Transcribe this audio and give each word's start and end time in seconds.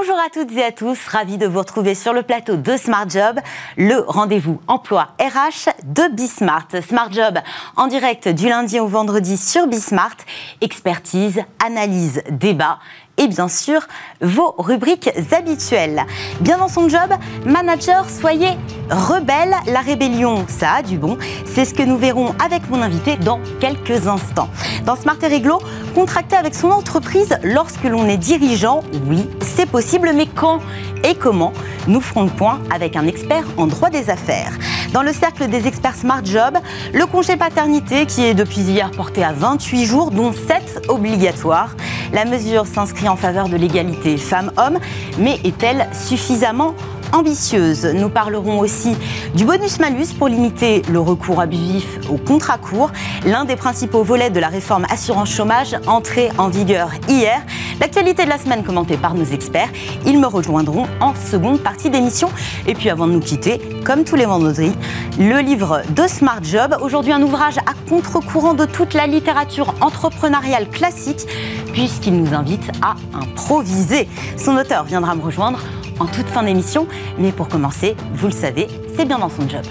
Bonjour 0.00 0.16
à 0.24 0.30
toutes 0.30 0.52
et 0.52 0.62
à 0.62 0.70
tous, 0.70 1.08
ravi 1.08 1.38
de 1.38 1.46
vous 1.48 1.58
retrouver 1.58 1.96
sur 1.96 2.12
le 2.12 2.22
plateau 2.22 2.54
de 2.54 2.76
Smart 2.76 3.10
Job, 3.10 3.40
le 3.76 3.98
rendez-vous 4.06 4.60
emploi 4.68 5.08
RH 5.20 5.70
de 5.82 6.14
Bismart. 6.14 6.68
Smart 6.86 7.12
Job 7.12 7.36
en 7.74 7.88
direct 7.88 8.28
du 8.28 8.48
lundi 8.48 8.78
au 8.78 8.86
vendredi 8.86 9.36
sur 9.36 9.66
Bismart, 9.66 10.14
expertise, 10.60 11.42
analyse, 11.66 12.22
débat 12.30 12.78
et 13.18 13.28
bien 13.28 13.48
sûr 13.48 13.86
vos 14.20 14.54
rubriques 14.58 15.10
habituelles. 15.32 16.04
Bien 16.40 16.58
dans 16.58 16.68
son 16.68 16.88
job, 16.88 17.10
manager, 17.44 18.06
soyez 18.08 18.56
rebelle. 18.90 19.54
La 19.66 19.80
rébellion, 19.80 20.46
ça 20.48 20.72
a 20.78 20.82
du 20.82 20.96
bon. 20.96 21.18
C'est 21.44 21.64
ce 21.64 21.74
que 21.74 21.82
nous 21.82 21.98
verrons 21.98 22.34
avec 22.44 22.68
mon 22.70 22.80
invité 22.80 23.16
dans 23.16 23.40
quelques 23.60 24.06
instants. 24.06 24.48
Dans 24.86 24.96
Smart 24.96 25.16
et 25.22 25.26
Réglo, 25.26 25.60
contracter 25.94 26.36
avec 26.36 26.54
son 26.54 26.70
entreprise 26.70 27.36
lorsque 27.42 27.84
l'on 27.84 28.06
est 28.06 28.16
dirigeant, 28.16 28.82
oui, 29.06 29.28
c'est 29.40 29.66
possible, 29.66 30.12
mais 30.14 30.26
quand 30.26 30.60
et 31.04 31.14
comment 31.14 31.52
Nous 31.86 32.00
ferons 32.00 32.24
le 32.24 32.30
point 32.30 32.60
avec 32.74 32.96
un 32.96 33.06
expert 33.06 33.44
en 33.56 33.66
droit 33.66 33.90
des 33.90 34.10
affaires. 34.10 34.52
Dans 34.92 35.02
le 35.02 35.12
cercle 35.12 35.48
des 35.48 35.66
experts 35.66 35.94
Smart 35.94 36.24
Job, 36.24 36.58
le 36.94 37.06
congé 37.06 37.36
paternité 37.36 38.06
qui 38.06 38.24
est 38.24 38.34
depuis 38.34 38.60
hier 38.60 38.90
porté 38.90 39.22
à 39.22 39.32
28 39.32 39.84
jours, 39.84 40.10
dont 40.10 40.32
7 40.32 40.86
obligatoires. 40.88 41.76
La 42.12 42.24
mesure 42.24 42.66
s'inscrit 42.66 43.07
en 43.08 43.16
faveur 43.16 43.48
de 43.48 43.56
l'égalité 43.56 44.16
femmes-hommes, 44.16 44.78
mais 45.18 45.38
est-elle 45.44 45.88
suffisamment 45.92 46.74
ambitieuse. 47.12 47.84
Nous 47.94 48.08
parlerons 48.08 48.58
aussi 48.58 48.96
du 49.34 49.44
bonus-malus 49.44 50.14
pour 50.18 50.28
limiter 50.28 50.82
le 50.90 51.00
recours 51.00 51.40
abusif 51.40 51.98
au 52.10 52.16
contrat 52.16 52.58
court, 52.58 52.90
l'un 53.24 53.44
des 53.44 53.56
principaux 53.56 54.02
volets 54.02 54.30
de 54.30 54.40
la 54.40 54.48
réforme 54.48 54.86
assurance 54.90 55.30
chômage 55.30 55.76
entrée 55.86 56.30
en 56.38 56.48
vigueur 56.48 56.90
hier. 57.08 57.40
L'actualité 57.80 58.24
de 58.24 58.28
la 58.28 58.38
semaine 58.38 58.64
commentée 58.64 58.96
par 58.96 59.14
nos 59.14 59.24
experts. 59.24 59.68
Ils 60.04 60.18
me 60.18 60.26
rejoindront 60.26 60.86
en 61.00 61.14
seconde 61.14 61.60
partie 61.60 61.90
d'émission. 61.90 62.28
Et 62.66 62.74
puis 62.74 62.90
avant 62.90 63.06
de 63.06 63.12
nous 63.12 63.20
quitter, 63.20 63.60
comme 63.84 64.04
tous 64.04 64.16
les 64.16 64.26
vendredis, 64.26 64.72
le 65.18 65.38
livre 65.38 65.82
de 65.90 66.06
Smart 66.08 66.42
Job. 66.42 66.76
Aujourd'hui 66.82 67.12
un 67.12 67.22
ouvrage 67.22 67.58
à 67.58 67.74
contre-courant 67.88 68.54
de 68.54 68.64
toute 68.64 68.94
la 68.94 69.06
littérature 69.06 69.74
entrepreneuriale 69.80 70.68
classique, 70.68 71.26
puisqu'il 71.72 72.20
nous 72.20 72.34
invite 72.34 72.70
à 72.82 72.96
improviser. 73.14 74.08
Son 74.36 74.56
auteur 74.56 74.84
viendra 74.84 75.14
me 75.14 75.22
rejoindre 75.22 75.60
en 76.00 76.06
toute 76.06 76.28
fin 76.28 76.42
d'émission. 76.42 76.86
Mais 77.18 77.32
pour 77.32 77.48
commencer, 77.48 77.96
vous 78.14 78.26
le 78.26 78.32
savez, 78.32 78.68
c'est 78.96 79.04
bien 79.04 79.18
dans 79.18 79.30
son 79.30 79.48
job. 79.48 79.64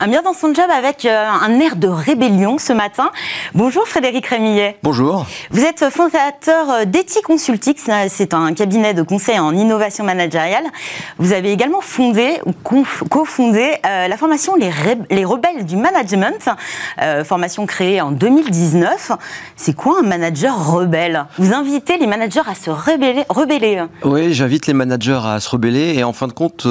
Un 0.00 0.08
bien 0.08 0.22
dans 0.22 0.32
son 0.32 0.54
job 0.54 0.64
avec 0.74 1.04
euh, 1.04 1.28
un 1.28 1.60
air 1.60 1.76
de 1.76 1.86
rébellion 1.86 2.56
ce 2.56 2.72
matin. 2.72 3.10
Bonjour 3.54 3.86
Frédéric 3.86 4.26
Rémillet. 4.26 4.78
Bonjour. 4.82 5.26
Vous 5.50 5.62
êtes 5.62 5.90
fondateur 5.90 6.70
euh, 6.70 6.84
d'Ethic 6.86 7.22
Consulting, 7.22 7.74
c'est 8.08 8.32
un 8.32 8.54
cabinet 8.54 8.94
de 8.94 9.02
conseil 9.02 9.38
en 9.38 9.54
innovation 9.54 10.02
managériale. 10.02 10.64
Vous 11.18 11.34
avez 11.34 11.52
également 11.52 11.82
fondé 11.82 12.40
ou 12.46 12.52
cofondé 13.10 13.74
euh, 13.84 14.08
la 14.08 14.16
formation 14.16 14.56
Les, 14.56 14.70
Les, 15.10 15.24
Rebelles 15.26 15.66
du 15.66 15.76
Management, 15.76 16.48
formation 17.24 17.66
créée 17.66 18.00
en 18.00 18.10
2019. 18.10 19.12
C'est 19.56 19.74
quoi 19.74 19.98
un 20.00 20.02
manager 20.02 20.72
rebelle? 20.72 21.26
Vous 21.38 21.52
invitez 21.52 21.98
les 21.98 22.06
managers 22.06 22.40
à 22.46 22.54
se 22.54 22.70
rebeller, 22.70 23.24
rebeller. 23.28 23.84
Oui, 24.04 24.32
j'invite 24.32 24.66
les 24.66 24.72
managers 24.72 25.20
à 25.24 25.38
se 25.40 25.50
rebeller 25.50 25.94
et 25.98 26.04
en 26.04 26.14
fin 26.14 26.26
de 26.26 26.32
compte 26.32 26.66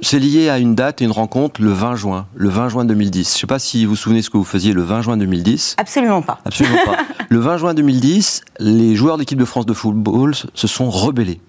c'est 0.00 0.18
lié 0.18 0.48
à 0.48 0.58
une 0.58 0.74
date 0.74 1.02
et 1.02 1.04
une 1.04 1.10
rencontre 1.10 1.60
le 1.60 1.72
20 1.72 1.96
juin, 1.96 2.26
le 2.34 2.48
20 2.48 2.68
juin 2.68 2.84
2010. 2.84 3.28
Je 3.30 3.34
ne 3.34 3.40
sais 3.40 3.46
pas 3.46 3.58
si 3.58 3.84
vous 3.84 3.90
vous 3.90 3.96
souvenez 3.96 4.22
ce 4.22 4.30
que 4.30 4.36
vous 4.36 4.44
faisiez 4.44 4.72
le 4.72 4.82
20 4.82 5.02
juin 5.02 5.16
2010. 5.16 5.76
Absolument 5.78 6.22
pas. 6.22 6.40
Absolument 6.44 6.78
pas. 6.84 6.96
Le 7.30 7.40
20 7.40 7.58
juin 7.58 7.74
2010, 7.74 8.40
les 8.58 8.96
joueurs 8.96 9.18
d'équipe 9.18 9.38
de 9.38 9.44
France 9.44 9.66
de 9.66 9.74
football 9.74 10.34
se 10.34 10.66
sont 10.66 10.88
rebellés 10.88 11.40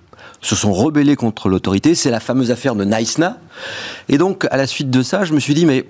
se 0.42 0.56
sont 0.56 0.72
rebellés 0.72 1.18
contre 1.18 1.50
l'autorité. 1.50 1.96
C'est 1.96 2.12
la 2.12 2.22
fameuse 2.22 2.50
affaire 2.50 2.76
de 2.76 2.86
Naïsna. 2.86 3.38
Et 4.08 4.18
donc, 4.18 4.48
à 4.52 4.58
la 4.58 4.68
suite 4.68 4.90
de 4.90 5.02
ça, 5.04 5.26
je 5.26 5.34
me 5.34 5.40
suis 5.40 5.54
dit, 5.54 5.66
mais 5.66 5.86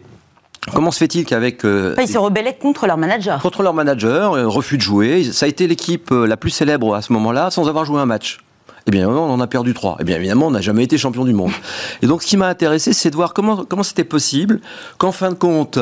Comment 0.73 0.91
se 0.91 0.97
fait-il 0.97 1.25
qu'avec... 1.25 1.63
Euh, 1.65 1.95
ils 1.99 2.07
se 2.07 2.17
rebellaient 2.17 2.55
contre 2.55 2.85
leur 2.85 2.97
manager. 2.97 3.41
Contre 3.41 3.63
leur 3.63 3.73
manager, 3.73 4.33
euh, 4.33 4.47
refus 4.47 4.77
de 4.77 4.81
jouer. 4.81 5.23
Ça 5.23 5.45
a 5.45 5.49
été 5.49 5.67
l'équipe 5.67 6.11
euh, 6.11 6.27
la 6.27 6.37
plus 6.37 6.49
célèbre 6.49 6.95
à 6.95 7.01
ce 7.01 7.13
moment-là, 7.13 7.49
sans 7.49 7.69
avoir 7.69 7.85
joué 7.85 7.99
un 7.99 8.05
match. 8.05 8.39
Eh 8.89 8.91
bien, 8.91 9.07
on 9.07 9.29
en 9.29 9.39
a 9.39 9.45
perdu 9.45 9.75
trois. 9.75 9.97
Eh 9.99 10.03
bien, 10.03 10.15
évidemment, 10.15 10.47
on 10.47 10.51
n'a 10.51 10.61
jamais 10.61 10.83
été 10.83 10.97
champion 10.97 11.23
du 11.23 11.31
monde. 11.31 11.51
Et 12.01 12.07
donc, 12.07 12.23
ce 12.23 12.27
qui 12.27 12.37
m'a 12.37 12.47
intéressé, 12.47 12.91
c'est 12.91 13.11
de 13.11 13.15
voir 13.15 13.35
comment 13.35 13.63
comment 13.63 13.83
c'était 13.83 14.03
possible 14.03 14.61
qu'en 14.97 15.11
fin 15.11 15.29
de 15.29 15.35
compte, 15.35 15.77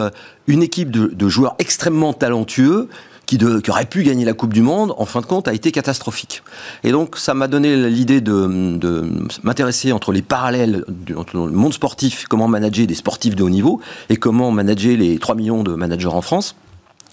une 0.48 0.62
équipe 0.62 0.92
de, 0.92 1.30
joueurs 1.30 1.56
extrêmement 1.58 2.12
talentueux 2.12 2.90
qui, 3.26 3.40
aurait 3.70 3.86
pu 3.86 4.04
gagner 4.04 4.26
la 4.26 4.34
Coupe 4.34 4.52
du 4.52 4.62
Monde, 4.62 4.94
en 4.98 5.06
fin 5.06 5.22
de 5.22 5.26
compte, 5.26 5.48
a 5.48 5.54
été 5.54 5.72
catastrophique. 5.72 6.44
Et 6.84 6.92
donc, 6.92 7.16
ça 7.16 7.34
m'a 7.34 7.48
donné 7.48 7.78
l'idée 7.90 8.20
de, 8.20 9.10
m'intéresser 9.42 9.94
entre 9.94 10.12
les 10.12 10.22
parallèles 10.22 10.84
entre 11.16 11.38
le 11.38 11.52
monde 11.52 11.74
sportif, 11.74 12.26
comment 12.30 12.50
manager 12.50 12.88
des 12.88 12.96
sportifs 12.96 13.38
de 13.38 13.44
haut 13.44 13.50
niveau, 13.50 13.80
et 14.10 14.18
comment 14.18 14.52
manager 14.52 14.98
les 14.98 15.18
3 15.18 15.36
millions 15.36 15.64
de 15.64 15.76
managers 15.76 16.08
en 16.08 16.22
France. 16.22 16.58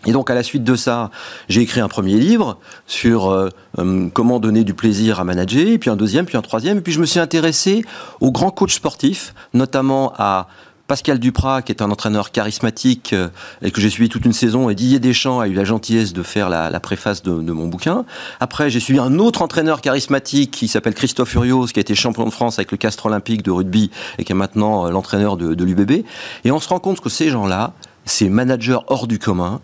Et 0.06 0.12
donc 0.12 0.31
à 0.31 0.34
la 0.34 0.42
suite 0.42 0.65
de 0.65 0.76
ça, 0.76 1.10
j'ai 1.48 1.62
écrit 1.62 1.81
un 1.81 1.88
premier 1.88 2.19
livre 2.19 2.59
sur 2.87 3.31
euh, 3.31 3.48
euh, 3.78 4.09
comment 4.12 4.41
donner 4.41 4.65
du 4.65 4.75
plaisir 4.75 5.20
à 5.20 5.25
manager, 5.25 5.78
puis 5.78 5.91
un 5.91 5.97
deuxième, 5.97 6.26
puis 6.26 6.37
un 6.37 6.42
troisième, 6.42 6.78
et 6.78 6.81
puis 6.81 6.92
je 6.92 7.00
me 7.00 7.06
suis 7.06 7.20
intéressé 7.20 7.84
aux 8.20 8.32
grands 8.32 8.50
coachs 8.50 8.70
sportifs, 8.70 9.34
notamment 9.53 10.12
à 10.19 10.48
Pascal 10.87 11.19
Duprat, 11.19 11.62
qui 11.62 11.72
est 11.72 11.81
un 11.81 11.91
entraîneur 11.91 12.31
charismatique 12.31 13.15
euh, 13.15 13.28
et 13.62 13.70
que 13.70 13.81
j'ai 13.81 13.88
suivi 13.88 14.10
toute 14.10 14.26
une 14.26 14.34
saison, 14.34 14.69
et 14.69 14.75
Didier 14.75 14.98
Deschamps 14.98 15.41
a 15.41 15.48
eu 15.48 15.54
la 15.54 15.65
gentillesse 15.65 16.12
de 16.12 16.22
faire 16.22 16.50
la, 16.50 16.78
préface 16.81 17.22
de, 17.22 17.32
mon 17.32 17.69
bouquin. 17.69 18.04
Après, 18.41 18.69
j'ai 18.69 18.81
suivi 18.81 18.98
un 18.98 19.19
autre 19.19 19.41
entraîneur 19.41 19.81
charismatique 19.81 20.50
qui 20.50 20.69
s'appelle 20.69 20.94
Christophe 20.94 21.31
Furios, 21.31 21.66
qui 21.66 21.78
a 21.78 21.82
été 21.82 21.94
champion 21.94 22.26
de 22.26 22.31
France 22.31 22.59
avec 22.59 22.71
le 22.71 22.76
Castre 22.76 23.06
Olympique 23.06 23.42
de 23.42 23.50
rugby 23.50 23.91
et 24.19 24.25
qui 24.25 24.32
est 24.32 24.34
maintenant 24.34 24.91
l'entraîneur 24.91 25.38
de, 25.38 25.54
de 25.54 25.65
l'UBB. 25.65 26.04
Et 26.44 26.53
on 26.53 26.60
se 26.60 26.69
rend 26.69 26.81
compte 26.81 27.00
que 27.00 27.09
ces 27.09 27.31
gens-là, 27.31 27.72
ces 28.04 28.28
managers 28.28 28.78
hors 28.88 29.06
du 29.06 29.19
commun, 29.19 29.60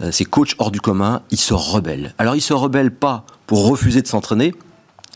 euh, 0.00 0.10
ces 0.10 0.24
coachs 0.24 0.54
hors 0.58 0.70
du 0.70 0.80
commun, 0.80 1.22
ils 1.30 1.38
se 1.38 1.54
rebellent. 1.54 2.14
Alors 2.18 2.34
ils 2.34 2.40
se 2.40 2.54
rebellent 2.54 2.94
pas 2.94 3.24
pour 3.46 3.68
refuser 3.68 4.02
de 4.02 4.06
s'entraîner, 4.06 4.54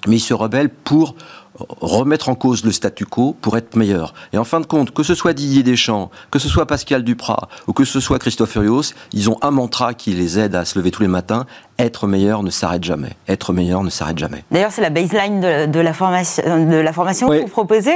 mais 0.07 0.17
ils 0.17 0.21
se 0.21 0.35
rebellent 0.35 0.71
pour 0.71 1.15
remettre 1.81 2.29
en 2.29 2.35
cause 2.35 2.65
le 2.65 2.73
statu 2.73 3.07
quo 3.07 3.37
pour 3.41 3.57
être 3.57 3.77
meilleur. 3.77 4.15
Et 4.33 4.39
en 4.39 4.45
fin 4.45 4.61
de 4.61 4.67
compte, 4.67 4.93
que 4.93 5.03
ce 5.03 5.15
soit 5.15 5.33
Didier 5.33 5.63
Deschamps, 5.63 6.11
que 6.31 6.39
ce 6.39 6.49
soit 6.49 6.67
Pascal 6.67 7.05
Duprat 7.05 7.49
ou 7.67 7.73
que 7.73 7.85
ce 7.85 8.01
soit 8.01 8.19
Christophe 8.19 8.51
Furios, 8.51 8.95
ils 9.13 9.31
ont 9.31 9.39
un 9.43 9.51
mantra 9.51 9.95
qui 9.95 10.13
les 10.13 10.39
aide 10.39 10.55
à 10.55 10.65
se 10.65 10.79
lever 10.79 10.91
tous 10.91 11.03
les 11.03 11.09
matins. 11.09 11.47
Être 11.79 12.07
meilleur 12.07 12.43
ne 12.43 12.51
s'arrête 12.51 12.85
jamais. 12.85 13.11
Être 13.29 13.53
meilleur 13.53 13.83
ne 13.83 13.91
s'arrête 13.91 14.19
jamais. 14.19 14.45
D'ailleurs, 14.51 14.73
c'est 14.73 14.81
la 14.81 14.89
baseline 14.89 15.41
de, 15.41 15.81
la 15.81 15.93
formation, 15.93 16.43
de 16.67 16.77
la 16.77 16.93
formation 16.93 17.29
que 17.29 17.43
vous 17.43 17.49
proposez. 17.49 17.95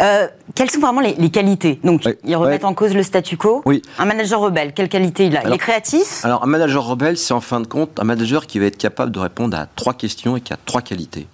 Euh, 0.00 0.26
quelles 0.54 0.70
sont 0.70 0.80
vraiment 0.80 1.02
les, 1.02 1.30
qualités? 1.30 1.80
Donc, 1.84 2.02
ils 2.24 2.36
remettent 2.36 2.64
en 2.64 2.72
cause 2.72 2.94
le 2.94 3.02
statu 3.02 3.36
quo. 3.36 3.62
Oui. 3.66 3.82
Un 3.98 4.06
manager 4.06 4.40
rebelle, 4.40 4.72
quelle 4.72 4.88
qualité 4.88 5.26
il 5.26 5.36
a? 5.36 5.42
Il 5.46 5.52
est 5.52 5.58
créatif? 5.58 6.24
Alors, 6.24 6.42
un 6.42 6.46
manager 6.46 6.84
rebelle, 6.84 7.18
c'est 7.18 7.34
en 7.34 7.40
fin 7.40 7.60
de 7.60 7.66
compte 7.66 8.00
un 8.00 8.04
manager 8.04 8.46
qui 8.46 8.58
va 8.58 8.66
être 8.66 8.78
capable 8.78 9.12
de 9.12 9.18
répondre 9.18 9.56
à 9.56 9.66
trois 9.66 9.94
questions 9.94 10.36
et 10.36 10.40
qui 10.40 10.52
a 10.52 10.58
trois 10.64 10.80
qualités. 10.80 11.26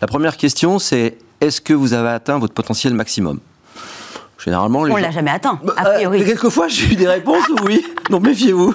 La 0.00 0.06
première 0.06 0.36
question, 0.36 0.78
c'est 0.78 1.18
est-ce 1.40 1.60
que 1.60 1.72
vous 1.72 1.92
avez 1.92 2.10
atteint 2.10 2.38
votre 2.38 2.54
potentiel 2.54 2.94
maximum? 2.94 3.40
Généralement, 4.44 4.80
on 4.80 4.96
ne 4.96 5.00
l'a 5.00 5.12
jamais 5.12 5.30
atteint, 5.30 5.60
a 5.76 5.84
bah, 5.84 5.90
priori. 5.94 6.22
Euh, 6.22 6.26
quelquefois, 6.26 6.66
j'ai 6.66 6.92
eu 6.92 6.96
des 6.96 7.06
réponses 7.06 7.44
oui, 7.64 7.84
donc 8.10 8.24
méfiez-vous. 8.24 8.74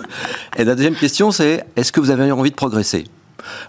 Et 0.55 0.63
la 0.63 0.75
deuxième 0.75 0.95
question, 0.95 1.31
c'est 1.31 1.65
est-ce 1.75 1.91
que 1.91 1.99
vous 1.99 2.09
avez 2.09 2.31
envie 2.31 2.51
de 2.51 2.55
progresser? 2.55 3.05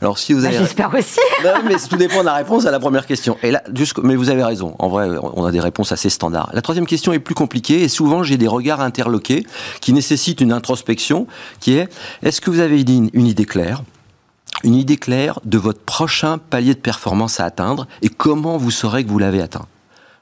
Alors, 0.00 0.18
si 0.18 0.32
vous 0.32 0.42
bah, 0.42 0.48
avez. 0.48 0.58
J'espère 0.58 0.94
aussi. 0.94 1.18
non, 1.44 1.50
mais 1.64 1.74
tout 1.76 1.96
dépend 1.96 2.20
de 2.20 2.26
la 2.26 2.34
réponse 2.34 2.66
à 2.66 2.70
la 2.70 2.78
première 2.78 3.06
question. 3.06 3.36
Et 3.42 3.50
là, 3.50 3.62
mais 4.02 4.14
vous 4.14 4.30
avez 4.30 4.44
raison. 4.44 4.76
En 4.78 4.88
vrai, 4.88 5.08
on 5.20 5.44
a 5.44 5.50
des 5.50 5.60
réponses 5.60 5.90
assez 5.90 6.08
standards. 6.08 6.50
La 6.52 6.62
troisième 6.62 6.86
question 6.86 7.12
est 7.12 7.18
plus 7.18 7.34
compliquée 7.34 7.82
et 7.82 7.88
souvent 7.88 8.22
j'ai 8.22 8.36
des 8.36 8.48
regards 8.48 8.80
interloqués 8.80 9.44
qui 9.80 9.92
nécessitent 9.92 10.40
une 10.40 10.52
introspection 10.52 11.26
qui 11.58 11.78
est 11.78 11.88
est-ce 12.22 12.40
que 12.40 12.50
vous 12.50 12.60
avez 12.60 12.80
une 12.80 13.26
idée 13.26 13.44
claire? 13.44 13.82
Une 14.64 14.74
idée 14.74 14.96
claire 14.96 15.40
de 15.44 15.58
votre 15.58 15.80
prochain 15.80 16.38
palier 16.38 16.74
de 16.74 16.80
performance 16.80 17.40
à 17.40 17.44
atteindre 17.44 17.86
et 18.02 18.08
comment 18.08 18.56
vous 18.56 18.70
saurez 18.70 19.04
que 19.04 19.10
vous 19.10 19.18
l'avez 19.18 19.40
atteint. 19.40 19.66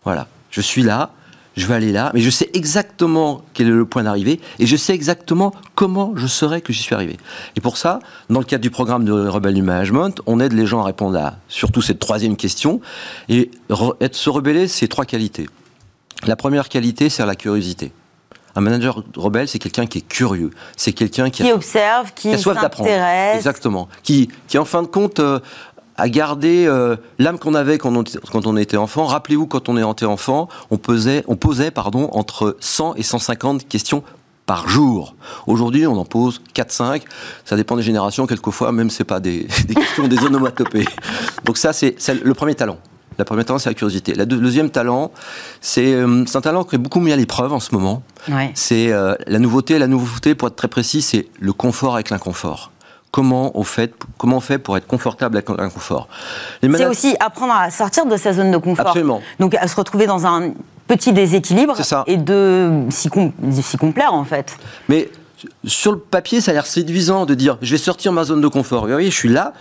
Voilà, 0.04 0.28
je 0.50 0.60
suis 0.60 0.82
là, 0.82 1.10
je 1.56 1.66
vais 1.66 1.74
aller 1.74 1.92
là, 1.92 2.10
mais 2.12 2.20
je 2.20 2.28
sais 2.28 2.50
exactement 2.52 3.42
quel 3.54 3.68
est 3.68 3.70
le 3.70 3.86
point 3.86 4.02
d'arrivée 4.02 4.40
et 4.58 4.66
je 4.66 4.76
sais 4.76 4.94
exactement 4.94 5.54
comment 5.74 6.12
je 6.16 6.26
saurai 6.26 6.60
que 6.60 6.72
j'y 6.72 6.82
suis 6.82 6.94
arrivé. 6.94 7.16
Et 7.56 7.60
pour 7.60 7.78
ça, 7.78 8.00
dans 8.28 8.40
le 8.40 8.44
cadre 8.44 8.62
du 8.62 8.70
programme 8.70 9.04
de 9.04 9.12
Rebelle 9.12 9.54
du 9.54 9.62
Management, 9.62 10.20
on 10.26 10.38
aide 10.40 10.52
les 10.52 10.66
gens 10.66 10.80
à 10.80 10.84
répondre 10.84 11.18
à 11.18 11.36
surtout 11.48 11.80
cette 11.80 11.98
troisième 11.98 12.36
question. 12.36 12.80
Et 13.28 13.50
être, 14.00 14.14
se 14.14 14.28
rebeller, 14.28 14.68
c'est 14.68 14.88
trois 14.88 15.06
qualités. 15.06 15.48
La 16.26 16.36
première 16.36 16.68
qualité, 16.68 17.08
c'est 17.08 17.24
la 17.24 17.36
curiosité. 17.36 17.92
Un 18.56 18.62
manager 18.62 19.04
rebelle, 19.16 19.46
c'est 19.48 19.58
quelqu'un 19.58 19.86
qui 19.86 19.98
est 19.98 20.08
curieux. 20.08 20.50
C'est 20.76 20.92
quelqu'un 20.92 21.28
qui, 21.28 21.42
qui 21.44 21.52
observe, 21.52 22.12
qui, 22.14 22.32
a 22.32 22.38
soif 22.38 22.60
d'apprendre. 22.60 22.90
Exactement. 23.34 23.86
Qui, 24.02 24.30
qui, 24.48 24.56
en 24.58 24.64
fin 24.64 24.82
de 24.82 24.88
compte, 24.88 25.20
euh, 25.20 25.40
à 25.98 26.08
garder 26.08 26.66
euh, 26.66 26.96
l'âme 27.18 27.38
qu'on 27.38 27.54
avait 27.54 27.78
quand 27.78 27.94
on, 27.94 28.04
quand 28.32 28.46
on 28.46 28.56
était 28.56 28.76
enfant. 28.76 29.04
Rappelez-vous, 29.04 29.46
quand 29.46 29.68
on 29.68 29.92
était 29.92 30.06
enfant, 30.06 30.48
on 30.70 30.78
posait, 30.78 31.22
on 31.26 31.36
posait 31.36 31.70
pardon, 31.70 32.08
entre 32.12 32.56
100 32.60 32.94
et 32.96 33.02
150 33.02 33.68
questions 33.68 34.02
par 34.46 34.68
jour. 34.68 35.16
Aujourd'hui, 35.46 35.86
on 35.86 35.96
en 35.98 36.04
pose 36.04 36.40
4-5. 36.54 37.02
Ça 37.44 37.56
dépend 37.56 37.76
des 37.76 37.82
générations. 37.82 38.26
Quelquefois, 38.26 38.72
même, 38.72 38.90
c'est 38.90 39.04
pas 39.04 39.20
des, 39.20 39.46
des 39.68 39.74
questions, 39.74 40.08
des 40.08 40.22
onomatopées. 40.24 40.86
Donc 41.44 41.58
ça, 41.58 41.72
c'est 41.72 41.96
le 42.08 42.34
premier 42.34 42.54
talent. 42.54 42.78
La 43.18 43.24
première 43.24 43.44
talent, 43.44 43.58
c'est 43.58 43.70
la 43.70 43.74
curiosité. 43.74 44.14
Le 44.14 44.26
deuxième 44.26 44.70
talent, 44.70 45.10
euh, 45.78 46.24
c'est 46.26 46.36
un 46.36 46.40
talent 46.40 46.64
qui 46.64 46.76
est 46.76 46.78
beaucoup 46.78 47.00
mis 47.00 47.12
à 47.12 47.16
l'épreuve 47.16 47.52
en 47.52 47.60
ce 47.60 47.74
moment. 47.74 48.02
C'est 48.54 48.92
euh, 48.92 49.14
la 49.26 49.38
nouveauté. 49.38 49.78
La 49.78 49.86
nouveauté, 49.86 50.34
pour 50.34 50.48
être 50.48 50.56
très 50.56 50.68
précis, 50.68 51.02
c'est 51.02 51.28
le 51.38 51.52
confort 51.52 51.94
avec 51.94 52.10
l'inconfort 52.10 52.72
comment 53.12 53.50
on 53.54 53.64
fait, 53.64 53.94
comment 54.18 54.36
on 54.36 54.40
fait 54.40 54.58
pour 54.58 54.76
être 54.76 54.86
confortable 54.86 55.38
avec 55.38 55.48
l'inconfort? 55.48 56.06
C'est 56.60 56.84
aussi 56.84 57.16
apprendre 57.18 57.54
à 57.54 57.70
sortir 57.70 58.04
de 58.04 58.14
sa 58.18 58.34
zone 58.34 58.50
de 58.50 58.58
confort. 58.58 58.88
Absolument. 58.88 59.22
Donc 59.40 59.54
à 59.54 59.66
se 59.68 59.74
retrouver 59.74 60.06
dans 60.06 60.26
un 60.26 60.52
petit 60.86 61.14
déséquilibre 61.14 61.74
et 62.06 62.18
de 62.18 62.82
s'y 62.90 63.08
complaire 63.78 64.12
en 64.12 64.24
fait. 64.24 64.58
Mais 64.90 65.08
sur 65.64 65.92
le 65.92 65.98
papier, 65.98 66.40
ça 66.40 66.50
a 66.50 66.54
l'air 66.54 66.66
séduisant 66.66 67.26
de 67.26 67.34
dire 67.34 67.58
je 67.62 67.70
vais 67.70 67.78
sortir 67.78 68.12
ma 68.12 68.24
zone 68.24 68.40
de 68.40 68.48
confort. 68.48 68.86
Vous 68.86 68.92
voyez, 68.92 69.10
je 69.10 69.16
suis 69.16 69.28
là, 69.28 69.52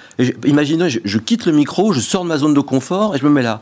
imaginez, 0.45 0.89
je, 0.89 1.17
quitte 1.17 1.45
le 1.45 1.51
micro, 1.51 1.91
je 1.91 1.99
sors 1.99 2.23
de 2.23 2.29
ma 2.29 2.37
zone 2.37 2.53
de 2.53 2.61
confort 2.61 3.15
et 3.15 3.19
je 3.19 3.25
me 3.25 3.29
mets 3.29 3.43
là. 3.43 3.61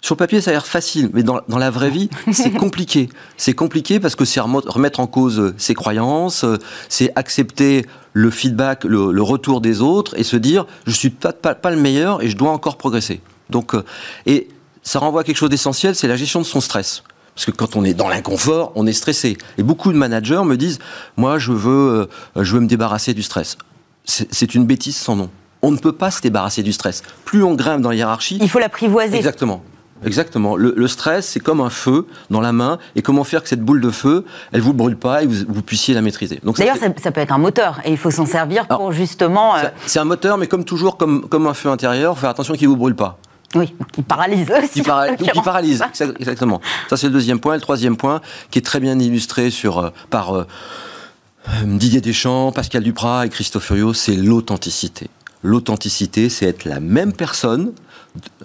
Sur 0.00 0.14
le 0.14 0.18
papier, 0.18 0.40
ça 0.40 0.50
a 0.50 0.54
l'air 0.54 0.66
facile, 0.66 1.10
mais 1.12 1.24
dans, 1.24 1.40
la 1.48 1.70
vraie 1.70 1.90
vie, 1.90 2.08
c'est 2.32 2.52
compliqué. 2.52 3.08
C'est 3.36 3.54
compliqué 3.54 3.98
parce 3.98 4.14
que 4.14 4.24
c'est 4.24 4.40
remettre 4.40 5.00
en 5.00 5.08
cause 5.08 5.54
ses 5.56 5.74
croyances, 5.74 6.44
c'est 6.88 7.10
accepter 7.16 7.84
le 8.12 8.30
feedback, 8.30 8.84
le, 8.84 9.22
retour 9.22 9.60
des 9.60 9.80
autres 9.80 10.16
et 10.18 10.24
se 10.24 10.36
dire 10.36 10.66
je 10.86 10.92
suis 10.92 11.10
pas, 11.10 11.32
pas, 11.32 11.70
le 11.70 11.76
meilleur 11.76 12.22
et 12.22 12.28
je 12.28 12.36
dois 12.36 12.50
encore 12.50 12.76
progresser. 12.76 13.20
Donc, 13.50 13.74
euh, 13.74 13.82
et 14.26 14.48
ça 14.82 14.98
renvoie 14.98 15.22
à 15.22 15.24
quelque 15.24 15.36
chose 15.36 15.50
d'essentiel, 15.50 15.94
c'est 15.94 16.08
la 16.08 16.16
gestion 16.16 16.40
de 16.40 16.46
son 16.46 16.60
stress. 16.60 17.02
Parce 17.38 17.46
que 17.46 17.52
quand 17.52 17.76
on 17.76 17.84
est 17.84 17.94
dans 17.94 18.08
l'inconfort, 18.08 18.72
on 18.74 18.84
est 18.88 18.92
stressé. 18.92 19.38
Et 19.58 19.62
beaucoup 19.62 19.92
de 19.92 19.96
managers 19.96 20.42
me 20.44 20.56
disent, 20.56 20.80
moi, 21.16 21.38
je 21.38 21.52
veux, 21.52 22.08
euh, 22.36 22.42
je 22.42 22.52
veux 22.52 22.58
me 22.58 22.66
débarrasser 22.66 23.14
du 23.14 23.22
stress. 23.22 23.56
C'est 24.04 24.56
une 24.56 24.66
bêtise 24.66 24.96
sans 24.96 25.14
nom. 25.14 25.30
On 25.62 25.70
ne 25.70 25.76
peut 25.76 25.92
pas 25.92 26.10
se 26.10 26.20
débarrasser 26.20 26.64
du 26.64 26.72
stress. 26.72 27.04
Plus 27.24 27.44
on 27.44 27.54
grimpe 27.54 27.80
dans 27.80 27.90
la 27.90 27.94
hiérarchie. 27.94 28.38
Il 28.40 28.50
faut 28.50 28.58
l'apprivoiser. 28.58 29.18
Exactement. 29.18 29.62
Exactement. 30.04 30.56
Le, 30.56 30.88
stress, 30.88 31.28
c'est 31.28 31.38
comme 31.38 31.60
un 31.60 31.70
feu 31.70 32.08
dans 32.28 32.40
la 32.40 32.52
main. 32.52 32.80
Et 32.96 33.02
comment 33.02 33.22
faire 33.22 33.44
que 33.44 33.48
cette 33.48 33.62
boule 33.62 33.80
de 33.80 33.90
feu, 33.90 34.24
elle 34.50 34.60
vous 34.60 34.72
brûle 34.72 34.96
pas 34.96 35.22
et 35.22 35.26
vous, 35.26 35.44
vous 35.48 35.62
puissiez 35.62 35.94
la 35.94 36.02
maîtriser. 36.02 36.40
D'ailleurs, 36.42 36.76
ça, 36.76 37.12
peut 37.12 37.20
être 37.20 37.32
un 37.32 37.38
moteur. 37.38 37.78
Et 37.84 37.92
il 37.92 37.98
faut 37.98 38.10
s'en 38.10 38.26
servir 38.26 38.66
pour 38.66 38.90
justement. 38.90 39.54
Euh, 39.54 39.68
c'est 39.86 40.00
un 40.00 40.04
moteur, 40.04 40.38
mais 40.38 40.48
comme 40.48 40.64
toujours, 40.64 40.96
comme, 40.96 41.28
comme 41.28 41.46
un 41.46 41.54
feu 41.54 41.68
intérieur, 41.68 42.18
faire 42.18 42.30
attention 42.30 42.54
qu'il 42.54 42.66
ne 42.66 42.72
vous 42.72 42.76
brûle 42.76 42.96
pas. 42.96 43.20
Oui, 43.54 43.74
qui 43.92 44.02
paralyse 44.02 44.50
aussi. 44.50 44.82
Qui, 44.82 45.40
paralyse, 45.42 45.82
exactement. 46.18 46.60
Ça, 46.90 46.96
c'est 46.96 47.06
le 47.06 47.12
deuxième 47.12 47.40
point. 47.40 47.54
le 47.54 47.60
troisième 47.60 47.96
point, 47.96 48.20
qui 48.50 48.58
est 48.58 48.62
très 48.62 48.80
bien 48.80 48.98
illustré 48.98 49.50
sur, 49.50 49.78
euh, 49.78 49.90
par 50.10 50.34
euh, 50.34 50.44
Didier 51.64 52.02
Deschamps, 52.02 52.52
Pascal 52.52 52.82
Duprat 52.82 53.26
et 53.26 53.28
Christophe 53.30 53.64
Furios, 53.64 53.94
c'est 53.94 54.16
l'authenticité. 54.16 55.08
L'authenticité, 55.42 56.28
c'est 56.28 56.46
être 56.46 56.64
la 56.66 56.80
même 56.80 57.12
personne, 57.12 57.72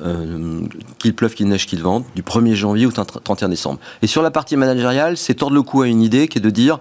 euh, 0.01 0.61
qu'il 0.99 1.13
pleuve, 1.15 1.33
qu'il 1.33 1.47
neige, 1.47 1.65
qu'il 1.65 1.81
vente, 1.81 2.05
du 2.15 2.21
1er 2.21 2.53
janvier 2.53 2.85
au 2.85 2.91
31 2.91 3.49
décembre. 3.49 3.79
Et 4.01 4.07
sur 4.07 4.21
la 4.21 4.31
partie 4.31 4.55
managériale, 4.55 5.17
c'est 5.17 5.33
tordre 5.33 5.55
le 5.55 5.63
cou 5.63 5.81
à 5.81 5.87
une 5.87 6.01
idée 6.01 6.27
qui 6.27 6.37
est 6.37 6.41
de 6.41 6.49
dire 6.49 6.79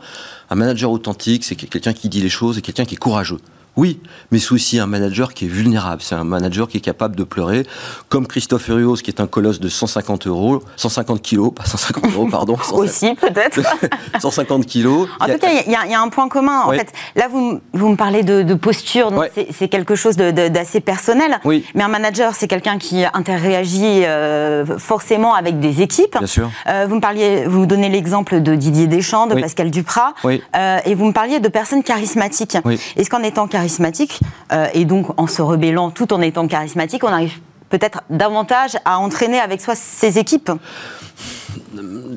un 0.51 0.55
manager 0.55 0.93
authentique, 0.93 1.45
c'est 1.45 1.57
quelqu'un 1.57 1.93
qui 1.93 2.09
dit 2.09 2.21
les 2.21 2.29
choses 2.29 2.59
et 2.59 2.63
quelqu'un 2.63 2.85
qui 2.85 2.95
est 2.95 2.99
courageux. 2.99 3.39
Oui, 3.77 4.01
mais 4.31 4.39
c'est 4.39 4.53
aussi 4.53 4.79
un 4.79 4.87
manager 4.87 5.33
qui 5.33 5.47
est 5.47 5.49
vulnérable. 5.49 6.03
C'est 6.03 6.15
un 6.15 6.25
manager 6.25 6.69
qui 6.69 6.77
est 6.77 6.81
capable 6.81 7.17
de 7.17 7.25
pleurer, 7.25 7.67
comme 8.09 8.27
Christophe 8.27 8.69
Urios, 8.69 8.97
qui 8.97 9.11
est 9.11 9.21
un 9.21 9.27
colosse 9.27 9.61
de 9.61 9.69
150 9.69 10.27
euros, 10.27 10.63
150 10.77 11.23
kilos, 11.23 11.53
pas 11.55 11.65
150 11.65 12.13
euros, 12.13 12.29
pardon. 12.31 12.59
aussi, 12.73 13.15
peut-être. 13.15 13.61
150 14.21 14.67
kilos. 14.67 15.09
En 15.21 15.27
tout 15.27 15.39
cas, 15.39 15.49
il 15.67 15.73
y, 15.73 15.95
a 15.95 16.01
un 16.01 16.09
point 16.09 16.29
commun. 16.29 16.63
En 16.67 16.73
fait, 16.73 16.93
là, 17.17 17.29
vous, 17.29 17.61
vous 17.73 17.89
me 17.89 17.97
parlez 17.97 18.23
de, 18.23 18.55
posture, 18.55 19.11
c'est 19.51 19.69
quelque 19.69 19.95
chose 19.95 20.17
d'assez 20.17 20.81
personnel. 20.81 21.41
Oui. 21.45 21.65
Mais 21.75 21.83
un 21.83 21.89
manager, 21.89 22.35
c'est 22.35 22.49
quelqu'un 22.49 22.77
qui 22.79 23.05
interagit 23.05 24.05
euh, 24.05 24.79
forcément 24.79 25.35
avec 25.35 25.59
des 25.59 25.81
équipes. 25.81 26.19
Bien 26.19 26.27
sûr. 26.27 26.51
Euh, 26.69 26.87
vous 26.89 26.97
me 26.97 27.01
parliez, 27.01 27.45
vous 27.47 27.65
donnez 27.65 27.89
l'exemple 27.89 28.41
de 28.43 28.55
Didier 28.55 28.87
Deschamps, 28.87 29.27
de 29.27 29.41
Pascal 29.41 29.71
Duprat, 29.71 30.13
euh, 30.25 30.79
et 30.85 30.95
vous 30.95 31.07
me 31.07 31.13
parliez 31.13 31.41
de 31.41 31.49
personnes 31.49 31.83
charismatiques. 31.83 32.59
Est-ce 32.97 33.09
qu'en 33.09 33.23
étant 33.23 33.47
charismatique, 33.47 33.62
charismatique, 33.63 34.21
euh, 34.53 34.67
et 34.75 34.85
donc 34.85 35.07
en 35.19 35.29
se 35.29 35.41
rebellant 35.41 35.91
tout 35.91 36.13
en 36.13 36.21
étant 36.21 36.49
charismatique, 36.49 37.05
on 37.05 37.13
arrive 37.13 37.39
peut-être 37.69 38.03
davantage 38.11 38.77
à 38.85 38.99
entraîner 38.99 39.39
avec 39.39 39.61
soi 39.61 39.77
ses 39.77 40.19
équipes 40.19 40.51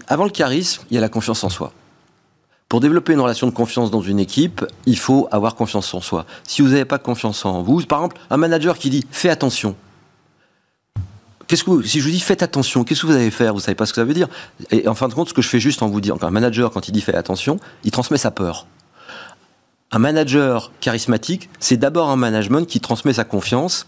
Avant 0.07 0.23
le 0.23 0.31
charisme, 0.31 0.83
il 0.89 0.95
y 0.95 0.97
a 0.97 1.01
la 1.01 1.09
confiance 1.09 1.43
en 1.43 1.49
soi. 1.49 1.71
Pour 2.67 2.79
développer 2.79 3.13
une 3.13 3.19
relation 3.19 3.45
de 3.45 3.51
confiance 3.51 3.91
dans 3.91 4.01
une 4.01 4.19
équipe, 4.19 4.65
il 4.87 4.97
faut 4.97 5.27
avoir 5.31 5.53
confiance 5.53 5.93
en 5.93 6.01
soi. 6.01 6.25
Si 6.47 6.63
vous 6.63 6.69
n'avez 6.69 6.83
pas 6.83 6.97
confiance 6.97 7.45
en 7.45 7.61
vous, 7.61 7.79
par 7.83 7.99
exemple, 7.99 8.17
un 8.31 8.37
manager 8.37 8.79
qui 8.79 8.89
dit 8.89 9.05
fais 9.11 9.29
attention. 9.29 9.75
Qu'est-ce 11.47 11.63
que 11.63 11.83
si 11.83 11.99
je 11.99 12.05
vous 12.05 12.11
dis 12.11 12.19
faites 12.19 12.41
attention, 12.41 12.83
qu'est-ce 12.83 13.01
que 13.03 13.07
vous 13.07 13.13
allez 13.13 13.29
faire? 13.29 13.53
Vous 13.53 13.59
savez 13.59 13.75
pas 13.75 13.85
ce 13.85 13.93
que 13.93 14.01
ça 14.01 14.03
veut 14.03 14.15
dire. 14.15 14.29
Et 14.71 14.87
en 14.87 14.95
fin 14.95 15.07
de 15.07 15.13
compte, 15.13 15.29
ce 15.29 15.33
que 15.35 15.43
je 15.43 15.47
fais 15.47 15.59
juste 15.59 15.83
en 15.83 15.89
vous 15.89 16.01
disant 16.01 16.17
qu'un 16.17 16.31
manager, 16.31 16.71
quand 16.71 16.87
il 16.87 16.91
dit 16.91 17.01
fais 17.01 17.15
attention, 17.15 17.59
il 17.83 17.91
transmet 17.91 18.17
sa 18.17 18.31
peur 18.31 18.65
un 19.95 19.99
manager 19.99 20.73
charismatique, 20.81 21.49
c'est 21.59 21.77
d'abord 21.77 22.09
un 22.09 22.17
management 22.17 22.67
qui 22.67 22.81
transmet 22.81 23.13
sa 23.13 23.23
confiance 23.23 23.87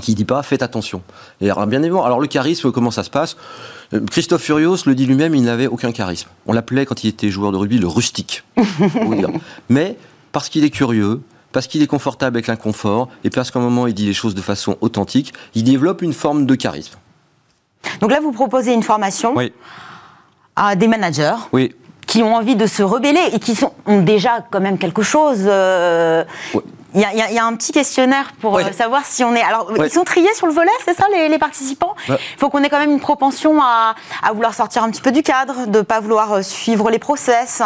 qui 0.00 0.14
dit 0.14 0.24
pas 0.24 0.42
faites 0.44 0.62
attention. 0.62 1.02
Et 1.40 1.50
alors, 1.50 1.66
bien 1.66 1.80
évidemment, 1.80 2.04
alors 2.04 2.20
le 2.20 2.28
charisme, 2.28 2.70
comment 2.70 2.92
ça 2.92 3.02
se 3.02 3.10
passe? 3.10 3.36
Euh, 3.92 4.00
Christophe 4.10 4.42
Furios 4.42 4.76
le 4.86 4.94
dit 4.94 5.06
lui-même, 5.06 5.34
il 5.34 5.42
n'avait 5.42 5.66
aucun 5.66 5.90
charisme. 5.90 6.28
On 6.46 6.52
l'appelait 6.52 6.86
quand 6.86 7.02
il 7.02 7.08
était 7.08 7.30
joueur 7.30 7.50
de 7.50 7.56
rugby 7.56 7.78
le 7.78 7.88
rustique. 7.88 8.44
Mais 9.68 9.96
parce 10.30 10.48
qu'il 10.48 10.64
est 10.64 10.70
curieux, 10.70 11.20
parce 11.50 11.66
qu'il 11.66 11.82
est 11.82 11.88
confortable 11.88 12.36
avec 12.36 12.46
l'inconfort, 12.46 13.08
et 13.24 13.30
parce 13.30 13.50
qu'à 13.50 13.58
un 13.58 13.62
moment 13.62 13.88
il 13.88 13.94
dit 13.94 14.06
les 14.06 14.14
choses 14.14 14.36
de 14.36 14.40
façon 14.40 14.76
authentique, 14.80 15.32
il 15.56 15.64
développe 15.64 16.02
une 16.02 16.12
forme 16.12 16.46
de 16.46 16.54
charisme. 16.54 16.94
Donc 18.00 18.12
là, 18.12 18.20
vous 18.20 18.32
proposez 18.32 18.72
une 18.72 18.84
formation 18.84 19.34
à 20.56 20.76
des 20.76 20.88
managers. 20.88 21.36
Oui 21.52 21.74
qui 22.06 22.22
ont 22.22 22.34
envie 22.34 22.56
de 22.56 22.66
se 22.66 22.82
rebeller 22.82 23.30
et 23.32 23.38
qui 23.38 23.54
sont, 23.54 23.72
ont 23.86 24.02
déjà 24.02 24.44
quand 24.50 24.60
même 24.60 24.78
quelque 24.78 25.02
chose. 25.02 25.44
Euh, 25.46 26.24
il 26.94 27.00
y, 27.00 27.38
a, 27.38 27.44
un 27.44 27.56
petit 27.56 27.72
questionnaire 27.72 28.34
pour 28.40 28.56
euh, 28.56 28.70
savoir 28.70 29.04
si 29.04 29.24
on 29.24 29.34
est. 29.34 29.42
Alors, 29.42 29.68
ils 29.76 29.90
sont 29.90 30.04
triés 30.04 30.32
sur 30.36 30.46
le 30.46 30.52
volet, 30.52 30.70
c'est 30.84 30.94
ça, 30.94 31.06
les, 31.12 31.38
participants? 31.40 31.96
Il 32.08 32.16
faut 32.38 32.50
qu'on 32.50 32.62
ait 32.62 32.68
quand 32.68 32.78
même 32.78 32.92
une 32.92 33.00
propension 33.00 33.60
à, 33.60 33.96
vouloir 34.32 34.54
sortir 34.54 34.84
un 34.84 34.90
petit 34.90 35.00
peu 35.00 35.10
du 35.10 35.24
cadre, 35.24 35.66
de 35.66 35.78
ne 35.78 35.82
pas 35.82 35.98
vouloir 35.98 36.34
euh, 36.34 36.42
suivre 36.42 36.90
les 36.90 37.00
process, 37.00 37.62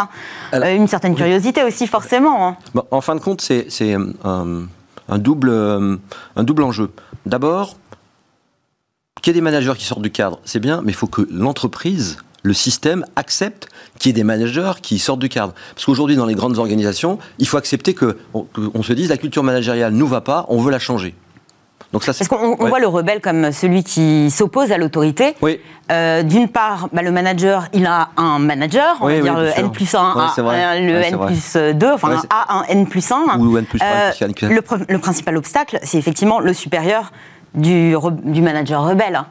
une 0.51 0.87
certaine 0.87 1.13
curiosité 1.15 1.63
aussi, 1.63 1.85
forcément. 1.85 2.47
Hein. 2.47 2.57
en 2.89 3.01
fin 3.01 3.13
de 3.13 3.19
compte, 3.19 3.41
c'est 3.41 3.93
un, 3.93 4.65
un, 5.07 5.17
double, 5.19 5.51
un 5.51 6.43
double 6.43 6.63
enjeu. 6.63 6.91
D'abord, 7.27 7.75
qu'il 9.21 9.31
y 9.31 9.37
ait 9.37 9.39
des 9.39 9.41
managers 9.41 9.73
qui 9.77 9.85
sortent 9.85 10.01
du 10.01 10.11
cadre, 10.11 10.39
c'est 10.43 10.59
bien, 10.59 10.81
mais 10.83 10.91
il 10.91 10.95
faut 10.95 11.07
que 11.07 11.27
l'entreprise 11.29 12.17
le 12.43 12.53
système 12.53 13.05
accepte 13.15 13.67
qu'il 13.99 14.09
y 14.09 14.11
ait 14.11 14.13
des 14.13 14.23
managers 14.23 14.71
qui 14.81 14.97
sortent 14.97 15.19
du 15.19 15.29
cadre. 15.29 15.53
Parce 15.75 15.85
qu'aujourd'hui, 15.85 16.15
dans 16.15 16.25
les 16.25 16.35
grandes 16.35 16.57
organisations, 16.57 17.19
il 17.37 17.47
faut 17.47 17.57
accepter 17.57 17.93
qu'on 17.93 18.15
on 18.73 18.83
se 18.83 18.93
dise 18.93 19.09
la 19.09 19.17
culture 19.17 19.43
managériale 19.43 19.93
ne 19.93 19.97
nous 19.97 20.07
va 20.07 20.21
pas, 20.21 20.45
on 20.49 20.59
veut 20.59 20.71
la 20.71 20.79
changer. 20.79 21.13
Donc 21.91 22.03
ça, 22.03 22.13
Parce 22.13 22.27
qu'on 22.27 22.55
voit 22.55 22.79
le 22.79 22.87
rebelle 22.87 23.19
comme 23.19 23.51
celui 23.51 23.83
qui 23.83 24.29
s'opose 24.29 24.71
à 24.71 24.77
l'autorité. 24.77 25.35
Oui. 25.41 25.59
Euh, 25.91 26.21
d'une 26.21 26.47
part, 26.47 26.87
bah, 26.93 27.01
le 27.01 27.11
manager, 27.11 27.65
il 27.73 27.87
a 27.87 28.09
un 28.15 28.37
manager, 28.37 28.97
on 29.01 29.07
va 29.07 29.19
dire 29.19 29.35
le 29.35 29.47
N 29.57 29.71
plus 29.71 29.95
1, 29.95 30.33
le 30.37 31.01
N 31.01 31.17
plus 31.17 31.57
2, 31.75 31.91
enfin 31.91 32.11
un 32.11 32.21
A, 32.29 32.59
un 32.59 32.63
N 32.65 32.85
plus 32.87 33.11
1. 33.11 33.39
Ou 33.39 33.57
N 33.57 33.65
plus 33.65 33.81
1, 33.81 33.85
euh, 33.85 34.11
le, 34.43 34.61
le, 34.87 34.99
principal 34.99 35.35
obstacle, 35.35 35.79
c'est 35.81 35.97
effectivement 35.97 36.39
le 36.39 36.53
supérieur 36.53 37.11
du, 37.55 37.95
du 38.23 38.41
manager 38.43 38.83
rebelle. 38.83 39.23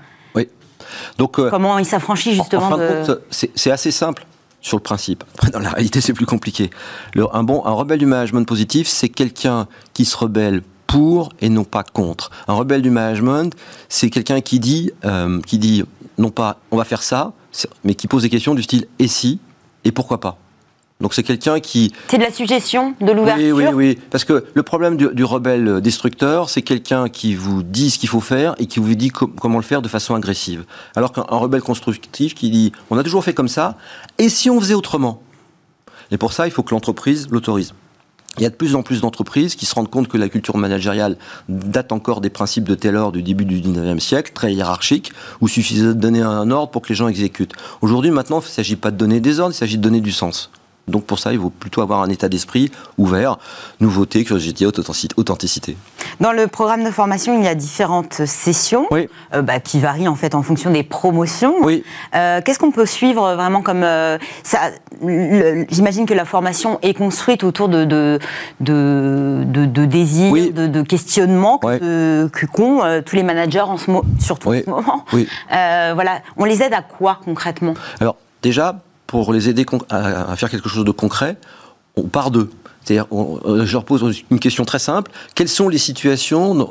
Donc, 1.18 1.38
euh, 1.38 1.50
Comment 1.50 1.78
il 1.78 1.84
s'affranchit 1.84 2.34
justement 2.34 2.76
de... 2.76 3.22
C'est 3.30 3.70
assez 3.70 3.90
simple 3.90 4.24
sur 4.60 4.76
le 4.76 4.82
principe. 4.82 5.24
Dans 5.52 5.60
la 5.60 5.70
réalité, 5.70 6.00
c'est 6.00 6.12
plus 6.12 6.26
compliqué. 6.26 6.70
un 7.16 7.72
rebelle 7.72 7.98
du 7.98 8.06
management 8.06 8.46
positif, 8.46 8.88
c'est 8.88 9.08
quelqu'un 9.08 9.66
qui 9.94 10.04
se 10.04 10.16
rebelle 10.16 10.62
pour 10.86 11.30
et 11.40 11.48
non 11.48 11.64
pas 11.64 11.84
contre. 11.84 12.30
Un 12.48 12.54
rebelle 12.54 12.82
du 12.82 12.90
management, 12.90 13.54
c'est 13.88 14.10
quelqu'un 14.10 14.40
qui 14.40 14.58
dit, 14.58 14.90
euh, 15.04 15.40
qui 15.42 15.58
dit 15.58 15.84
non 16.16 16.30
pas 16.30 16.58
on 16.70 16.76
va 16.76 16.84
faire 16.84 17.02
ça, 17.02 17.32
mais 17.84 17.94
qui 17.94 18.08
pose 18.08 18.22
des 18.22 18.30
questions 18.30 18.54
du 18.54 18.62
style 18.62 18.86
et 18.98 19.08
si 19.08 19.38
et 19.84 19.92
pourquoi 19.92 20.20
pas? 20.20 20.38
Donc 21.00 21.14
c'est 21.14 21.22
quelqu'un 21.22 21.60
qui... 21.60 21.92
C'est 22.08 22.18
de 22.18 22.24
la 22.24 22.32
suggestion, 22.32 22.94
de 23.00 23.12
l'ouverture 23.12 23.56
Oui, 23.56 23.64
oui, 23.66 23.72
oui. 23.72 23.98
Parce 24.10 24.24
que 24.24 24.44
le 24.52 24.62
problème 24.64 24.96
du, 24.96 25.24
rebelle 25.24 25.80
destructeur, 25.80 26.50
c'est 26.50 26.62
quelqu'un 26.62 27.08
qui 27.08 27.36
vous 27.36 27.62
dit 27.62 27.90
ce 27.90 27.98
qu'il 27.98 28.08
faut 28.08 28.20
faire 28.20 28.56
et 28.58 28.66
qui 28.66 28.80
vous 28.80 28.94
dit 28.94 29.10
comment 29.10 29.58
le 29.58 29.62
faire 29.62 29.80
de 29.80 29.88
façon 29.88 30.16
agressive. 30.16 30.64
Alors 30.96 31.12
qu'un 31.12 31.22
rebelle 31.22 31.62
constructif 31.62 32.34
qui 32.34 32.50
dit 32.50 32.72
on 32.90 32.98
a 32.98 33.04
toujours 33.04 33.22
fait 33.22 33.34
comme 33.34 33.48
ça, 33.48 33.76
et 34.18 34.28
si 34.28 34.50
on 34.50 34.58
faisait 34.60 34.74
autrement? 34.74 35.22
Et 36.10 36.16
pour 36.16 36.32
ça, 36.32 36.46
il 36.46 36.50
faut 36.50 36.64
que 36.64 36.74
l'entreprise 36.74 37.28
l'autorise. 37.30 37.74
il 38.38 38.42
y 38.42 38.46
a 38.46 38.50
de 38.50 38.56
plus 38.56 38.74
en 38.74 38.82
plus 38.82 39.00
d'entreprises 39.02 39.54
qui 39.54 39.66
se 39.66 39.74
rendent 39.76 39.90
compte 39.90 40.08
que 40.08 40.16
la 40.16 40.28
culture 40.28 40.56
managériale 40.56 41.16
date 41.48 41.92
encore 41.92 42.20
des 42.20 42.30
principes 42.30 42.64
de 42.64 42.74
Taylor 42.74 43.12
du 43.12 43.22
début 43.22 43.44
du 43.44 43.60
19e 43.60 44.00
siècle, 44.00 44.32
très 44.34 44.52
hiérarchique, 44.52 45.12
où 45.40 45.46
il 45.46 45.50
suffisait 45.50 45.86
de 45.86 45.92
donner 45.92 46.22
un 46.22 46.50
ordre 46.50 46.72
pour 46.72 46.82
que 46.82 46.88
les 46.88 46.96
gens 46.96 47.06
exécutent. 47.06 47.52
Aujourd'hui, 47.82 48.10
maintenant, 48.10 48.40
il 48.40 48.46
ne 48.46 48.50
s'agit 48.50 48.76
pas 48.76 48.90
de 48.90 48.96
donner 48.96 49.20
des 49.20 49.38
ordres, 49.38 49.54
il 49.54 49.58
s'agit 49.58 49.76
de 49.76 49.82
donner 49.82 50.00
du 50.00 50.10
sens. 50.10 50.50
Donc 50.88 51.04
pour 51.04 51.18
ça, 51.18 51.32
il 51.32 51.38
vaut 51.38 51.50
plutôt 51.50 51.82
avoir 51.82 52.02
un 52.02 52.08
état 52.08 52.28
d'esprit 52.28 52.70
ouvert, 52.96 53.38
nouveauté, 53.80 54.24
curiosité, 54.24 54.66
authenticité. 54.66 55.76
Dans 56.20 56.32
le 56.32 56.46
programme 56.46 56.84
de 56.84 56.90
formation, 56.90 57.38
il 57.38 57.44
y 57.44 57.48
a 57.48 57.54
différentes 57.54 58.26
sessions 58.26 58.86
euh, 58.92 59.42
bah, 59.42 59.60
qui 59.60 59.78
varient 59.78 60.08
en 60.08 60.14
fait 60.14 60.34
en 60.34 60.42
fonction 60.42 60.70
des 60.70 60.82
promotions. 60.82 61.54
Oui. 61.62 61.84
Euh, 62.14 62.40
qu'est-ce 62.44 62.58
qu'on 62.58 62.72
peut 62.72 62.86
suivre 62.86 63.34
vraiment 63.34 63.62
comme 63.62 63.84
euh, 63.84 64.18
ça 64.42 64.70
J'imagine 65.70 66.06
que 66.06 66.14
la 66.14 66.24
formation 66.24 66.78
est 66.82 66.94
construite 66.94 67.44
autour 67.44 67.68
de, 67.68 67.84
de, 67.84 68.18
de, 68.60 69.84
désirs, 69.84 70.32
de, 70.32 70.82
questionnements 70.82 71.58
que 71.58 72.28
qu'ont 72.52 72.80
tous 73.04 73.14
les 73.14 73.22
managers 73.22 73.60
en 73.60 73.76
ce 73.76 73.92
surtout 74.18 74.48
en 74.48 74.60
ce 74.60 74.68
moment. 74.68 75.04
voilà, 75.50 76.22
on 76.36 76.44
les 76.44 76.62
aide 76.62 76.74
à 76.74 76.82
quoi 76.82 77.20
concrètement? 77.24 77.74
Alors 78.00 78.16
déjà, 78.42 78.80
pour 79.08 79.32
les 79.32 79.48
aider 79.48 79.66
à, 79.88 80.36
faire 80.36 80.50
quelque 80.50 80.68
chose 80.68 80.84
de 80.84 80.92
concret, 80.92 81.36
on 81.96 82.02
part 82.02 82.30
d'eux. 82.30 82.50
C'est-à-dire, 82.84 83.06
euh, 83.12 83.64
je 83.66 83.72
leur 83.72 83.84
pose 83.84 84.22
une 84.30 84.38
question 84.38 84.64
très 84.64 84.78
simple. 84.78 85.10
Quelles 85.34 85.48
sont 85.48 85.68
les 85.68 85.78
situations 85.78 86.68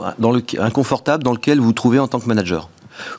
inconfortables 0.57 1.23
dans 1.23 1.33
lesquelles 1.33 1.59
vous 1.59 1.65
vous 1.65 1.73
trouvez 1.73 1.99
en 1.99 2.07
tant 2.07 2.19
que 2.19 2.27
manager? 2.27 2.69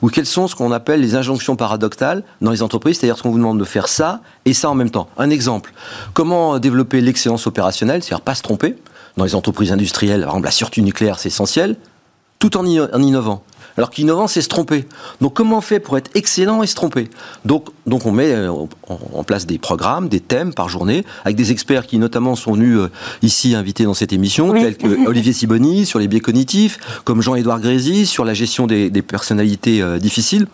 Ou 0.01 0.09
quelles 0.09 0.25
sont 0.25 0.47
ce 0.47 0.55
qu'on 0.55 0.71
appelle 0.71 1.01
les 1.01 1.15
injonctions 1.15 1.55
paradoxales 1.55 2.23
dans 2.41 2.51
les 2.51 2.63
entreprises? 2.63 2.99
C'est-à-dire 2.99 3.21
qu'on 3.21 3.29
vous 3.29 3.37
demande 3.37 3.59
de 3.59 3.65
faire 3.65 3.87
ça 3.87 4.21
et 4.45 4.53
ça 4.53 4.69
en 4.69 4.75
même 4.75 4.89
temps. 4.89 5.09
Un 5.17 5.29
exemple. 5.29 5.73
Comment 6.13 6.57
développer 6.57 7.01
l'excellence 7.01 7.45
opérationnelle, 7.45 8.01
c'est-à-dire 8.01 8.23
pas 8.23 8.35
se 8.35 8.41
tromper 8.41 8.77
Dans 9.17 9.25
les 9.25 9.35
entreprises 9.35 9.71
industrielles, 9.71 10.21
par 10.21 10.31
exemple, 10.31 10.45
la 10.45 10.51
sûreté 10.51 10.81
nucléaire, 10.81 11.19
c'est 11.19 11.29
essentiel, 11.29 11.75
tout 12.39 12.57
en 12.57 12.65
innovant. 12.65 13.43
Alors 13.77 13.91
qu'innovant, 13.91 14.27
c'est 14.27 14.41
se 14.41 14.49
tromper. 14.49 14.85
Donc 15.21 15.35
comment 15.35 15.59
on 15.59 15.61
fait 15.61 15.79
pour 15.79 15.97
être 15.97 16.09
excellent 16.13 16.63
et 16.63 16.67
se 16.67 16.75
tromper? 16.75 17.09
Donc, 17.45 17.67
donc 17.85 18.05
on 18.05 18.11
met 18.11 18.31
euh, 18.33 18.51
en 18.89 19.23
place 19.23 19.45
des 19.45 19.57
programmes, 19.57 20.09
des 20.09 20.19
thèmes 20.19 20.53
par 20.53 20.67
journée, 20.67 21.05
avec 21.23 21.37
des 21.37 21.51
experts 21.51 21.87
qui 21.87 21.97
notamment 21.97 22.35
sont 22.35 22.53
venus 22.53 22.77
euh, 22.77 22.89
ici 23.21 23.55
invités 23.55 23.85
dans 23.85 23.93
cette 23.93 24.11
émission, 24.11 24.51
tels 24.51 24.75
que 24.75 25.05
Olivier 25.07 25.31
Siboni 25.31 25.85
sur 25.85 25.99
les 25.99 26.09
biais 26.09 26.19
cognitifs, 26.19 26.77
comme 27.05 27.21
Jean-Édouard 27.21 27.61
Grézy 27.61 28.05
sur 28.05 28.25
la 28.25 28.33
gestion 28.33 28.67
des, 28.67 28.89
personnalités 29.01 29.81
euh, 29.81 29.97
difficiles. 29.97 30.47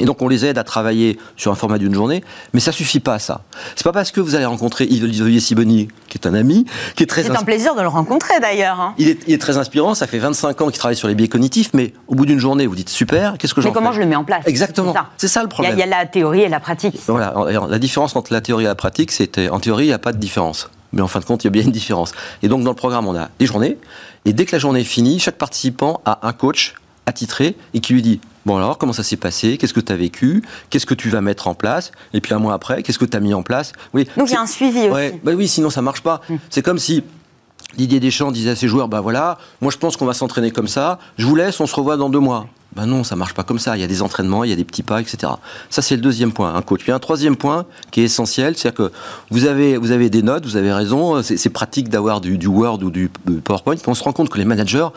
Et 0.00 0.04
donc 0.04 0.22
on 0.22 0.28
les 0.28 0.46
aide 0.46 0.58
à 0.58 0.64
travailler 0.64 1.18
sur 1.36 1.52
un 1.52 1.54
format 1.54 1.78
d'une 1.78 1.94
journée, 1.94 2.24
mais 2.54 2.60
ça 2.60 2.72
suffit 2.72 3.00
pas 3.00 3.14
à 3.14 3.18
ça. 3.18 3.42
C'est 3.76 3.84
pas 3.84 3.92
parce 3.92 4.10
que 4.10 4.20
vous 4.20 4.34
allez 4.34 4.44
rencontrer 4.44 4.84
Olivier 4.84 5.40
Siboni, 5.40 5.88
qui 6.08 6.18
est 6.18 6.26
un 6.26 6.34
ami, 6.34 6.66
qui 6.96 7.02
est 7.02 7.06
très. 7.06 7.22
C'est 7.22 7.30
un 7.30 7.42
plaisir 7.42 7.74
de 7.74 7.82
le 7.82 7.88
rencontrer 7.88 8.40
d'ailleurs. 8.40 8.80
Hein. 8.80 8.94
Il, 8.98 9.08
est, 9.08 9.40
très 9.40 9.58
inspirant. 9.58 9.94
Ça 9.94 10.06
fait 10.06 10.18
25 10.18 10.60
ans 10.60 10.68
qu'il 10.68 10.78
travaille 10.78 10.96
sur 10.96 11.08
les 11.08 11.14
biais 11.14 11.28
cognitifs, 11.28 11.70
mais 11.74 11.92
au 12.08 12.14
bout 12.14 12.26
d'une 12.26 12.38
journée, 12.38 12.66
vous 12.66 12.74
dites 12.74 12.88
super. 12.88 13.36
Qu'est-ce 13.38 13.54
que 13.54 13.60
j'en 13.60 13.68
fais 13.68 13.70
Mais 13.70 13.74
comment 13.74 13.92
je 13.92 14.00
le 14.00 14.06
mets 14.06 14.16
en 14.16 14.24
place? 14.24 14.44
Exactement. 14.46 14.94
C'est 15.16 15.28
ça. 15.28 15.42
le 15.42 15.48
problème. 15.48 15.74
Il 15.74 15.78
y, 15.78 15.82
a, 15.82 15.86
la 15.86 16.06
théorie 16.06 16.42
et 16.42 16.48
la 16.48 16.60
pratique. 16.60 16.98
Voilà. 17.06 17.34
la 17.68 17.78
différence 17.78 18.16
entre 18.16 18.32
la 18.32 18.40
théorie 18.40 18.64
et 18.64 18.68
la 18.68 18.74
pratique, 18.74 19.12
c'est 19.12 19.48
en 19.50 19.60
théorie, 19.60 19.84
il 19.84 19.88
n'y 19.88 19.92
a 19.92 19.98
pas 19.98 20.12
de 20.12 20.18
différence. 20.18 20.70
Mais 20.92 21.02
en 21.02 21.08
fin 21.08 21.20
de 21.20 21.24
compte, 21.24 21.42
il 21.44 21.46
y 21.46 21.48
a 21.48 21.50
bien 21.50 21.62
une 21.62 21.72
différence. 21.72 22.12
Et 22.42 22.48
donc 22.48 22.62
dans 22.62 22.70
le 22.70 22.76
programme, 22.76 23.06
on 23.06 23.16
a 23.16 23.28
des 23.38 23.46
journées. 23.46 23.78
Et 24.24 24.32
dès 24.32 24.44
que 24.44 24.52
la 24.52 24.58
journée 24.58 24.80
est 24.80 24.84
finie, 24.84 25.18
chaque 25.18 25.38
participant 25.38 26.00
a 26.04 26.26
un 26.26 26.32
coach 26.32 26.74
attitré 27.06 27.56
et 27.74 27.80
qui 27.80 27.94
lui 27.94 28.02
dit 28.02 28.20
Bon 28.44 28.56
alors, 28.56 28.76
comment 28.76 28.92
ça 28.92 29.02
s'est 29.04 29.16
passé? 29.16 29.56
Qu'est-ce 29.56 29.74
que 29.74 29.80
tu 29.80 29.92
as 29.92 29.96
vécu? 29.96 30.42
Qu'est-ce 30.68 30.86
que 30.86 30.94
tu 30.94 31.08
vas 31.10 31.20
mettre 31.20 31.46
en 31.46 31.54
place? 31.54 31.92
Et 32.12 32.20
puis 32.20 32.34
un 32.34 32.38
mois 32.38 32.54
après, 32.54 32.82
qu'est-ce 32.82 32.98
que 32.98 33.04
tu 33.04 33.16
as 33.16 33.20
mis 33.20 33.34
en 33.34 33.42
place? 33.42 33.72
Oui. 33.94 34.08
Donc 34.16 34.30
il 34.30 34.32
y 34.32 34.36
a 34.36 34.40
un 34.40 34.46
suivi 34.46 34.88
aussi. 34.88 35.20
bah 35.22 35.32
oui, 35.34 35.46
sinon 35.46 35.70
ça 35.70 35.82
marche 35.82 36.02
pas. 36.02 36.20
Hum. 36.28 36.38
C'est 36.50 36.62
comme 36.62 36.78
si 36.78 37.04
Didier 37.76 38.00
Deschamps 38.00 38.32
disait 38.32 38.50
à 38.50 38.56
ses 38.56 38.68
joueurs, 38.68 38.88
bah 38.88 39.00
voilà, 39.00 39.38
moi 39.60 39.70
je 39.70 39.78
pense 39.78 39.96
qu'on 39.96 40.06
va 40.06 40.14
s'entraîner 40.14 40.50
comme 40.50 40.68
ça, 40.68 40.98
je 41.16 41.26
vous 41.26 41.36
laisse, 41.36 41.60
on 41.60 41.66
se 41.66 41.74
revoit 41.74 41.96
dans 41.96 42.10
deux 42.10 42.18
mois. 42.18 42.48
Ben 42.74 42.86
non, 42.86 43.04
ça 43.04 43.16
marche 43.16 43.34
pas 43.34 43.42
comme 43.42 43.58
ça. 43.58 43.76
Il 43.76 43.80
y 43.80 43.84
a 43.84 43.86
des 43.86 44.02
entraînements, 44.02 44.44
il 44.44 44.50
y 44.50 44.52
a 44.52 44.56
des 44.56 44.64
petits 44.64 44.82
pas, 44.82 45.00
etc. 45.00 45.32
Ça, 45.68 45.82
c'est 45.82 45.96
le 45.96 46.00
deuxième 46.00 46.32
point, 46.32 46.54
un 46.54 46.62
coach. 46.62 46.82
Puis 46.82 46.92
un 46.92 46.98
troisième 46.98 47.36
point 47.36 47.66
qui 47.90 48.00
est 48.00 48.04
essentiel, 48.04 48.56
c'est-à-dire 48.56 48.88
que 48.88 48.92
vous 49.30 49.44
avez, 49.44 49.76
vous 49.76 49.90
avez 49.90 50.08
des 50.08 50.22
notes, 50.22 50.44
vous 50.44 50.56
avez 50.56 50.72
raison, 50.72 51.22
c'est 51.22 51.50
pratique 51.50 51.88
d'avoir 51.88 52.20
du, 52.20 52.46
Word 52.46 52.82
ou 52.82 52.90
du 52.90 53.10
PowerPoint, 53.44 53.76
on 53.86 53.94
se 53.94 54.02
rend 54.02 54.12
compte 54.12 54.30
que 54.30 54.38
les 54.38 54.44
managers, 54.44 54.88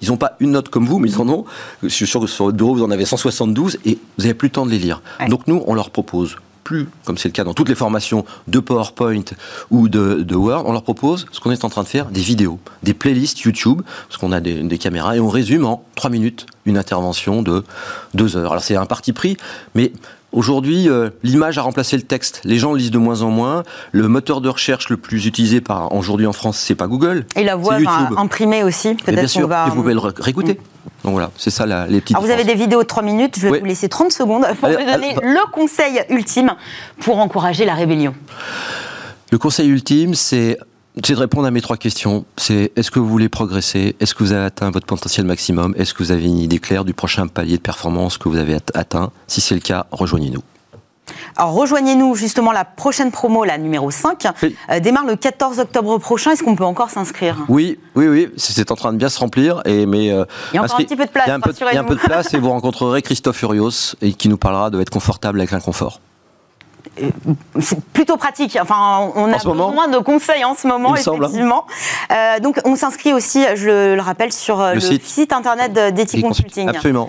ils 0.00 0.08
n'ont 0.08 0.16
pas 0.16 0.36
une 0.40 0.52
note 0.52 0.68
comme 0.68 0.86
vous, 0.86 0.98
mais 0.98 1.08
ils 1.08 1.20
en 1.20 1.28
ont, 1.28 1.44
je 1.82 1.88
suis 1.88 2.06
sûr 2.06 2.20
que 2.20 2.26
sur 2.26 2.46
votre 2.46 2.56
bureau, 2.56 2.74
vous 2.74 2.84
en 2.84 2.90
avez 2.90 3.04
172, 3.04 3.78
et 3.84 3.98
vous 4.18 4.24
n'avez 4.24 4.34
plus 4.34 4.48
le 4.48 4.52
temps 4.52 4.66
de 4.66 4.70
les 4.70 4.78
lire. 4.78 5.00
Donc 5.28 5.46
nous, 5.46 5.62
on 5.66 5.74
leur 5.74 5.90
propose 5.90 6.36
plus, 6.62 6.88
comme 7.04 7.18
c'est 7.18 7.28
le 7.28 7.32
cas 7.32 7.44
dans 7.44 7.54
toutes 7.54 7.68
les 7.68 7.74
formations 7.74 8.24
de 8.48 8.60
PowerPoint 8.60 9.24
ou 9.70 9.88
de, 9.88 10.34
Word, 10.34 10.64
on 10.66 10.72
leur 10.72 10.82
propose 10.82 11.26
ce 11.32 11.40
qu'on 11.40 11.50
est 11.50 11.64
en 11.64 11.68
train 11.68 11.82
de 11.82 11.88
faire, 11.88 12.06
des 12.06 12.20
vidéos, 12.20 12.58
des 12.82 12.94
playlists 12.94 13.40
YouTube, 13.40 13.82
parce 14.08 14.18
qu'on 14.18 14.32
a 14.32 14.40
des, 14.40 14.78
caméras, 14.78 15.16
et 15.16 15.20
on 15.20 15.28
résume 15.28 15.64
en 15.64 15.84
trois 15.94 16.10
minutes 16.10 16.46
une 16.64 16.76
intervention 16.76 17.42
de 17.42 17.64
deux 18.14 18.36
heures. 18.36 18.52
Alors 18.52 18.64
c'est 18.64 18.76
un 18.76 18.86
parti 18.86 19.12
pris, 19.12 19.36
mais 19.74 19.92
Aujourd'hui, 20.32 20.88
euh, 20.88 21.10
l'image 21.22 21.58
a 21.58 21.62
remplacé 21.62 21.96
le 21.96 22.02
texte. 22.02 22.40
Les 22.44 22.58
gens 22.58 22.72
lisent 22.72 22.90
de 22.90 22.98
moins 22.98 23.20
en 23.20 23.30
moins. 23.30 23.64
Le 23.92 24.08
moteur 24.08 24.40
de 24.40 24.48
recherche 24.48 24.88
le 24.88 24.96
plus 24.96 25.26
utilisé 25.26 25.60
par 25.60 25.94
aujourd'hui 25.94 26.26
en 26.26 26.32
France, 26.32 26.58
c'est 26.58 26.74
pas 26.74 26.86
Google. 26.86 27.26
Et 27.36 27.44
la 27.44 27.54
voix 27.54 27.76
imprimée 28.16 28.64
aussi. 28.64 28.94
Peut-être 28.94 29.14
bien 29.14 29.26
sûr. 29.26 29.46
Va... 29.46 29.66
vous 29.66 29.76
pouvez 29.76 29.92
le 29.92 30.00
réécouter. 30.00 30.54
Mm. 30.54 31.04
Donc 31.04 31.12
voilà, 31.12 31.30
c'est 31.36 31.50
ça 31.50 31.66
la, 31.66 31.86
les 31.86 32.00
petites. 32.00 32.16
Alors 32.16 32.26
vous 32.26 32.32
avez 32.32 32.44
des 32.44 32.54
vidéos 32.54 32.82
de 32.82 32.86
3 32.86 33.02
minutes, 33.02 33.36
je 33.38 33.48
vais 33.48 33.58
vous 33.58 33.64
laisser 33.64 33.88
30 33.88 34.12
secondes 34.12 34.46
pour 34.60 34.68
vous 34.68 34.76
donner 34.76 35.16
le 35.20 35.50
conseil 35.50 36.00
ultime 36.08 36.54
pour 37.00 37.18
encourager 37.18 37.64
la 37.64 37.74
rébellion. 37.74 38.14
Le 39.30 39.38
conseil 39.38 39.68
ultime, 39.68 40.14
c'est 40.14 40.58
de 40.96 41.14
répondre 41.14 41.46
à 41.46 41.50
mes 41.50 41.60
trois 41.60 41.76
questions. 41.76 42.24
C'est 42.36 42.72
est-ce 42.76 42.90
que 42.90 42.98
vous 42.98 43.08
voulez 43.08 43.28
progresser? 43.28 43.96
Est-ce 44.00 44.14
que 44.14 44.22
vous 44.22 44.32
avez 44.32 44.44
atteint 44.44 44.70
votre 44.70 44.86
potentiel 44.86 45.26
maximum? 45.26 45.74
Est-ce 45.76 45.94
que 45.94 46.02
vous 46.02 46.12
avez 46.12 46.24
une 46.24 46.38
idée 46.38 46.58
claire 46.58 46.84
du 46.84 46.94
prochain 46.94 47.26
palier 47.26 47.56
de 47.56 47.62
performance 47.62 48.18
que 48.18 48.28
vous 48.28 48.36
avez 48.36 48.56
atteint? 48.74 49.10
Si 49.26 49.40
c'est 49.40 49.54
le 49.54 49.60
cas, 49.60 49.86
rejoignez-nous. 49.90 50.42
Alors 51.36 51.52
rejoignez-nous 51.54 52.14
justement 52.14 52.52
la 52.52 52.64
prochaine 52.64 53.10
promo, 53.10 53.44
la 53.44 53.58
numéro 53.58 53.90
5, 53.90 54.26
euh, 54.70 54.80
démarre 54.80 55.06
le 55.06 55.16
14 55.16 55.58
octobre 55.58 55.98
prochain. 55.98 56.32
Est-ce 56.32 56.42
qu'on 56.42 56.54
peut 56.54 56.64
encore 56.64 56.90
s'inscrire? 56.90 57.38
Oui, 57.48 57.78
oui, 57.94 58.06
oui, 58.06 58.30
c'est 58.36 58.70
en 58.70 58.76
train 58.76 58.92
de 58.92 58.98
bien 58.98 59.08
se 59.08 59.18
remplir. 59.18 59.62
Et, 59.64 59.86
mais, 59.86 60.12
euh, 60.12 60.24
il 60.52 60.56
y 60.56 60.58
a 60.58 60.62
encore 60.62 60.78
un 60.78 60.84
petit 60.84 60.96
peu 60.96 61.06
de 61.06 61.10
place, 61.10 61.26
il 61.26 61.30
y 61.30 61.32
a 61.32 61.34
un 61.34 61.40
peu, 61.40 61.52
il 61.52 61.74
y 61.74 61.76
a 61.76 61.80
un 61.80 61.84
peu 61.84 61.96
de 61.96 62.00
place 62.00 62.32
et 62.34 62.38
vous 62.38 62.50
rencontrerez 62.50 63.02
Christophe 63.02 63.36
Furios 63.36 63.96
et 64.00 64.12
qui 64.12 64.28
nous 64.28 64.38
parlera 64.38 64.70
de 64.70 64.80
être 64.80 64.90
confortable 64.90 65.40
avec 65.40 65.50
l'inconfort. 65.50 66.00
Euh, 67.00 67.10
c'est 67.60 67.82
plutôt 67.86 68.16
pratique. 68.16 68.58
Enfin, 68.60 69.10
on 69.14 69.32
a 69.32 69.36
besoin 69.36 69.88
de 69.88 69.98
conseils 69.98 70.44
en 70.44 70.54
ce 70.54 70.66
moment, 70.66 70.94
hein. 70.94 70.96
effectivement. 70.96 71.66
donc, 72.42 72.60
on 72.64 72.76
s'inscrit 72.76 73.12
aussi, 73.12 73.44
je 73.54 73.94
le, 73.94 74.00
rappelle, 74.00 74.32
sur 74.32 74.62
le, 74.74 74.80
site. 74.80 75.32
internet 75.32 75.72
d'Ethic 75.94 76.22
Consulting. 76.22 76.68
Absolument. 76.68 77.08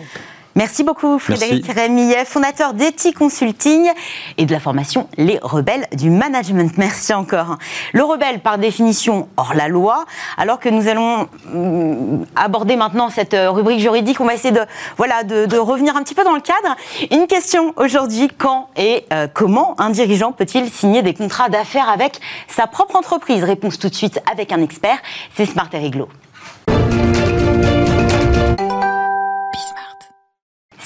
Merci 0.56 0.84
beaucoup 0.84 1.18
Frédéric 1.18 1.72
Rémillet, 1.72 2.26
fondateur 2.26 2.74
d'Eti 2.76 3.12
Consulting 3.12 3.90
et 4.38 4.46
de 4.46 4.52
la 4.52 4.60
formation 4.60 5.10
Les 5.18 5.40
Rebelles 5.42 5.88
du 5.94 6.12
Management. 6.12 6.78
Merci 6.78 7.12
encore. 7.14 7.58
Le 7.92 8.04
rebelle, 8.04 8.40
par 8.40 8.60
définition, 8.60 9.28
hors 9.36 9.56
la 9.56 9.68
loi, 9.68 10.06
alors 10.38 10.60
que 10.60 10.70
nous 10.70 10.88
allons 10.88 11.28
mm, 11.52 12.26
aborder 12.36 12.76
maintenant 12.76 13.10
cette 13.10 13.34
euh, 13.34 13.50
rubrique 13.50 13.80
juridique, 13.80 14.22
on 14.22 14.26
va 14.26 14.36
essayer 14.36 14.54
de, 14.54 14.62
voilà, 14.98 15.24
de, 15.24 15.58
revenir 15.58 15.98
un 15.98 16.04
petit 16.04 16.14
peu 16.14 16.24
dans 16.24 16.36
le 16.36 16.42
cadre. 16.42 16.76
Une 17.10 17.26
question 17.26 17.74
aujourd'hui, 17.78 18.30
quand 18.38 18.70
et 18.76 19.06
euh, 19.12 19.28
comment 19.34 19.76
un 19.80 19.90
dirigeant 19.90 20.34
peut-il 20.34 20.70
signer 20.70 21.02
des 21.02 21.16
contrats 21.16 21.50
d'affaires 21.50 21.90
avec 21.90 22.20
sa 22.48 22.68
propre 22.68 22.96
entreprise? 22.96 23.44
Réponse 23.44 23.80
tout 23.80 23.90
de 23.90 23.96
suite 23.96 24.20
avec 24.32 24.52
un 24.52 24.62
expert, 24.62 24.98
c'est 25.36 25.48
Smart 25.48 25.70
et 25.74 25.80
Réglo. 25.80 26.10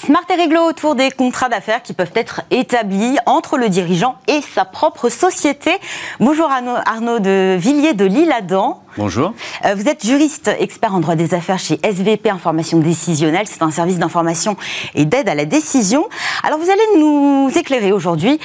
Smart 0.04 0.22
et 0.30 0.34
réglo 0.34 0.60
autour 0.60 0.94
des 0.94 1.10
contrats 1.10 1.48
d'affaires 1.48 1.82
qui 1.82 1.92
peuvent 1.92 2.12
être 2.14 2.42
établis 2.52 3.16
entre 3.26 3.58
le 3.58 3.68
dirigeant 3.68 4.14
et 4.28 4.40
sa 4.40 4.64
propre 4.64 5.08
société. 5.08 5.72
Bonjour 6.20 6.48
Arnaud, 6.50 7.18
de 7.18 7.56
Villiers 7.58 7.94
de 7.94 8.04
l'Île-Adam. 8.04 8.80
Bonjour. 8.96 9.34
Euh, 9.64 9.74
vous 9.74 9.88
êtes 9.88 10.06
juriste, 10.06 10.52
expert 10.60 10.94
en 10.94 11.00
droit 11.00 11.16
des 11.16 11.34
affaires 11.34 11.58
chez 11.58 11.80
SVP 11.82 12.30
Information 12.30 12.78
Décisionnelle. 12.78 13.46
C'est 13.46 13.62
un 13.62 13.72
service 13.72 13.98
d'information 13.98 14.56
et 14.94 15.04
d'aide 15.04 15.28
à 15.28 15.34
la 15.34 15.44
décision. 15.44 16.08
Alors 16.44 16.60
vous 16.60 16.70
allez 16.70 17.00
nous 17.00 17.50
éclairer 17.56 17.90
aujourd'hui 17.90 18.38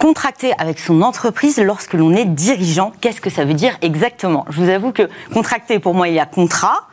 contracter 0.00 0.52
avec 0.58 0.80
son 0.80 1.02
entreprise 1.02 1.58
lorsque 1.58 1.94
l'on 1.94 2.12
est 2.12 2.24
dirigeant. 2.24 2.92
Qu'est-ce 3.00 3.20
que 3.20 3.30
ça 3.30 3.44
veut 3.44 3.54
dire 3.54 3.78
exactement? 3.80 4.44
Je 4.50 4.60
vous 4.60 4.68
avoue 4.68 4.92
que 4.92 5.08
contracter, 5.32 5.78
pour 5.78 5.94
moi, 5.94 6.08
il 6.08 6.14
y 6.14 6.20
a 6.20 6.26
contrat 6.26 6.88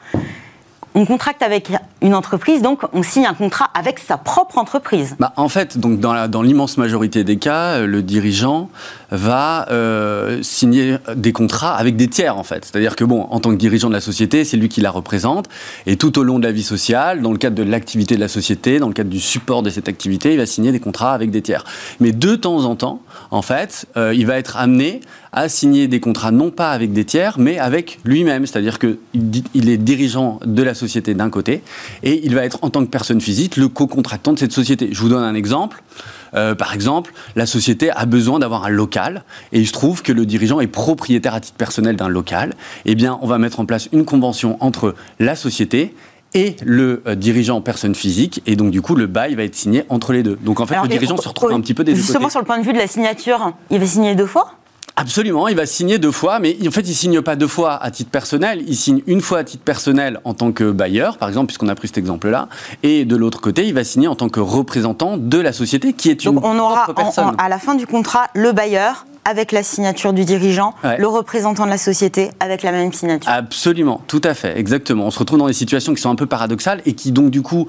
on 0.96 1.06
contracte 1.06 1.42
avec 1.42 1.72
une 2.02 2.14
entreprise, 2.14 2.62
donc 2.62 2.82
on 2.94 3.02
signe 3.02 3.26
un 3.26 3.34
contrat 3.34 3.70
avec 3.74 4.00
sa 4.00 4.18
propre 4.18 4.58
entreprise. 4.58 5.16
Bah, 5.20 5.34
en 5.38 5.50
fait, 5.50 5.78
donc 5.78 6.00
dans 6.00 6.42
l'immense 6.42 6.78
majorité 6.78 7.24
des 7.24 7.38
cas, 7.38 7.78
euh, 7.78 7.88
le 7.88 8.04
dirigeant 8.04 8.70
va 9.12 9.68
euh, 9.72 10.40
signer 10.42 10.98
des 11.16 11.32
contrats 11.32 11.76
avec 11.76 11.96
des 11.96 12.08
tiers, 12.08 12.38
en 12.38 12.44
fait. 12.44 12.66
C'est-à-dire 12.66 12.96
que, 12.96 13.04
bon, 13.04 13.28
en 13.30 13.40
tant 13.40 13.52
que 13.52 13.56
dirigeant 13.56 13.88
de 13.88 13.94
la 13.94 14.02
société, 14.02 14.44
c'est 14.44 14.58
lui 14.58 14.70
qui 14.70 14.82
la 14.82 14.92
représente, 14.92 15.48
et 15.86 15.98
tout 15.98 16.18
au 16.20 16.24
long 16.24 16.40
de 16.40 16.44
la 16.44 16.52
vie 16.52 16.64
sociale, 16.64 17.22
dans 17.22 17.32
le 17.32 17.38
cadre 17.38 17.56
de 17.56 17.64
l'activité 17.64 18.16
de 18.16 18.20
la 18.20 18.28
société, 18.28 18.80
dans 18.80 18.88
le 18.88 18.94
cadre 18.94 19.10
du 19.10 19.20
support 19.20 19.64
de 19.64 19.70
cette 19.70 19.88
activité, 19.88 20.34
il 20.34 20.38
va 20.38 20.46
signer 20.46 20.72
des 20.72 20.80
contrats 20.80 21.14
avec 21.14 21.32
des 21.32 21.42
tiers. 21.42 21.64
Mais 22.00 22.12
de 22.12 22.36
temps 22.36 22.66
en 22.66 22.76
temps, 22.76 23.02
en 23.32 23.42
fait, 23.42 23.86
euh, 23.98 24.14
il 24.14 24.26
va 24.26 24.38
être 24.38 24.58
amené 24.58 25.02
à 25.32 25.50
signer 25.50 25.88
des 25.88 26.00
contrats 26.00 26.32
non 26.32 26.52
pas 26.52 26.72
avec 26.72 26.94
des 26.94 27.06
tiers, 27.06 27.40
mais 27.40 27.58
avec 27.58 28.00
lui-même. 28.04 28.46
C'est-à-dire 28.46 28.78
qu'il 28.78 28.98
il 29.56 29.70
est 29.70 29.78
dirigeant 29.78 30.40
de 30.46 30.62
la 30.62 30.76
société 30.76 30.83
d'un 31.14 31.30
côté 31.30 31.62
et 32.04 32.26
il 32.26 32.36
va 32.36 32.44
être 32.44 32.60
en 32.62 32.70
tant 32.70 32.84
que 32.84 32.90
personne 32.90 33.22
physique 33.22 33.58
le 33.58 33.68
co-contractant 33.68 34.34
de 34.34 34.40
cette 34.40 34.52
société. 34.52 34.90
Je 34.92 35.00
vous 35.00 35.10
donne 35.10 35.24
un 35.24 35.36
exemple. 35.36 35.84
Euh, 36.36 36.56
par 36.56 36.74
exemple, 36.74 37.14
la 37.36 37.46
société 37.46 37.92
a 37.92 38.06
besoin 38.06 38.40
d'avoir 38.40 38.66
un 38.66 38.70
local 38.70 39.24
et 39.52 39.60
il 39.60 39.68
se 39.68 39.72
trouve 39.72 40.02
que 40.02 40.12
le 40.12 40.26
dirigeant 40.26 40.60
est 40.60 40.68
propriétaire 40.68 41.36
à 41.36 41.40
titre 41.40 41.58
personnel 41.58 41.96
d'un 41.96 42.10
local. 42.10 42.54
Eh 42.86 42.96
bien, 42.96 43.20
on 43.22 43.28
va 43.28 43.38
mettre 43.38 43.60
en 43.60 43.66
place 43.66 43.88
une 43.92 44.06
convention 44.06 44.58
entre 44.60 44.96
la 45.20 45.36
société 45.36 45.94
et 46.34 46.56
le 46.66 47.04
euh, 47.06 47.16
dirigeant 47.16 47.62
personne 47.62 47.94
physique. 47.94 48.42
Et 48.48 48.56
donc, 48.56 48.72
du 48.72 48.82
coup, 48.82 48.96
le 48.96 49.08
bail 49.08 49.36
va 49.36 49.44
être 49.44 49.56
signé 49.56 49.84
entre 49.90 50.14
les 50.14 50.24
deux. 50.24 50.38
Donc, 50.42 50.60
en 50.60 50.66
fait, 50.66 50.76
le 50.82 50.88
dirigeant 50.88 51.18
se 51.18 51.28
retrouve 51.28 51.52
un 51.52 51.62
petit 51.62 51.74
peu 51.74 51.84
des 51.84 51.96
Justement, 51.96 52.30
sur 52.30 52.40
le 52.40 52.46
point 52.46 52.58
de 52.58 52.66
vue 52.66 52.74
de 52.74 52.80
la 52.80 52.88
signature, 52.88 53.54
il 53.70 53.80
va 53.80 53.86
signer 53.86 54.16
deux 54.16 54.26
fois? 54.26 54.54
Absolument, 54.96 55.48
il 55.48 55.56
va 55.56 55.66
signer 55.66 55.98
deux 55.98 56.12
fois, 56.12 56.38
mais 56.40 56.56
en 56.68 56.72
fait, 56.72 56.82
il 56.82 56.94
signe 56.94 57.22
pas 57.22 57.36
deux 57.36 57.48
fois 57.48 57.82
à 57.82 57.90
titre 57.90 58.12
personnel, 58.12 58.64
il 58.68 58.76
signe 58.76 59.02
une 59.08 59.22
fois 59.22 59.40
à 59.40 59.44
titre 59.44 59.64
personnel 59.64 60.20
en 60.24 60.36
tant 60.36 60.52
que 60.52 60.72
bailleur, 60.72 61.18
par 61.18 61.30
exemple, 61.30 61.48
puisqu'on 61.48 61.68
a 61.68 61.76
pris 61.76 61.88
cet 61.88 61.98
exemple-là, 61.98 62.48
et 62.84 63.04
de 63.04 63.16
l'autre 63.16 63.42
côté, 63.42 63.66
il 63.66 63.74
va 63.74 63.84
signer 63.84 64.08
en 64.08 64.16
tant 64.16 64.30
que 64.30 64.40
représentant 64.40 65.18
de 65.18 65.40
la 65.40 65.52
société, 65.52 65.94
qui 65.94 66.10
est 66.10 66.26
une 66.26 66.36
Donc 66.36 66.46
on 66.46 66.60
aura 66.60 66.86
personne. 66.94 67.34
à 67.40 67.50
la 67.50 67.58
fin 67.58 67.74
du 67.74 67.88
contrat 67.88 68.28
le 68.36 68.52
bailleur 68.52 69.06
avec 69.26 69.52
la 69.52 69.64
signature 69.64 70.14
du 70.14 70.26
dirigeant, 70.26 70.74
le 70.98 71.08
représentant 71.08 71.66
de 71.66 71.70
la 71.70 71.78
société 71.78 72.32
avec 72.40 72.64
la 72.64 72.72
même 72.72 72.92
signature. 72.94 73.32
Absolument, 73.32 74.02
tout 74.08 74.22
à 74.24 74.34
fait, 74.34 74.58
exactement. 74.58 75.06
On 75.06 75.12
se 75.12 75.20
retrouve 75.20 75.40
dans 75.40 75.48
des 75.48 75.54
situations 75.54 75.94
qui 75.94 76.02
sont 76.02 76.10
un 76.10 76.16
peu 76.16 76.26
paradoxales 76.26 76.82
et 76.86 76.94
qui 76.94 77.12
donc 77.12 77.30
du 77.30 77.42
coup 77.42 77.68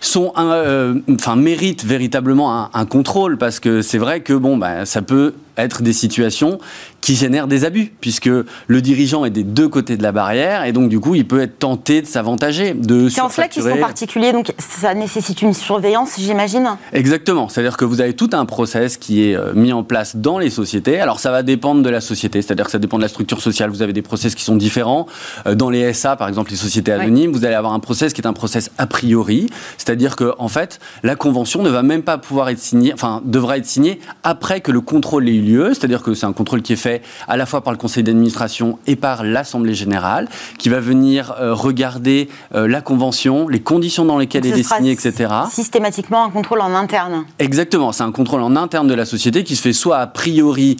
sont, 0.00 0.32
euh, 0.38 0.94
enfin 1.10 1.36
méritent 1.36 1.84
véritablement 1.84 2.74
un, 2.74 2.86
contrôle 2.86 3.36
parce 3.36 3.60
que 3.60 3.82
c'est 3.82 3.98
vrai 3.98 4.20
que 4.20 4.32
bon, 4.32 4.56
bah, 4.56 4.86
ça 4.86 5.02
peut 5.02 5.34
être 5.56 5.82
des 5.82 5.92
situations 5.92 6.58
qui 7.06 7.14
génèrent 7.14 7.46
des 7.46 7.64
abus, 7.64 7.92
puisque 8.00 8.28
le 8.66 8.82
dirigeant 8.82 9.24
est 9.24 9.30
des 9.30 9.44
deux 9.44 9.68
côtés 9.68 9.96
de 9.96 10.02
la 10.02 10.10
barrière, 10.10 10.64
et 10.64 10.72
donc 10.72 10.88
du 10.88 10.98
coup, 10.98 11.14
il 11.14 11.24
peut 11.24 11.40
être 11.40 11.60
tenté 11.60 12.02
de 12.02 12.06
s'avantager, 12.08 12.74
de 12.74 13.08
C'est 13.08 13.20
en 13.20 13.28
cela 13.28 13.46
qu'ils 13.46 13.62
sont 13.62 13.76
particuliers, 13.76 14.32
donc 14.32 14.52
ça 14.58 14.92
nécessite 14.92 15.40
une 15.40 15.54
surveillance, 15.54 16.14
j'imagine 16.18 16.68
Exactement, 16.92 17.48
c'est-à-dire 17.48 17.76
que 17.76 17.84
vous 17.84 18.00
avez 18.00 18.14
tout 18.14 18.30
un 18.32 18.44
process 18.44 18.96
qui 18.96 19.22
est 19.22 19.36
euh, 19.36 19.52
mis 19.54 19.72
en 19.72 19.84
place 19.84 20.16
dans 20.16 20.40
les 20.40 20.50
sociétés. 20.50 20.98
Alors 20.98 21.20
ça 21.20 21.30
va 21.30 21.44
dépendre 21.44 21.80
de 21.80 21.88
la 21.88 22.00
société, 22.00 22.42
c'est-à-dire 22.42 22.64
que 22.64 22.72
ça 22.72 22.80
dépend 22.80 22.96
de 22.96 23.02
la 23.02 23.08
structure 23.08 23.40
sociale. 23.40 23.70
Vous 23.70 23.82
avez 23.82 23.92
des 23.92 24.02
process 24.02 24.34
qui 24.34 24.42
sont 24.42 24.56
différents. 24.56 25.06
Euh, 25.46 25.54
dans 25.54 25.70
les 25.70 25.92
SA, 25.92 26.16
par 26.16 26.26
exemple, 26.26 26.50
les 26.50 26.56
sociétés 26.56 26.90
anonymes, 26.90 27.30
vous 27.30 27.44
allez 27.44 27.54
avoir 27.54 27.72
un 27.72 27.78
process 27.78 28.14
qui 28.14 28.20
est 28.20 28.26
un 28.26 28.32
process 28.32 28.72
a 28.78 28.88
priori, 28.88 29.48
c'est-à-dire 29.78 30.16
que 30.16 30.32
en 30.38 30.48
fait, 30.48 30.80
la 31.04 31.14
convention 31.14 31.62
ne 31.62 31.70
va 31.70 31.84
même 31.84 32.02
pas 32.02 32.18
pouvoir 32.18 32.48
être 32.48 32.58
signée, 32.58 32.92
enfin 32.92 33.22
devra 33.24 33.58
être 33.58 33.66
signée 33.66 34.00
après 34.24 34.60
que 34.60 34.72
le 34.72 34.80
contrôle 34.80 35.28
ait 35.28 35.34
eu 35.36 35.42
lieu, 35.42 35.68
c'est-à-dire 35.68 36.02
que 36.02 36.12
c'est 36.12 36.26
un 36.26 36.32
contrôle 36.32 36.62
qui 36.62 36.72
est 36.72 36.76
fait 36.76 36.95
à 37.28 37.36
la 37.36 37.46
fois 37.46 37.62
par 37.62 37.72
le 37.72 37.78
conseil 37.78 38.02
d'administration 38.02 38.78
et 38.86 38.96
par 38.96 39.24
l'Assemblée 39.24 39.74
générale, 39.74 40.28
qui 40.58 40.68
va 40.68 40.80
venir 40.80 41.34
euh, 41.40 41.54
regarder 41.54 42.28
euh, 42.54 42.68
la 42.68 42.80
convention, 42.80 43.48
les 43.48 43.60
conditions 43.60 44.04
dans 44.04 44.18
lesquelles 44.18 44.46
elle 44.46 44.58
est 44.58 44.62
signée, 44.62 44.92
etc. 44.92 45.32
Systématiquement 45.50 46.24
un 46.24 46.30
contrôle 46.30 46.60
en 46.60 46.74
interne. 46.74 47.24
Exactement, 47.38 47.92
c'est 47.92 48.04
un 48.04 48.12
contrôle 48.12 48.42
en 48.42 48.56
interne 48.56 48.86
de 48.86 48.94
la 48.94 49.04
société 49.04 49.44
qui 49.44 49.56
se 49.56 49.62
fait 49.62 49.72
soit 49.72 49.98
a 49.98 50.06
priori 50.06 50.76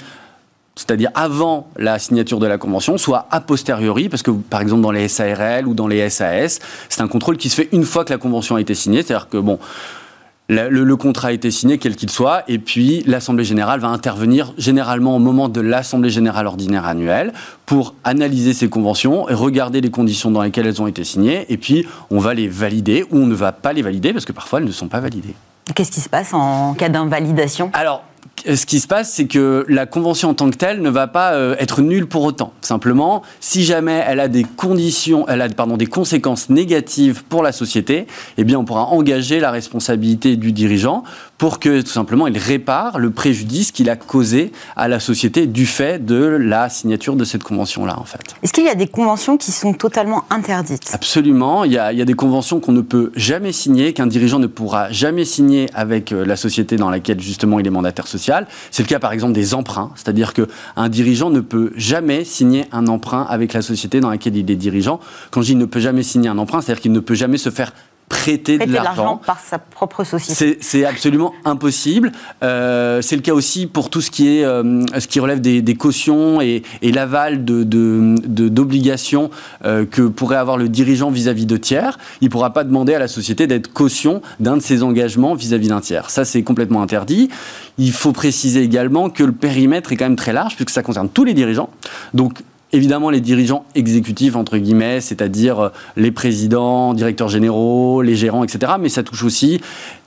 c'est-à-dire 0.77 1.11
avant 1.15 1.69
la 1.79 1.99
signature 1.99 2.39
de 2.39 2.47
la 2.47 2.59
convention, 2.59 2.99
soit 2.99 3.27
a 3.31 3.41
posteriori, 3.41 4.11
parce 4.11 4.23
que 4.23 4.31
par 4.31 4.61
exemple 4.61 4.83
dans 4.83 4.91
les 4.91 5.09
SARL 5.09 5.67
ou 5.67 5.73
dans 5.73 5.89
les 5.89 6.09
SAS, 6.11 6.61
c'est 6.91 7.01
un 7.01 7.09
contrôle 7.09 7.39
qui 7.39 7.49
se 7.49 7.57
fait 7.57 7.69
une 7.73 7.85
fois 7.85 8.05
que 8.05 8.13
la 8.13 8.19
convention 8.19 8.57
a 8.57 8.61
été 8.61 8.75
signée, 8.75 9.03
c'est-à-dire 9.03 9.29
que 9.31 9.39
bon, 9.39 9.59
le, 10.49 10.95
contrat 10.95 11.29
a 11.29 11.33
été 11.33 11.51
signé, 11.51 11.79
quel 11.79 11.97
qu'il 11.97 12.11
soit, 12.11 12.45
et 12.49 12.59
puis 12.59 13.03
l'Assemblée 13.07 13.45
générale 13.45 13.81
va 13.81 13.89
intervenir 13.89 14.53
généralement 14.59 15.17
au 15.17 15.19
moment 15.19 15.49
de 15.49 15.61
l'Assemblée 15.61 16.11
générale 16.11 16.47
ordinaire 16.47 16.87
annuelle 16.87 17.33
pour 17.65 17.95
analyser 18.05 18.53
ces 18.53 18.69
conventions 18.69 19.29
et 19.29 19.35
regarder 19.35 19.81
les 19.81 19.91
conditions 19.91 20.31
dans 20.31 20.43
lesquelles 20.43 20.67
elles 20.67 20.81
ont 20.81 20.87
été 20.87 21.05
signées, 21.05 21.47
et 21.49 21.57
puis 21.57 21.87
on 22.11 22.19
va 22.19 22.35
les 22.35 22.49
valider 22.49 23.05
ou 23.11 23.19
on 23.19 23.27
ne 23.27 23.35
va 23.35 23.53
pas 23.53 23.73
les 23.73 23.83
valider 23.83 24.13
parce 24.13 24.25
que 24.25 24.33
parfois 24.33 24.61
elles 24.61 24.67
ne 24.67 24.73
sont 24.73 24.89
pas 24.89 25.01
validées. 25.01 25.35
Qu'est-ce 25.75 25.91
qui 25.91 26.01
se 26.01 26.09
passe 26.09 26.33
en 26.33 26.75
cas 26.75 26.89
d'invalidation? 26.89 27.71
Alors, 27.73 28.05
ce 28.47 28.67
qui 28.67 28.81
se 28.81 28.87
passe, 28.87 29.13
c'est 29.13 29.27
que 29.27 29.65
la 29.69 29.87
convention 29.87 30.31
en 30.31 30.35
tant 30.35 30.51
que 30.51 30.57
telle 30.57 30.83
ne 30.83 30.91
va 30.91 31.07
pas 31.07 31.33
euh, 31.33 31.57
être 31.59 31.83
nulle 31.83 32.07
pour 32.07 32.25
autant. 32.25 32.53
Simplement, 32.61 33.23
si 33.41 33.65
jamais 33.65 34.05
elle 34.07 34.21
a 34.21 34.29
des 34.29 34.45
conditions, 34.45 35.27
elle 35.29 35.43
a 35.43 35.49
pardon, 35.49 35.77
des 35.77 35.87
conséquences 35.87 36.51
négatives 36.51 37.25
pour 37.25 37.43
la 37.43 37.53
société, 37.53 38.07
eh 38.37 38.45
bien, 38.45 38.59
on 38.59 38.65
pourra 38.65 38.87
engager 38.87 39.41
la 39.41 39.51
responsabilité 39.51 40.37
du 40.37 40.53
dirigeant 40.53 41.03
pour 41.39 41.61
que 41.61 41.83
tout 41.83 41.91
simplement 41.91 42.27
il 42.27 42.39
répare 42.39 42.99
le 42.99 43.11
préjudice 43.11 43.73
qu'il 43.73 43.91
a 43.91 43.97
causé 43.97 44.53
à 44.75 44.89
la 44.89 45.01
société 45.01 45.47
du 45.47 45.67
fait 45.67 46.05
de 46.05 46.17
la 46.17 46.69
signature 46.69 47.17
de 47.17 47.25
cette 47.25 47.43
convention-là, 47.43 47.99
en 47.99 48.05
fait. 48.05 48.21
Est-ce 48.43 48.53
qu'il 48.53 48.65
y 48.65 48.69
a 48.69 48.75
des 48.75 48.89
conventions 48.89 49.37
qui 49.37 49.53
sont 49.53 49.75
totalement 49.75 50.25
interdites? 50.31 50.91
Absolument. 50.93 51.65
Il 51.65 51.73
y, 51.73 51.79
a, 51.79 51.93
il 51.93 51.99
y 51.99 52.03
a 52.03 52.07
des 52.07 52.15
conventions 52.15 52.61
qu'on 52.61 52.73
ne 52.73 52.81
peut 52.81 53.13
jamais 53.17 53.53
signer, 53.53 53.93
qu'un 53.93 54.07
dirigeant 54.07 54.39
ne 54.39 54.47
pourra 54.47 54.91
jamais 54.91 55.25
signer 55.25 55.69
avec 55.75 56.13
euh, 56.13 56.25
la 56.25 56.37
société 56.37 56.77
dans 56.77 56.91
laquelle 56.91 57.21
justement 57.21 57.59
il 57.61 57.67
est 57.67 57.71
mandataire 57.71 58.07
social. 58.07 58.16
C'est 58.17 58.83
le 58.83 58.89
cas 58.89 58.99
par 58.99 59.13
exemple 59.13 59.33
des 59.33 59.55
emprunts, 59.55 59.93
c'est-à-dire 59.95 60.33
qu'un 60.33 60.89
dirigeant 60.89 61.31
ne 61.31 61.41
peut 61.41 61.73
jamais 61.77 62.25
signer 62.25 62.67
un 62.73 62.87
emprunt 62.87 63.27
avec 63.29 63.53
la 63.53 63.63
société 63.63 64.01
dans 64.01 64.11
laquelle 64.11 64.37
il 64.37 64.51
est 64.51 64.57
dirigeant. 64.57 65.01
Quand 65.31 65.43
je 65.43 65.49
dis 65.49 65.57
ne 65.57 65.65
peut 65.65 65.81
jamais 65.81 66.03
signer 66.03 66.29
un 66.29 66.39
emprunt, 66.39 66.61
c'est-à-dire 66.61 66.83
qu'il 66.83 66.93
ne 66.93 67.01
peut 67.01 67.15
jamais 67.15 67.39
se 67.39 67.51
faire 67.51 67.73
prêter, 68.09 68.59
de 68.59 68.73
l'argent 68.73 69.17
par 69.17 69.41
sa 69.41 69.59
propre 69.59 70.05
société. 70.05 70.59
C'est 70.61 70.85
absolument 70.85 71.33
impossible. 71.45 72.13
Euh, 72.43 73.03
c'est 73.03 73.17
le 73.17 73.23
cas 73.23 73.33
aussi 73.33 73.67
pour 73.67 73.91
tout 73.91 74.01
ce 74.01 74.11
qui 74.11 74.39
est 74.39 74.45
euh, 74.45 74.85
ce 74.99 75.09
qui 75.09 75.19
relève 75.19 75.41
des, 75.41 75.75
cautions 75.75 76.41
et, 76.41 76.63
l'aval 76.83 77.45
d'obligations 77.45 79.25
de, 79.25 79.29
de, 79.29 79.69
euh, 79.69 79.85
que 79.85 80.03
pourrait 80.03 80.37
avoir 80.37 80.57
le 80.57 80.69
dirigeant 80.69 81.11
vis-à-vis 81.11 81.47
de 81.47 81.57
tiers. 81.57 81.99
Il 82.21 82.27
ne 82.27 82.31
pourra 82.31 82.53
pas 82.53 82.65
demander 82.65 82.95
à 82.95 82.99
la 82.99 83.09
société 83.09 83.47
d'être 83.47 83.73
caution 83.73 84.23
d'un 84.41 84.57
de 84.57 84.63
ses 84.63 84.83
engagements 84.83 85.35
vis-à-vis 85.35 85.69
d'un 85.69 85.81
tiers. 85.81 86.11
Ça, 86.11 86.25
c'est 86.25 86.43
complètement 86.43 86.83
interdit. 86.83 87.29
Il 87.79 87.93
faut 87.93 88.13
préciser 88.13 88.63
également 88.63 89.11
que 89.11 89.25
le 89.25 89.33
périmètre 89.33 89.93
est 89.93 89.97
quand 89.97 90.07
même 90.07 90.17
très 90.17 90.33
large 90.33 90.55
puisque 90.55 90.71
ça 90.71 90.83
concerne 90.83 91.09
tous 91.09 91.25
les 91.25 91.35
dirigeants. 91.35 91.71
Donc 92.15 92.43
évidemment 92.73 93.11
les 93.11 93.21
dirigeants 93.21 93.65
exécutifs, 93.75 94.37
entre 94.37 94.59
guillemets, 94.59 95.01
c'est-à-dire 95.01 95.61
euh, 95.61 95.69
les 95.97 96.11
présidents, 96.11 96.95
directeurs 96.95 97.29
généraux, 97.29 98.03
les 98.03 98.17
gérants, 98.17 98.45
etc. 98.45 98.73
Mais 98.81 98.89
ça 98.89 99.03
touche 99.03 99.25
aussi 99.25 99.61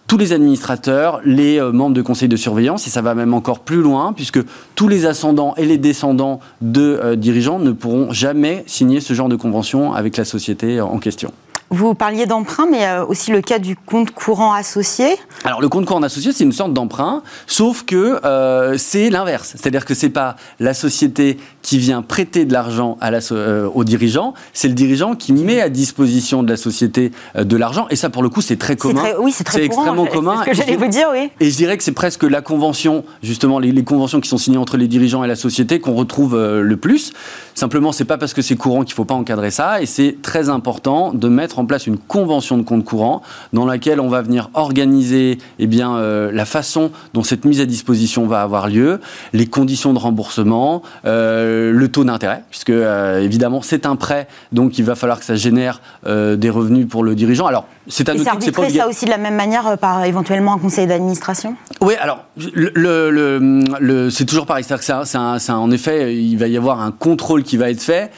tous 0.08 0.18
les 0.18 0.34
administrateurs, 0.34 1.22
les 1.24 1.60
euh, 1.60 1.72
membres 1.72 1.96
de 1.96 2.02
conseil 2.02 2.28
de 2.28 2.36
surveillance, 2.36 2.88
et 2.88 2.90
ça 2.90 3.02
va 3.02 3.14
même 3.14 3.34
encore 3.34 3.60
plus 3.60 3.82
loin, 3.82 4.12
puisque 4.14 4.40
tous 4.76 4.88
les 4.88 5.06
ascendants 5.06 5.54
et 5.56 5.66
les 5.66 5.78
descendants 5.78 6.40
de 6.62 7.00
euh, 7.04 7.16
dirigeants 7.16 7.60
ne 7.60 7.72
pourront 7.72 8.12
jamais 8.12 8.64
signer 8.66 9.02
ce 9.02 9.14
genre 9.14 9.30
de 9.30 9.36
convention 9.36 9.94
avec 9.94 10.18
la 10.18 10.26
société 10.26 10.82
en 10.82 10.98
question. 10.98 11.32
Vous 11.72 11.94
parliez 11.94 12.26
d'emprunt, 12.26 12.66
mais 12.70 12.88
euh, 12.88 13.06
aussi 13.06 13.32
le 13.32 13.42
cas 13.42 13.60
du 13.60 13.76
compte 13.76 14.10
courant 14.10 14.54
associé. 14.54 15.06
Alors 15.44 15.62
le 15.62 15.70
compte 15.70 15.86
courant 15.86 16.02
associé, 16.02 16.32
c'est 16.32 16.44
une 16.44 16.52
sorte 16.52 16.74
d'emprunt, 16.74 17.22
sauf 17.46 17.84
que 17.84 18.20
euh, 18.26 18.76
c'est 18.78 19.12
l'inverse. 19.12 19.54
C'est-à-dire 19.56 19.86
que 19.86 19.94
c'est 19.94 20.10
pas 20.10 20.36
la 20.60 20.74
société 20.74 21.38
qui 21.62 21.78
vient 21.78 22.02
prêter 22.02 22.46
de 22.46 22.54
l'argent 22.54 22.98
à 23.02 23.12
la, 23.12 23.20
euh, 23.32 23.70
au 23.72 23.84
dirigeant, 23.84 24.34
c'est 24.52 24.68
le 24.68 24.74
dirigeant 24.74 25.14
qui 25.14 25.32
met 25.32 25.62
à 25.62 25.70
disposition 25.70 26.42
de 26.42 26.50
la 26.50 26.58
société 26.58 27.12
de 27.36 27.58
l'argent. 27.58 27.86
Et 27.92 27.96
ça, 27.96 28.10
pour 28.10 28.24
le 28.24 28.30
coup, 28.30 28.42
c'est 28.42 28.58
très 28.58 28.76
commun. 28.76 29.04
oui, 29.20 29.32
c'est 29.32 29.44
très 29.44 29.64
extrêmement 29.64 30.08
commun. 30.08 30.38
C'est 30.38 30.56
ce 30.56 30.58
que 30.58 30.66
j'allais 30.66 30.78
vous 30.78 30.88
dire, 30.88 31.10
oui. 31.12 31.30
Et 31.40 31.52
je 31.52 31.56
dirais 31.56 31.78
que 31.78 31.84
c'est 31.84 31.92
presque 31.92 32.24
la 32.24 32.42
convention, 32.42 33.04
justement, 33.22 33.60
les, 33.60 33.72
les, 33.72 33.84
conventions 33.84 34.20
qui 34.22 34.30
sont 34.30 34.38
signées 34.38 34.58
entre 34.58 34.78
les 34.78 34.88
dirigeants 34.88 35.24
et 35.24 35.28
la 35.28 35.36
société 35.36 35.80
qu'on 35.80 35.94
retrouve 35.94 36.36
le 36.36 36.78
plus. 36.78 37.14
Simplement, 37.54 37.92
c'est 37.92 38.06
pas 38.06 38.18
parce 38.18 38.34
que 38.34 38.42
c'est 38.42 38.56
courant 38.56 38.84
qu'il 38.84 38.96
faut 38.96 39.06
pas 39.06 39.14
encadrer 39.14 39.52
ça, 39.52 39.82
et 39.82 39.86
c'est 39.86 40.18
très 40.22 40.50
important 40.50 41.14
de 41.14 41.28
mettre 41.28 41.59
en 41.60 41.66
place 41.66 41.88
une 41.88 41.98
convention 41.98 42.58
de 42.58 42.64
compte 42.64 42.84
courant 42.84 43.22
dans 43.54 43.66
laquelle 43.66 44.00
on 44.00 44.10
va 44.10 44.22
venir 44.22 44.50
organiser 44.54 45.38
eh 45.60 45.68
bien, 45.68 45.96
euh, 45.96 46.32
la 46.32 46.46
façon 46.46 46.92
dont 47.14 47.24
cette 47.24 47.46
mise 47.46 47.62
à 47.62 47.66
disposition 47.66 48.26
va 48.28 48.42
avoir 48.42 48.68
lieu, 48.68 49.00
les 49.34 49.46
conditions 49.46 49.94
de 49.94 50.00
remboursement, 50.00 50.82
euh, 51.06 51.72
le 51.72 51.88
taux 51.90 52.04
d'intérêt, 52.04 52.44
puisque 52.50 52.70
euh, 52.70 53.22
évidemment 53.22 53.62
c'est 53.62 53.86
un 53.86 53.96
prêt, 53.96 54.28
donc 54.52 54.78
il 54.80 54.86
va 54.86 54.96
falloir 54.96 55.20
que 55.20 55.26
ça 55.26 55.36
génère 55.36 55.82
des 56.06 56.50
revenus 56.50 56.88
pour 56.88 57.04
le 57.04 57.16
dirigeant. 57.16 57.46
Alors, 57.46 57.66
c'est 57.88 58.10
à 58.10 58.14
noter 58.14 58.30
que 58.38 58.44
c'est 58.44 58.52
pas 58.52 58.70
ça 58.70 58.88
aussi 58.88 59.06
de 59.06 59.10
la 59.10 59.18
même 59.18 59.36
manière 59.36 59.78
par 59.78 60.06
éventuellement 60.06 60.54
un 60.54 60.60
conseil 60.60 60.88
d'administration? 60.88 61.56
Oui, 61.82 61.96
alors 62.00 62.26
le, 62.54 62.72
le, 63.80 64.10
c'est 64.10 64.26
toujours 64.26 64.46
pareil, 64.46 64.64
c'est-à-dire 64.64 64.86
que 64.86 65.52
en 65.52 65.72
effet, 65.72 66.16
il 66.16 66.38
va 66.38 66.48
y 66.48 66.58
avoir 66.58 66.82
un 66.82 66.92
contrôle 66.92 67.44
qui 67.44 67.58
va 67.58 67.70
être 67.70 67.82
fait. 67.82 68.12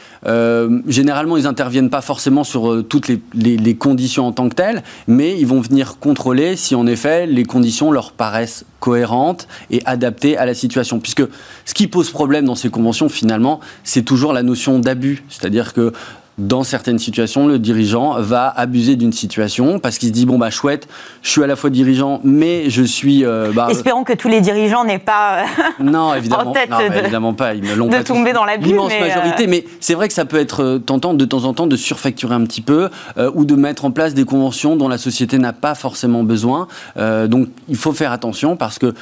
Généralement, 0.88 1.38
ils 1.38 1.48
interviennent 1.48 1.90
pas 1.90 2.02
forcément 2.02 2.44
sur 2.44 2.84
toutes 2.88 3.08
les 3.08 3.22
les, 3.34 3.76
conditions 3.76 4.28
en 4.28 4.32
tant 4.32 4.50
que 4.50 4.56
telles, 4.56 4.84
mais 5.08 5.40
ils 5.40 5.48
vont 5.48 5.62
venir 5.62 5.98
contrôler 6.00 6.56
si 6.56 6.76
en 6.76 6.88
effet 6.88 7.26
les 7.26 7.44
conditions 7.44 7.92
leur 7.92 8.12
paraissent 8.12 8.66
cohérentes 8.80 9.48
et 9.70 9.82
adaptées 9.86 10.38
à 10.38 10.46
la 10.46 10.54
situation. 10.54 11.00
Puisque 11.00 11.24
ce 11.66 11.74
qui 11.74 11.88
pose 11.88 12.10
problème 12.10 12.46
dans 12.46 12.56
ces 12.56 12.70
conventions, 12.70 13.10
finalement, 13.10 13.60
c'est 13.84 14.04
toujours 14.04 14.34
la 14.34 14.44
notion 14.44 14.80
d'abus. 14.80 15.24
C'est-à-dire 15.30 15.74
que 15.74 15.94
dans 16.38 16.64
certaines 16.64 17.00
situations, 17.00 17.48
le 17.48 17.60
dirigeant 17.60 18.20
va 18.20 18.48
abuser 18.48 18.96
d'une 18.96 19.12
situation 19.12 19.80
parce 19.80 19.98
qu'il 19.98 20.10
se 20.10 20.14
dit 20.14 20.26
bon 20.26 20.38
bah 20.38 20.50
chouette, 20.50 20.88
je 21.22 21.30
suis 21.30 21.44
à 21.44 21.48
la 21.48 21.56
fois 21.56 21.70
dirigeant, 21.70 22.22
mais 22.24 22.70
je 22.70 22.84
suis. 22.84 23.26
Euh, 23.26 23.52
bah, 23.54 23.68
Espérons 23.70 24.04
que 24.04 24.14
tous 24.14 24.28
les 24.28 24.42
dirigeants 24.42 24.86
n'aient 24.86 24.98
pas 24.98 25.46
non 25.80 26.14
évidemment, 26.14 26.44
en 26.52 26.54
tête 26.54 26.70
non, 26.70 26.78
de, 26.80 26.94
évidemment 26.94 27.34
pas, 27.34 27.54
ils 27.54 27.64
ne 27.64 27.74
l'ont 27.74 27.88
de 27.88 28.02
tomber 28.02 28.34
dans 28.34 28.46
l'abus. 28.46 28.68
L'immense 28.68 28.94
majorité, 29.00 29.48
mais 29.48 29.66
c'est 29.80 29.94
vrai 29.94 30.08
que 30.08 30.14
ça 30.14 30.26
peut 30.26 30.40
être 30.40 30.82
tentant 30.86 31.14
de 31.14 31.26
temps 31.26 31.44
en 31.44 31.54
temps 31.54 31.68
de 31.68 31.76
surfacturer 31.76 32.36
un 32.36 32.44
petit 32.46 32.62
peu 32.62 32.90
ou 33.34 33.46
de 33.46 33.56
mettre 33.56 33.86
en 33.86 33.92
place 33.92 34.14
des 34.14 34.26
conventions 34.26 34.76
dont 34.76 34.88
la 34.88 34.98
société 34.98 35.38
n'a 35.38 35.54
pas 35.54 35.76
forcément 35.76 36.24
besoin. 36.24 36.68
donc 36.98 37.50
il 37.68 37.78
faut 37.78 37.94
faire 37.94 38.12
attention 38.12 38.56
parce 38.56 38.80
que 38.80 38.94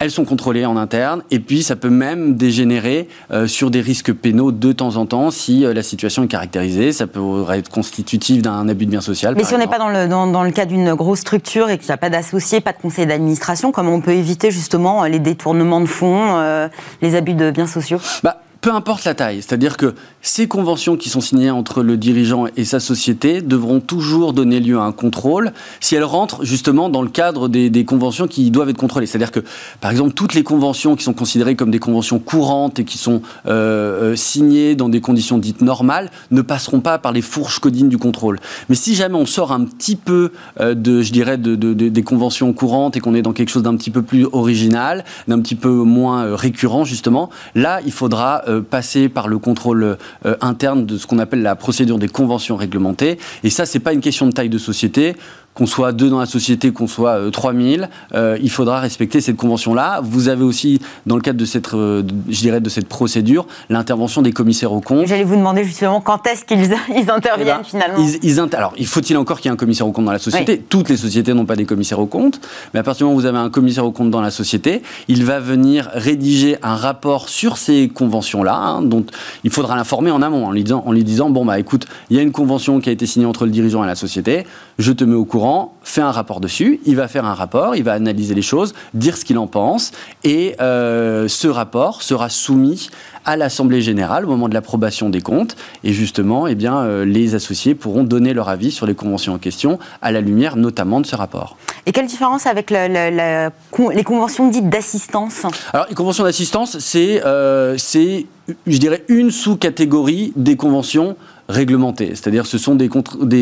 elles 0.00 0.10
sont 0.10 0.24
contrôlées 0.24 0.66
en 0.66 0.76
interne 0.76 1.22
et 1.30 1.40
puis 1.40 1.62
ça 1.62 1.76
peut 1.76 1.90
même 1.90 2.36
dégénérer 2.36 3.08
euh, 3.30 3.46
sur 3.46 3.70
des 3.70 3.80
risques 3.80 4.12
pénaux 4.12 4.52
de 4.52 4.72
temps 4.72 4.96
en 4.96 5.06
temps 5.06 5.30
si 5.30 5.64
euh, 5.64 5.74
la 5.74 5.82
situation 5.82 6.22
est 6.24 6.28
caractérisée. 6.28 6.92
Ça 6.92 7.06
peut 7.06 7.44
être 7.52 7.70
constitutif 7.70 8.42
d'un 8.42 8.68
abus 8.68 8.86
de 8.86 8.90
bien 8.90 9.00
social. 9.00 9.34
Mais 9.36 9.44
si 9.44 9.54
on 9.54 9.58
n'est 9.58 9.66
pas 9.66 9.78
dans 9.78 9.88
le, 9.88 10.08
dans, 10.08 10.42
le 10.42 10.50
cas 10.50 10.66
d'une 10.66 10.94
grosse 10.94 11.20
structure 11.20 11.70
et 11.70 11.78
qu'il 11.78 11.86
n'y 11.86 11.94
a 11.94 11.96
pas 11.96 12.10
d'associé, 12.10 12.60
pas 12.60 12.72
de 12.72 12.78
conseil 12.78 13.06
d'administration, 13.06 13.72
comment 13.72 13.94
on 13.94 14.00
peut 14.00 14.12
éviter 14.12 14.50
justement 14.50 15.04
les 15.04 15.18
détournements 15.18 15.80
de 15.80 15.86
fonds, 15.86 16.36
euh, 16.38 16.68
les 17.02 17.14
abus 17.14 17.34
de 17.34 17.50
biens 17.50 17.66
sociaux? 17.66 17.98
Bah, 18.22 18.40
peu 18.60 18.72
importe 18.72 19.04
la 19.04 19.14
taille. 19.14 19.36
C'est-à-dire 19.36 19.76
que 19.76 19.94
ces 20.20 20.48
conventions 20.48 20.96
qui 20.96 21.08
sont 21.08 21.20
signées 21.20 21.50
entre 21.50 21.82
le 21.82 21.96
dirigeant 21.96 22.46
et 22.56 22.64
sa 22.64 22.80
société 22.80 23.40
devront 23.40 23.80
toujours 23.80 24.32
donner 24.32 24.60
lieu 24.60 24.78
à 24.78 24.82
un 24.82 24.92
contrôle 24.92 25.52
si 25.80 25.94
elles 25.94 26.04
rentrent 26.04 26.44
justement 26.44 26.88
dans 26.88 27.02
le 27.02 27.08
cadre 27.08 27.48
des, 27.48 27.84
conventions 27.84 28.26
qui 28.26 28.50
doivent 28.50 28.68
être 28.68 28.78
contrôlées. 28.78 29.06
C'est-à-dire 29.06 29.30
que, 29.30 29.40
par 29.80 29.90
exemple, 29.90 30.12
toutes 30.12 30.34
les 30.34 30.42
conventions 30.42 30.96
qui 30.96 31.04
sont 31.04 31.14
considérées 31.14 31.54
comme 31.54 31.70
des 31.70 31.78
conventions 31.78 32.18
courantes 32.18 32.80
et 32.80 32.84
qui 32.84 32.98
sont 32.98 33.22
euh, 33.46 34.12
euh, 34.12 34.16
signées 34.16 34.74
dans 34.74 34.88
des 34.88 35.00
conditions 35.00 35.38
dites 35.38 35.62
normales 35.62 36.10
ne 36.30 36.42
passeront 36.42 36.80
pas 36.80 36.98
par 36.98 37.12
les 37.12 37.22
fourches 37.22 37.60
codines 37.60 37.88
du 37.88 37.98
contrôle. 37.98 38.40
Mais 38.68 38.74
si 38.74 38.94
jamais 38.94 39.14
on 39.14 39.26
sort 39.26 39.52
un 39.52 39.64
petit 39.64 39.96
peu 39.96 40.32
euh, 40.60 40.74
de, 40.74 41.00
je 41.02 41.12
dirais, 41.12 41.38
de, 41.38 41.54
des 41.54 42.02
conventions 42.02 42.52
courantes 42.52 42.96
et 42.96 43.00
qu'on 43.00 43.14
est 43.14 43.22
dans 43.22 43.32
quelque 43.32 43.50
chose 43.50 43.62
d'un 43.62 43.76
petit 43.76 43.90
peu 43.90 44.02
plus 44.02 44.26
original, 44.32 45.04
d'un 45.28 45.40
petit 45.40 45.54
peu 45.54 45.70
moins 45.70 46.34
récurrent 46.34 46.84
justement, 46.84 47.30
là, 47.54 47.80
il 47.86 47.92
faudra 47.92 48.42
passer 48.60 49.08
par 49.08 49.28
le 49.28 49.38
contrôle 49.38 49.84
euh, 49.84 50.36
interne 50.40 50.86
de 50.86 50.98
ce 50.98 51.06
qu'on 51.06 51.18
appelle 51.18 51.42
la 51.42 51.56
procédure 51.56 51.98
des 51.98 52.08
conventions 52.08 52.56
réglementées. 52.56 53.18
Et 53.44 53.50
ça, 53.50 53.66
c'est 53.66 53.78
pas 53.78 53.92
une 53.92 54.00
question 54.00 54.26
de 54.26 54.32
taille 54.32 54.48
de 54.48 54.58
société 54.58 55.16
qu'on 55.58 55.66
soit 55.66 55.90
deux 55.90 56.08
dans 56.08 56.20
la 56.20 56.26
société, 56.26 56.70
qu'on 56.70 56.86
soit 56.86 57.32
3000, 57.32 57.82
euh, 58.14 58.18
euh, 58.18 58.38
il 58.40 58.48
faudra 58.48 58.78
respecter 58.78 59.20
cette 59.20 59.36
convention-là. 59.36 60.00
Vous 60.04 60.28
avez 60.28 60.44
aussi, 60.44 60.80
dans 61.04 61.16
le 61.16 61.20
cadre 61.20 61.36
de 61.36 61.44
cette, 61.44 61.74
euh, 61.74 62.04
je 62.28 62.38
dirais, 62.38 62.60
de 62.60 62.68
cette 62.68 62.86
procédure, 62.86 63.44
l'intervention 63.68 64.22
des 64.22 64.30
commissaires 64.30 64.72
aux 64.72 64.80
comptes. 64.80 65.08
J'allais 65.08 65.24
vous 65.24 65.34
demander 65.34 65.64
justement 65.64 66.00
quand 66.00 66.24
est-ce 66.28 66.44
qu'ils 66.44 66.60
ils 66.96 67.10
interviennent 67.10 67.48
eh 67.48 67.58
ben, 67.58 67.64
finalement. 67.64 68.06
Ils, 68.22 68.40
alors, 68.54 68.72
il 68.78 68.86
faut-il 68.86 69.16
encore 69.16 69.38
qu'il 69.38 69.46
y 69.46 69.48
ait 69.48 69.52
un 69.52 69.56
commissaire 69.56 69.88
aux 69.88 69.90
comptes 69.90 70.04
dans 70.04 70.12
la 70.12 70.20
société 70.20 70.58
Toutes 70.58 70.90
les 70.90 70.96
sociétés 70.96 71.34
n'ont 71.34 71.44
pas 71.44 71.56
des 71.56 71.64
commissaires 71.64 71.98
aux 71.98 72.06
comptes, 72.06 72.40
mais 72.72 72.78
à 72.78 72.84
partir 72.84 72.98
du 72.98 73.04
moment 73.08 73.16
où 73.16 73.20
vous 73.20 73.26
avez 73.26 73.38
un 73.38 73.50
commissaire 73.50 73.84
aux 73.84 73.90
comptes 73.90 74.12
dans 74.12 74.20
la 74.20 74.30
société, 74.30 74.82
il 75.08 75.24
va 75.24 75.40
venir 75.40 75.90
rédiger 75.92 76.56
un 76.62 76.76
rapport 76.76 77.28
sur 77.28 77.58
ces 77.58 77.88
conventions-là, 77.88 78.54
hein, 78.54 78.82
dont 78.82 79.04
il 79.42 79.50
faudra 79.50 79.74
l'informer 79.74 80.12
en 80.12 80.22
amont, 80.22 80.46
en 80.46 80.52
lui 80.52 80.62
disant, 80.62 80.84
en 80.86 80.92
lui 80.92 81.02
disant 81.02 81.30
bon 81.30 81.44
bah 81.44 81.58
écoute, 81.58 81.86
il 82.10 82.16
y 82.16 82.20
a 82.20 82.22
une 82.22 82.30
convention 82.30 82.78
qui 82.80 82.90
a 82.90 82.92
été 82.92 83.06
signée 83.06 83.26
entre 83.26 83.44
le 83.44 83.50
dirigeant 83.50 83.82
et 83.82 83.88
la 83.88 83.96
société, 83.96 84.46
je 84.78 84.92
te 84.92 85.04
mets 85.04 85.16
au 85.16 85.24
courant 85.24 85.74
fait 85.82 86.00
un 86.00 86.12
rapport 86.12 86.40
dessus, 86.40 86.80
il 86.84 86.96
va 86.96 87.08
faire 87.08 87.24
un 87.24 87.34
rapport, 87.34 87.74
il 87.74 87.82
va 87.82 87.92
analyser 87.92 88.34
les 88.34 88.42
choses, 88.42 88.74
dire 88.94 89.16
ce 89.16 89.24
qu'il 89.24 89.38
en 89.38 89.46
pense, 89.46 89.90
et 90.22 90.54
euh, 90.60 91.26
ce 91.28 91.48
rapport 91.48 92.02
sera 92.02 92.28
soumis 92.28 92.88
à 93.24 93.36
l'Assemblée 93.36 93.82
générale 93.82 94.24
au 94.24 94.28
moment 94.28 94.48
de 94.48 94.54
l'approbation 94.54 95.10
des 95.10 95.20
comptes, 95.20 95.56
et 95.82 95.92
justement, 95.92 96.46
eh 96.46 96.54
bien, 96.54 96.78
euh, 96.78 97.04
les 97.04 97.34
associés 97.34 97.74
pourront 97.74 98.04
donner 98.04 98.32
leur 98.34 98.48
avis 98.48 98.70
sur 98.70 98.86
les 98.86 98.94
conventions 98.94 99.34
en 99.34 99.38
question, 99.38 99.78
à 100.00 100.12
la 100.12 100.20
lumière 100.20 100.56
notamment 100.56 101.00
de 101.00 101.06
ce 101.06 101.16
rapport. 101.16 101.56
Et 101.86 101.92
quelle 101.92 102.06
différence 102.06 102.46
avec 102.46 102.70
les 102.70 104.04
conventions 104.04 104.48
dites 104.48 104.68
d'assistance? 104.68 105.42
Alors, 105.72 105.86
les 105.88 105.94
conventions 105.94 106.24
d'assistance, 106.24 106.78
c'est, 106.78 107.24
euh, 107.24 107.76
c'est, 107.78 108.26
je 108.66 108.78
dirais, 108.78 109.04
une 109.08 109.30
sous-catégorie 109.30 110.32
des 110.36 110.56
conventions 110.56 111.16
réglementées. 111.48 112.10
C'est-à-dire 112.10 112.46
ce 112.46 112.58
sont 112.58 112.74
des, 112.74 112.88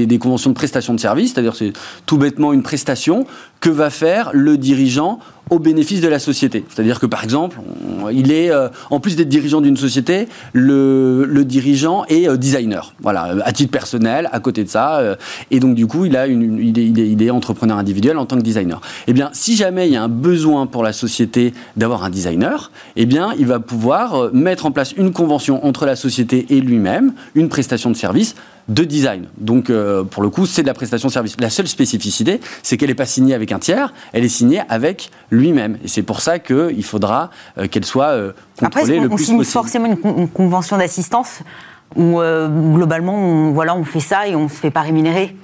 des, 0.07 0.19
conventions 0.19 0.51
de 0.51 0.55
prestation 0.55 0.95
de 0.95 1.01
services, 1.01 1.35
c'est-à-dire 1.35 1.57
c'est 1.57 1.73
tout 2.07 2.19
bêtement 2.19 2.53
une 2.53 2.62
prestation 2.62 3.27
que 3.61 3.71
va 3.71 3.90
faire 3.90 4.31
le 4.33 4.57
dirigeant 4.57 5.19
au 5.50 5.59
bénéfice 5.59 6.00
de 6.00 6.09
la 6.09 6.18
société. 6.18 6.64
C'est-à-dire 6.68 6.98
que 6.98 7.06
par 7.06 7.22
exemple, 7.22 7.59
il 8.12 8.32
est, 8.32 8.50
euh, 8.50 8.68
en 8.90 8.98
plus 8.98 9.14
d'être 9.14 9.28
dirigeant 9.28 9.61
d'une 9.61 9.76
société, 9.76 10.26
le, 10.52 11.44
dirigeant 11.44 12.04
est 12.09 12.28
euh, 12.28 12.37
designer. 12.37 12.94
Voilà, 13.00 13.37
à 13.44 13.52
titre 13.52 13.70
personnel, 13.70 14.28
à 14.32 14.40
côté 14.40 14.64
de 14.64 14.68
ça. 14.68 14.98
Euh, 14.98 15.14
et 15.52 15.61
donc 15.61 15.76
du 15.76 15.87
coup, 15.87 16.04
il, 16.04 16.16
a 16.16 16.26
une, 16.26 16.59
il, 16.59 17.22
est, 17.22 17.30
entrepreneur 17.30 17.78
individuel 17.78 18.18
en 18.18 18.26
tant 18.26 18.37
que 18.37 18.42
designer. 18.42 18.80
Eh 19.06 19.12
bien, 19.12 19.30
si 19.32 19.54
jamais 19.54 19.87
il 19.87 19.92
y 19.92 19.96
a 19.96 20.02
un 20.02 20.09
besoin 20.09 20.66
pour 20.66 20.82
la 20.82 20.92
société 20.92 21.54
d'avoir 21.76 22.02
un 22.02 22.11
designer, 22.11 22.72
eh 22.96 23.06
bien, 23.06 23.32
il 23.38 23.46
va 23.46 23.61
pouvoir 23.61 24.30
mettre 24.32 24.66
en 24.66 24.72
place 24.72 24.92
une 24.96 25.12
convention 25.12 25.64
entre 25.64 25.87
la 25.87 25.94
société 25.94 26.46
et 26.50 26.61
lui-même, 26.61 27.12
une 27.35 27.48
prestation 27.48 27.90
de 27.90 27.96
service 27.96 28.35
de 28.68 28.85
design. 28.85 29.29
Donc, 29.38 29.70
euh, 29.70 30.05
pour 30.05 30.22
le 30.22 30.31
coup, 30.31 30.46
c'est 30.46 30.62
de 30.62 30.66
la 30.66 30.74
prestation 30.74 31.09
de 31.09 31.12
service. 31.12 31.37
La 31.38 31.50
seule 31.50 31.68
spécificité, 31.68 32.40
c'est 32.62 32.76
qu'elle 32.76 32.88
n'est 32.88 32.94
pas 32.94 33.07
signée 33.07 33.35
avec 33.35 33.52
un 33.52 33.59
tiers, 33.59 33.92
elle 34.12 34.24
est 34.24 34.29
signée 34.29 34.62
avec 34.68 35.11
lui-même. 35.31 35.79
Et 35.85 35.88
c'est 35.88 36.02
pour 36.02 36.20
ça 36.20 36.38
qu'il 36.38 36.85
faudra 36.85 37.31
euh, 37.59 37.68
qu'elle 37.68 37.85
soit 37.85 38.09
euh, 38.09 38.33
contrôlée 38.59 38.96
Après, 38.96 39.00
le 39.00 39.11
on, 39.11 39.14
on 39.14 39.18
signe 39.18 39.44
forcément 39.44 39.87
une, 39.87 40.29
convention 40.29 40.76
d'assistance 40.76 41.40
où, 41.94 42.18
globalement, 42.74 43.14
on, 43.14 43.52
voilà, 43.52 43.76
on 43.76 43.85
fait 43.85 44.00
ça 44.00 44.26
et 44.26 44.35
on 44.35 44.44
ne 44.44 44.48
se 44.48 44.55
fait 44.55 44.72
pas 44.72 44.81
rémunérer? 44.81 45.37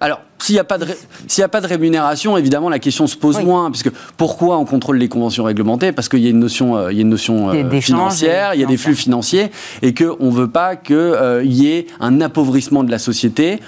Alors, 0.00 0.20
s'il 0.38 0.54
n'y 0.54 0.60
a, 0.60 0.64
pas 0.64 0.78
de 0.78 0.86
s'il 1.26 1.42
a 1.42 1.48
pas 1.48 1.60
de 1.60 1.66
rémunération, 1.66 2.36
évidemment, 2.36 2.68
la 2.68 2.78
question 2.78 3.06
se 3.06 3.16
pose 3.16 3.40
moins. 3.40 3.70
Puisque 3.70 3.90
pourquoi 4.16 4.58
on 4.58 4.64
contrôle 4.64 4.98
les 4.98 5.08
conventions 5.08 5.44
réglementées? 5.44 5.92
Parce 5.92 6.08
qu'il 6.08 6.20
y 6.20 6.26
a 6.26 6.30
une 6.30 6.38
notion, 6.38 6.76
euh, 6.76 6.92
il 6.92 6.96
y 6.96 7.00
a 7.00 7.02
une 7.02 7.08
notion 7.08 7.50
euh, 7.50 7.80
financière, 7.80 8.54
il 8.54 8.60
y 8.60 8.64
a 8.64 8.66
des 8.66 8.76
flux 8.76 8.94
financiers, 8.94 9.50
et 9.82 9.94
qu'on 9.94 10.26
ne 10.26 10.30
veut 10.30 10.48
pas 10.48 10.76
qu'il 10.76 10.96
euh, 10.96 11.42
y 11.44 11.68
ait 11.68 11.86
un 12.00 12.20
appauvrissement 12.20 12.84
de 12.84 12.90
la 12.90 12.98
société 12.98 13.60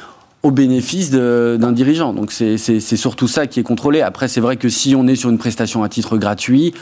au 0.43 0.53
bénéfice 0.53 1.11
d'un 1.11 1.73
dirigeant. 1.73 2.15
Donc 2.15 2.33
c'est 2.33 2.81
surtout 2.81 3.29
ça 3.29 3.47
qui 3.47 3.61
est 3.61 3.65
contrôlé. 3.65 4.01
Après, 4.01 4.27
c'est 4.27 4.41
vrai 4.41 4.57
que 4.57 4.71
si 4.71 4.95
on 4.95 5.07
est 5.07 5.17
sur 5.17 5.29
une 5.29 5.37
prestation 5.37 5.83
à 5.83 5.89
titre 5.91 6.17
gratuit, 6.17 6.73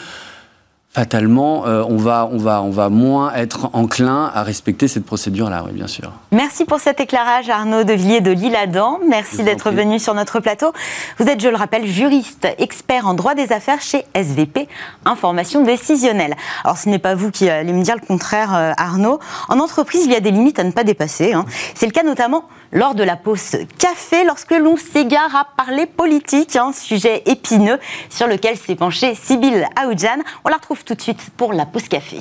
fatalement, 0.90 1.66
euh, 1.66 1.85
on, 1.88 1.96
va, 1.96 2.29
on, 2.33 2.38
va, 2.38 2.62
on 2.62 2.70
va 2.70 2.88
moins 2.88 3.33
être 3.35 3.70
enclin 3.74 4.31
à 4.35 4.42
respecter 4.42 4.88
cette 4.88 5.05
procédure-là, 5.05 5.62
oui, 5.66 5.72
bien 5.72 5.87
sûr. 5.87 6.12
Merci 6.33 6.64
pour 6.64 6.81
cet 6.81 6.98
éclairage, 7.01 7.51
Arnaud 7.51 7.85
de 7.85 7.92
Villiers 7.92 8.20
de 8.20 8.31
Lille-Adam. 8.31 8.98
Merci 9.07 9.42
d'être 9.44 9.70
venu 9.70 9.98
sur 9.98 10.14
notre 10.14 10.40
plateau. 10.40 10.72
Vous 11.18 11.29
êtes, 11.29 11.40
je 11.40 11.48
le 11.48 11.57
rappelle, 11.57 11.87
juriste, 11.87 12.48
expert 12.59 13.07
en 13.07 13.14
droit 13.14 13.35
des 13.35 13.53
affaires 13.53 13.81
chez 13.81 14.05
SVP, 14.14 14.66
Information 15.05 15.62
décisionnelle. 15.62 16.35
Alors, 16.64 16.79
ce 16.79 16.88
n'est 16.88 16.98
pas 16.98 17.14
vous 17.14 17.31
qui 17.31 17.48
allez 17.48 17.72
me 17.72 17.83
dire 17.83 17.94
le 17.94 18.07
contraire, 18.07 18.55
euh, 18.55 18.72
Arnaud. 18.77 19.20
En 19.48 19.61
entreprise, 19.61 20.05
il 20.07 20.12
y 20.12 20.16
a 20.16 20.20
des 20.20 20.31
limites 20.31 20.59
à 20.59 20.64
ne 20.64 20.72
pas 20.72 20.85
dépasser. 20.85 21.33
Hein. 21.33 21.44
C'est 21.74 21.87
le 21.87 21.92
cas 21.92 22.03
notamment 22.03 22.44
lors 22.72 22.94
de 22.94 23.03
la 23.03 23.16
pause 23.16 23.57
café, 23.79 24.24
lorsque 24.24 24.51
l'on 24.53 24.77
s'égare 24.77 25.35
à 25.35 25.46
parler 25.57 25.87
politique, 25.87 26.57
un 26.57 26.72
sujet 26.72 27.22
épineux 27.27 27.79
sur 28.11 28.27
lequel 28.27 28.57
s'est 28.57 28.74
penchée 28.74 29.14
Sybille 29.14 29.66
Aoudjan. 29.77 30.18
On 30.44 30.48
la 30.48 30.57
retrouve 30.57 30.78
tout 30.85 30.95
de 30.95 31.01
suite 31.01 31.31
pour 31.37 31.53
la 31.53 31.67
pause 31.67 31.88
café. 31.88 32.19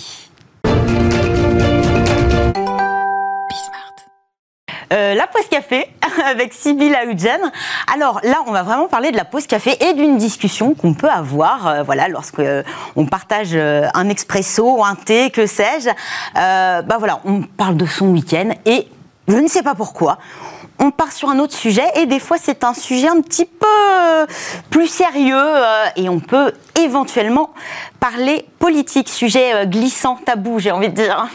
Euh, 4.94 5.16
la 5.16 5.28
pause 5.28 5.48
café 5.50 5.90
avec 6.26 6.54
Sybille 6.54 6.96
Aoudjan. 6.96 7.52
Alors 7.94 8.22
là, 8.24 8.38
on 8.48 8.52
va 8.52 8.64
vraiment 8.64 8.88
parler 8.88 9.12
de 9.12 9.18
la 9.18 9.26
pause 9.26 9.46
café 9.46 9.76
et 9.84 9.94
d'une 9.94 10.18
discussion 10.18 10.76
qu'on 10.76 10.94
peut 10.94 11.10
avoir, 11.10 11.68
euh, 11.68 11.84
voilà, 11.84 12.08
lorsque 12.08 12.40
euh, 12.40 12.64
on 12.96 13.06
partage 13.06 13.56
un 13.56 14.10
expresso, 14.10 14.84
un 14.84 14.96
thé, 14.96 15.30
que 15.30 15.46
sais-je. 15.46 15.90
bah 16.34 16.98
voilà, 16.98 17.20
on 17.26 17.42
parle 17.42 17.76
de 17.76 17.86
son 17.86 18.08
week-end 18.08 18.52
et 18.66 18.88
je 19.28 19.36
ne 19.36 19.48
sais 19.48 19.64
pas 19.64 19.76
pourquoi. 19.76 20.20
On 20.80 20.92
part 20.92 21.12
sur 21.12 21.30
un 21.30 21.40
autre 21.40 21.56
sujet 21.56 21.88
et 21.96 22.06
des 22.06 22.20
fois 22.20 22.38
c'est 22.40 22.64
un 22.64 22.74
sujet 22.74 23.08
un 23.08 23.22
petit 23.22 23.46
peu 23.46 23.68
plus 24.70 24.88
sérieux 24.88 25.36
euh, 25.36 25.86
et 25.96 26.10
on 26.10 26.20
peut 26.20 26.52
éventuellement 26.80 27.52
parler 28.00 28.46
politique, 28.60 29.10
sujet 29.10 29.54
euh, 29.54 29.66
glissant, 29.66 30.18
tabou, 30.24 30.60
j'ai 30.60 30.72
envie 30.72 30.90
de 30.90 30.96
dire. 30.96 31.28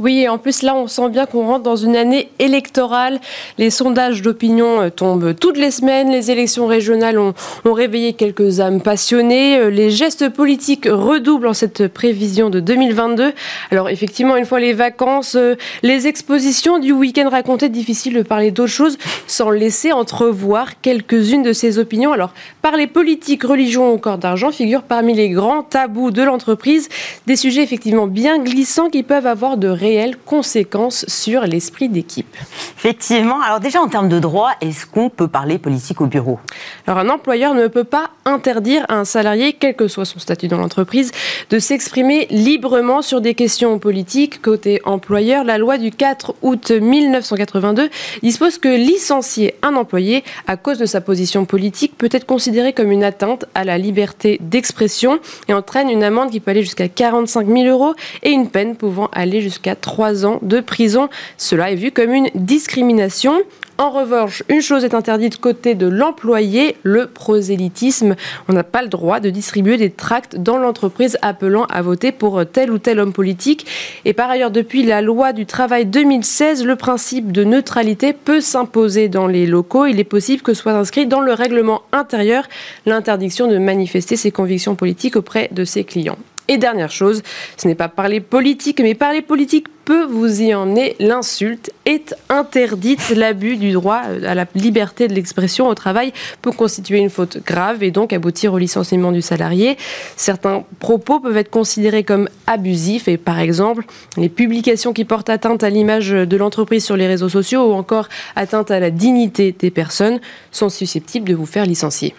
Oui, 0.00 0.20
et 0.20 0.28
en 0.30 0.38
plus 0.38 0.62
là, 0.62 0.74
on 0.74 0.86
sent 0.86 1.10
bien 1.10 1.26
qu'on 1.26 1.46
rentre 1.46 1.62
dans 1.62 1.76
une 1.76 1.94
année 1.94 2.30
électorale. 2.38 3.20
Les 3.58 3.68
sondages 3.68 4.22
d'opinion 4.22 4.80
euh, 4.80 4.88
tombent 4.88 5.34
toutes 5.38 5.58
les 5.58 5.70
semaines. 5.70 6.10
Les 6.10 6.30
élections 6.30 6.66
régionales 6.66 7.18
ont, 7.18 7.34
réveillé 7.66 8.14
quelques 8.14 8.60
âmes 8.60 8.80
passionnées. 8.80 9.58
Euh, 9.58 9.68
les 9.68 9.90
gestes 9.90 10.30
politiques 10.30 10.88
redoublent 10.90 11.48
en 11.48 11.52
cette 11.52 11.86
prévision 11.88 12.48
de 12.48 12.60
2022. 12.60 13.34
Alors 13.70 13.90
effectivement, 13.90 14.36
une 14.36 14.46
fois 14.46 14.58
les 14.58 14.72
vacances, 14.72 15.34
euh, 15.36 15.56
les 15.82 16.06
expositions 16.06 16.78
du 16.78 16.92
week-end 16.92 17.28
racontées, 17.30 17.68
difficile 17.68 18.14
de 18.14 18.22
parler 18.22 18.52
d'autre 18.52 18.72
chose 18.72 18.96
sans 19.26 19.50
laisser 19.50 19.92
entrevoir 19.92 20.80
quelques-unes 20.80 21.42
de 21.42 21.52
ces 21.52 21.78
opinions. 21.78 22.12
Alors, 22.12 22.32
parler 22.62 22.86
politique, 22.86 23.42
religion 23.42 23.92
ou 23.92 23.98
corps 23.98 24.18
d'argent 24.18 24.50
figure 24.50 24.82
parmi 24.82 25.14
les 25.14 25.30
grands 25.30 25.62
tabous 25.62 26.10
de 26.10 26.22
l'entreprise. 26.22 26.88
Des 27.26 27.36
sujets 27.36 27.62
effectivement 27.62 28.06
bien 28.06 28.38
glissants 28.38 28.90
qui 28.90 29.02
peuvent 29.02 29.26
avoir 29.26 29.56
de 29.56 29.68
réelles 29.68 30.16
conséquences 30.16 31.04
sur 31.08 31.42
l'esprit 31.42 31.88
d'équipe. 31.88 32.36
Effectivement. 32.76 33.40
Alors 33.40 33.60
déjà, 33.60 33.80
en 33.80 33.88
termes 33.88 34.08
de 34.08 34.18
droit, 34.18 34.50
est-ce 34.60 34.86
qu'on 34.86 35.08
peut 35.08 35.28
parler 35.28 35.58
politique 35.58 36.00
au 36.00 36.06
bureau? 36.06 36.38
Alors 36.86 37.00
un 37.00 37.08
employeur 37.08 37.54
ne 37.54 37.66
peut 37.66 37.84
pas 37.84 38.10
interdire 38.24 38.84
à 38.88 38.96
un 38.96 39.04
salarié, 39.04 39.54
quel 39.54 39.74
que 39.74 39.88
soit 39.88 40.04
son 40.04 40.18
statut 40.18 40.48
dans 40.48 40.58
l'entreprise, 40.58 41.12
de 41.48 41.58
s'exprimer 41.58 42.26
librement 42.30 43.02
sur 43.02 43.20
des 43.20 43.34
questions 43.34 43.78
politiques. 43.78 44.42
Côté 44.42 44.80
employeur, 44.84 45.44
la 45.44 45.58
loi 45.58 45.78
du 45.78 45.90
4 45.90 46.34
août 46.42 46.70
1982 46.70 47.88
dispose 48.22 48.58
que 48.58 48.68
licencier 48.68 49.54
un 49.62 49.74
employé 49.74 50.24
à 50.46 50.56
cause 50.56 50.78
de 50.78 50.86
sa 50.86 51.00
position 51.00 51.44
politique 51.44 51.96
peut 51.96 52.08
être 52.12 52.26
considéré 52.26 52.49
comme 52.74 52.90
une 52.90 53.04
atteinte 53.04 53.44
à 53.54 53.64
la 53.64 53.78
liberté 53.78 54.38
d'expression 54.40 55.20
et 55.48 55.54
entraîne 55.54 55.88
une 55.88 56.02
amende 56.02 56.30
qui 56.30 56.40
peut 56.40 56.50
aller 56.50 56.62
jusqu'à 56.62 56.88
45 56.88 57.46
000 57.46 57.62
euros 57.66 57.94
et 58.22 58.30
une 58.30 58.48
peine 58.48 58.76
pouvant 58.76 59.08
aller 59.12 59.40
jusqu'à 59.40 59.76
3 59.76 60.26
ans 60.26 60.38
de 60.42 60.60
prison. 60.60 61.08
Cela 61.36 61.70
est 61.70 61.76
vu 61.76 61.92
comme 61.92 62.12
une 62.12 62.28
discrimination. 62.34 63.40
En 63.80 63.88
revanche, 63.88 64.42
une 64.50 64.60
chose 64.60 64.84
est 64.84 64.92
interdite 64.92 65.40
côté 65.40 65.74
de 65.74 65.86
l'employé, 65.86 66.76
le 66.82 67.06
prosélytisme. 67.06 68.14
On 68.46 68.52
n'a 68.52 68.62
pas 68.62 68.82
le 68.82 68.88
droit 68.88 69.20
de 69.20 69.30
distribuer 69.30 69.78
des 69.78 69.88
tracts 69.88 70.36
dans 70.36 70.58
l'entreprise 70.58 71.16
appelant 71.22 71.64
à 71.64 71.80
voter 71.80 72.12
pour 72.12 72.44
tel 72.44 72.70
ou 72.72 72.76
tel 72.76 73.00
homme 73.00 73.14
politique. 73.14 73.66
Et 74.04 74.12
par 74.12 74.28
ailleurs, 74.28 74.50
depuis 74.50 74.82
la 74.82 75.00
loi 75.00 75.32
du 75.32 75.46
travail 75.46 75.86
2016, 75.86 76.66
le 76.66 76.76
principe 76.76 77.32
de 77.32 77.42
neutralité 77.42 78.12
peut 78.12 78.42
s'imposer 78.42 79.08
dans 79.08 79.26
les 79.26 79.46
locaux. 79.46 79.86
Il 79.86 79.98
est 79.98 80.04
possible 80.04 80.42
que 80.42 80.52
soit 80.52 80.72
inscrit 80.72 81.06
dans 81.06 81.20
le 81.20 81.32
règlement 81.32 81.80
intérieur 81.92 82.44
l'interdiction 82.84 83.46
de 83.46 83.56
manifester 83.56 84.16
ses 84.16 84.30
convictions 84.30 84.74
politiques 84.74 85.16
auprès 85.16 85.48
de 85.52 85.64
ses 85.64 85.84
clients. 85.84 86.18
Et 86.48 86.58
dernière 86.58 86.90
chose, 86.90 87.22
ce 87.56 87.68
n'est 87.68 87.76
pas 87.76 87.88
parler 87.88 88.20
politique, 88.20 88.80
mais 88.80 88.94
parler 88.94 89.22
politique 89.22 89.68
peut 89.90 90.04
vous 90.04 90.40
y 90.40 90.54
emmener. 90.54 90.94
L'insulte 91.00 91.72
est 91.84 92.14
interdite. 92.28 93.12
L'abus 93.16 93.56
du 93.56 93.72
droit 93.72 94.02
à 94.24 94.36
la 94.36 94.46
liberté 94.54 95.08
de 95.08 95.14
l'expression 95.14 95.66
au 95.66 95.74
travail 95.74 96.12
peut 96.42 96.52
constituer 96.52 96.98
une 96.98 97.10
faute 97.10 97.38
grave 97.44 97.82
et 97.82 97.90
donc 97.90 98.12
aboutir 98.12 98.52
au 98.52 98.58
licenciement 98.58 99.10
du 99.10 99.20
salarié. 99.20 99.76
Certains 100.14 100.62
propos 100.78 101.18
peuvent 101.18 101.36
être 101.36 101.50
considérés 101.50 102.04
comme 102.04 102.28
abusifs 102.46 103.08
et 103.08 103.16
par 103.16 103.40
exemple, 103.40 103.82
les 104.16 104.28
publications 104.28 104.92
qui 104.92 105.04
portent 105.04 105.28
atteinte 105.28 105.64
à 105.64 105.70
l'image 105.70 106.10
de 106.10 106.36
l'entreprise 106.36 106.84
sur 106.84 106.96
les 106.96 107.08
réseaux 107.08 107.28
sociaux 107.28 107.72
ou 107.72 107.72
encore 107.72 108.08
atteinte 108.36 108.70
à 108.70 108.78
la 108.78 108.92
dignité 108.92 109.50
des 109.58 109.72
personnes 109.72 110.20
sont 110.52 110.68
susceptibles 110.68 111.28
de 111.28 111.34
vous 111.34 111.46
faire 111.46 111.66
licencier. 111.66 112.14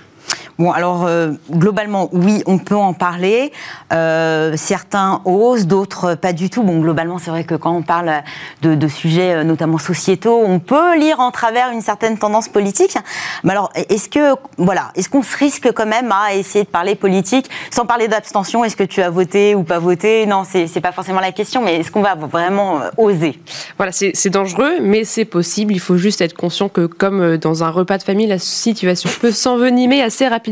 Bon, 0.60 0.72
alors 0.72 1.06
euh, 1.06 1.32
globalement, 1.50 2.10
oui, 2.12 2.44
on 2.46 2.58
peut 2.58 2.76
en 2.76 2.94
parler. 2.94 3.52
Euh, 3.94 4.54
certains 4.58 5.22
osent, 5.26 5.66
d'autres 5.66 6.16
pas 6.16 6.34
du 6.34 6.50
tout. 6.50 6.64
Bon, 6.64 6.80
globalement, 6.80 7.18
c'est 7.18 7.32
vrai 7.32 7.44
que 7.44 7.56
quand 7.56 7.72
on 7.72 7.82
parle 7.82 8.12
de, 8.62 8.88
sujets 8.88 9.34
euh, 9.34 9.44
notamment 9.44 9.78
sociétaux, 9.78 10.44
on 10.46 10.60
peut 10.60 10.98
lire 10.98 11.20
en 11.20 11.32
travers 11.32 11.72
une 11.72 11.82
certaine 11.82 12.18
tendance 12.18 12.48
politique. 12.48 12.96
Mais 13.44 13.52
alors, 13.52 13.72
est-ce 13.76 14.10
que 14.10 14.36
voilà, 14.58 14.92
est-ce 14.96 15.10
qu'on 15.10 15.24
se 15.24 15.36
risque 15.38 15.72
quand 15.72 15.86
même 15.86 16.12
à 16.12 16.36
essayer 16.36 16.66
de 16.66 16.70
parler 16.70 16.96
politique 16.96 17.50
sans 17.72 17.86
parler 17.86 18.08
d'abstention? 18.08 18.64
Est-ce 18.64 18.76
que 18.76 18.84
tu 18.84 19.02
as 19.02 19.10
voté 19.10 19.56
ou 19.56 19.64
pas 19.64 19.80
voté? 19.80 20.26
Non, 20.26 20.44
c'est 20.44 20.82
pas 20.82 20.92
forcément 20.92 21.22
la 21.22 21.32
question. 21.32 21.64
Mais 21.64 21.78
est-ce 21.78 21.92
qu'on 21.92 22.02
va 22.02 22.16
vraiment 22.16 22.82
oser? 22.98 23.40
Voilà, 23.78 23.92
c'est 23.92 24.30
dangereux, 24.30 24.80
mais 24.82 25.06
c'est 25.06 25.26
possible. 25.26 25.74
Il 25.74 25.80
faut 25.80 25.98
juste 25.98 26.22
être 26.22 26.36
conscient 26.36 26.70
que, 26.70 26.86
comme 26.86 27.38
dans 27.38 27.64
un 27.64 27.70
repas 27.70 27.98
de 27.98 28.04
famille, 28.04 28.28
la 28.28 28.40
situation 28.40 29.10
peut 29.20 29.32
s'envenimer 29.32 30.02
assez 30.02 30.28
rapidement 30.28 30.51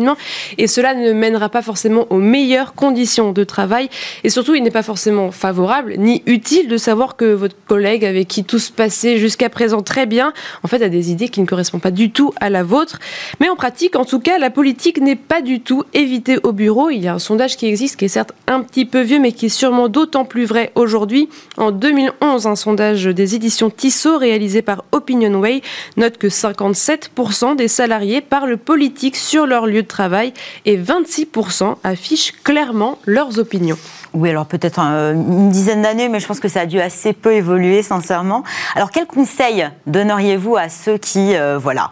et 0.57 0.67
cela 0.67 0.93
ne 0.93 1.11
mènera 1.13 1.49
pas 1.49 1.61
forcément 1.61 2.07
aux 2.09 2.17
meilleures 2.17 2.73
conditions 2.73 3.31
de 3.31 3.43
travail. 3.43 3.89
Et 4.23 4.29
surtout 4.29 4.55
il 4.55 4.63
n'est 4.63 4.71
pas 4.71 4.83
forcément 4.83 5.31
favorable 5.31 5.95
ni 5.97 6.23
utile 6.25 6.67
de 6.67 6.77
savoir 6.77 7.15
que 7.15 7.25
votre 7.25 7.55
collègue 7.67 8.05
avec 8.05 8.27
qui 8.27 8.43
tout 8.43 8.59
se 8.59 8.71
passait 8.71 9.17
jusqu'à 9.17 9.49
présent 9.49 9.81
très 9.81 10.05
bien 10.05 10.33
en 10.63 10.67
fait 10.67 10.81
a 10.81 10.89
des 10.89 11.11
idées 11.11 11.29
qui 11.29 11.41
ne 11.41 11.45
correspondent 11.45 11.81
pas 11.81 11.91
du 11.91 12.11
tout 12.11 12.33
à 12.39 12.49
la 12.49 12.63
vôtre. 12.63 12.99
Mais 13.39 13.49
en 13.49 13.55
pratique 13.55 13.95
en 13.95 14.05
tout 14.05 14.19
cas 14.19 14.37
la 14.37 14.49
politique 14.49 15.01
n'est 15.01 15.15
pas 15.15 15.41
du 15.41 15.61
tout 15.61 15.83
évitée 15.93 16.37
au 16.43 16.51
bureau. 16.51 16.89
Il 16.89 17.03
y 17.03 17.07
a 17.07 17.13
un 17.13 17.19
sondage 17.19 17.57
qui 17.57 17.65
existe 17.65 17.97
qui 17.97 18.05
est 18.05 18.09
certes 18.09 18.33
un 18.47 18.61
petit 18.61 18.85
peu 18.85 19.01
vieux 19.01 19.19
mais 19.19 19.31
qui 19.31 19.47
est 19.47 19.49
sûrement 19.49 19.87
d'autant 19.89 20.25
plus 20.25 20.45
vrai 20.45 20.71
aujourd'hui. 20.75 21.29
En 21.57 21.71
2011 21.71 22.47
un 22.47 22.55
sondage 22.55 23.05
des 23.05 23.35
éditions 23.35 23.69
Tissot 23.69 24.17
réalisé 24.17 24.61
par 24.61 24.83
Opinionway 24.91 25.61
note 25.97 26.17
que 26.17 26.27
57% 26.27 27.55
des 27.55 27.67
salariés 27.67 28.21
parlent 28.21 28.57
politique 28.57 29.15
sur 29.15 29.45
leur 29.45 29.67
lieu 29.67 29.78
de 29.81 29.87
travail 29.87 30.33
et 30.65 30.77
26% 30.77 31.75
affichent 31.83 32.33
clairement 32.43 32.99
leurs 33.05 33.39
opinions. 33.39 33.77
Oui, 34.13 34.29
alors 34.29 34.45
peut-être 34.47 34.79
une 34.79 35.49
dizaine 35.49 35.83
d'années, 35.83 36.09
mais 36.09 36.19
je 36.19 36.27
pense 36.27 36.39
que 36.39 36.47
ça 36.47 36.61
a 36.61 36.65
dû 36.65 36.79
assez 36.79 37.13
peu 37.13 37.33
évoluer, 37.33 37.83
sincèrement. 37.83 38.43
Alors, 38.75 38.91
quel 38.91 39.05
conseil 39.05 39.69
donneriez-vous 39.85 40.55
à 40.55 40.69
ceux 40.69 40.97
qui, 40.97 41.35
euh, 41.35 41.59
voilà, 41.59 41.91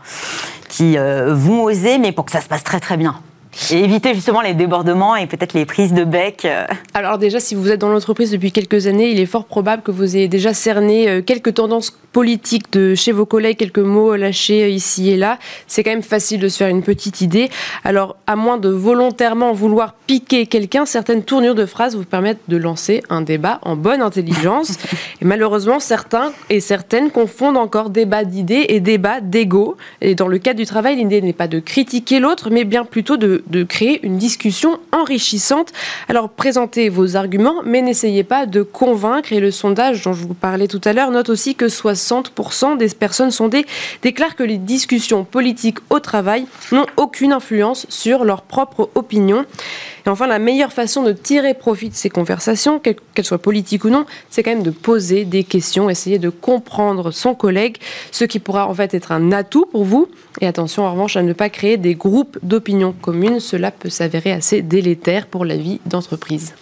qui 0.67 0.97
euh, 0.97 1.33
vont 1.33 1.63
oser, 1.63 1.99
mais 1.99 2.11
pour 2.11 2.25
que 2.25 2.31
ça 2.31 2.41
se 2.41 2.47
passe 2.47 2.63
très 2.63 2.79
très 2.79 2.97
bien? 2.97 3.21
Et 3.71 3.83
éviter 3.83 4.13
justement 4.13 4.41
les 4.41 4.53
débordements 4.53 5.15
et 5.15 5.27
peut-être 5.27 5.53
les 5.53 5.65
prises 5.65 5.93
de 5.93 6.03
bec. 6.03 6.45
Euh. 6.45 6.65
Alors 6.93 7.17
déjà, 7.17 7.39
si 7.39 7.55
vous 7.55 7.71
êtes 7.71 7.79
dans 7.79 7.89
l'entreprise 7.89 8.31
depuis 8.31 8.51
quelques 8.51 8.87
années, 8.87 9.11
il 9.11 9.19
est 9.19 9.25
fort 9.25 9.45
probable 9.45 9.81
que 9.83 9.91
vous 9.91 10.15
ayez 10.15 10.27
déjà 10.27 10.53
cerné 10.53 11.09
euh, 11.09 11.21
quelques 11.21 11.55
tendances 11.55 11.91
politiques 12.11 12.71
de 12.73 12.95
chez 12.95 13.11
vos 13.11 13.25
collègues, 13.25 13.57
quelques 13.57 13.79
mots 13.79 14.15
lâchés 14.15 14.63
euh, 14.63 14.69
ici 14.69 15.09
et 15.09 15.17
là. 15.17 15.37
C'est 15.67 15.83
quand 15.83 15.91
même 15.91 16.03
facile 16.03 16.39
de 16.39 16.47
se 16.47 16.57
faire 16.57 16.69
une 16.69 16.83
petite 16.83 17.21
idée. 17.21 17.49
Alors, 17.83 18.15
à 18.25 18.35
moins 18.35 18.57
de 18.57 18.69
volontairement 18.69 19.53
vouloir 19.53 19.93
piquer 20.07 20.45
quelqu'un, 20.45 20.85
certaines 20.85 21.23
tournures 21.23 21.55
de 21.55 21.65
phrases 21.65 21.95
vous 21.95 22.05
permettent 22.05 22.41
de 22.47 22.57
lancer 22.57 23.03
un 23.09 23.21
débat 23.21 23.59
en 23.63 23.75
bonne 23.75 24.01
intelligence. 24.01 24.77
et 25.21 25.25
malheureusement, 25.25 25.79
certains 25.79 26.31
et 26.49 26.59
certaines 26.59 27.11
confondent 27.11 27.57
encore 27.57 27.89
débat 27.89 28.23
d'idées 28.23 28.65
et 28.69 28.79
débat 28.79 29.19
d'ego. 29.21 29.77
Et 30.01 30.15
dans 30.15 30.27
le 30.27 30.37
cadre 30.37 30.59
du 30.59 30.65
travail, 30.65 30.95
l'idée 30.95 31.21
n'est 31.21 31.33
pas 31.33 31.47
de 31.47 31.59
critiquer 31.59 32.19
l'autre, 32.19 32.49
mais 32.49 32.63
bien 32.63 32.85
plutôt 32.85 33.17
de 33.17 33.43
de 33.49 33.63
créer 33.63 34.05
une 34.05 34.17
discussion 34.17 34.79
enrichissante. 34.91 35.71
Alors 36.07 36.29
présentez 36.29 36.89
vos 36.89 37.15
arguments, 37.15 37.61
mais 37.65 37.81
n'essayez 37.81 38.23
pas 38.23 38.45
de 38.45 38.61
convaincre. 38.61 39.33
Et 39.33 39.39
le 39.39 39.51
sondage 39.51 40.03
dont 40.03 40.13
je 40.13 40.25
vous 40.25 40.33
parlais 40.33 40.67
tout 40.67 40.81
à 40.83 40.93
l'heure 40.93 41.11
note 41.11 41.29
aussi 41.29 41.55
que 41.55 41.65
60% 41.65 42.77
des 42.77 42.89
personnes 42.89 43.31
sondées 43.31 43.65
déclarent 44.01 44.35
que 44.35 44.43
les 44.43 44.57
discussions 44.57 45.23
politiques 45.23 45.79
au 45.89 45.99
travail 45.99 46.45
n'ont 46.71 46.85
aucune 46.97 47.33
influence 47.33 47.85
sur 47.89 48.23
leur 48.23 48.41
propre 48.41 48.89
opinion. 48.95 49.45
Et 50.05 50.09
enfin, 50.09 50.25
la 50.25 50.39
meilleure 50.39 50.71
façon 50.71 51.03
de 51.03 51.11
tirer 51.11 51.53
profit 51.53 51.89
de 51.89 51.93
ces 51.93 52.09
conversations, 52.09 52.79
qu'elles 52.79 53.25
soient 53.25 53.37
politiques 53.39 53.83
ou 53.83 53.89
non, 53.89 54.05
c'est 54.29 54.41
quand 54.41 54.51
même 54.51 54.63
de 54.63 54.71
poser 54.71 55.25
des 55.25 55.43
questions, 55.43 55.89
essayer 55.89 56.17
de 56.17 56.29
comprendre 56.29 57.11
son 57.11 57.35
collègue, 57.35 57.75
ce 58.11 58.23
qui 58.23 58.39
pourra 58.39 58.69
en 58.69 58.73
fait 58.73 58.93
être 58.93 59.11
un 59.11 59.33
atout 59.33 59.65
pour 59.65 59.83
vous. 59.83 60.07
Et 60.39 60.47
attention 60.47 60.85
en 60.85 60.91
revanche 60.93 61.17
à 61.17 61.23
ne 61.23 61.33
pas 61.33 61.49
créer 61.49 61.75
des 61.75 61.95
groupes 61.95 62.37
d'opinion 62.41 62.93
communes, 63.01 63.36
cela 63.39 63.71
peut 63.71 63.89
s'avérer 63.89 64.31
assez 64.31 64.61
délétère 64.61 65.27
pour 65.27 65.45
la 65.45 65.57
vie 65.57 65.79
d'entreprise. 65.85 66.53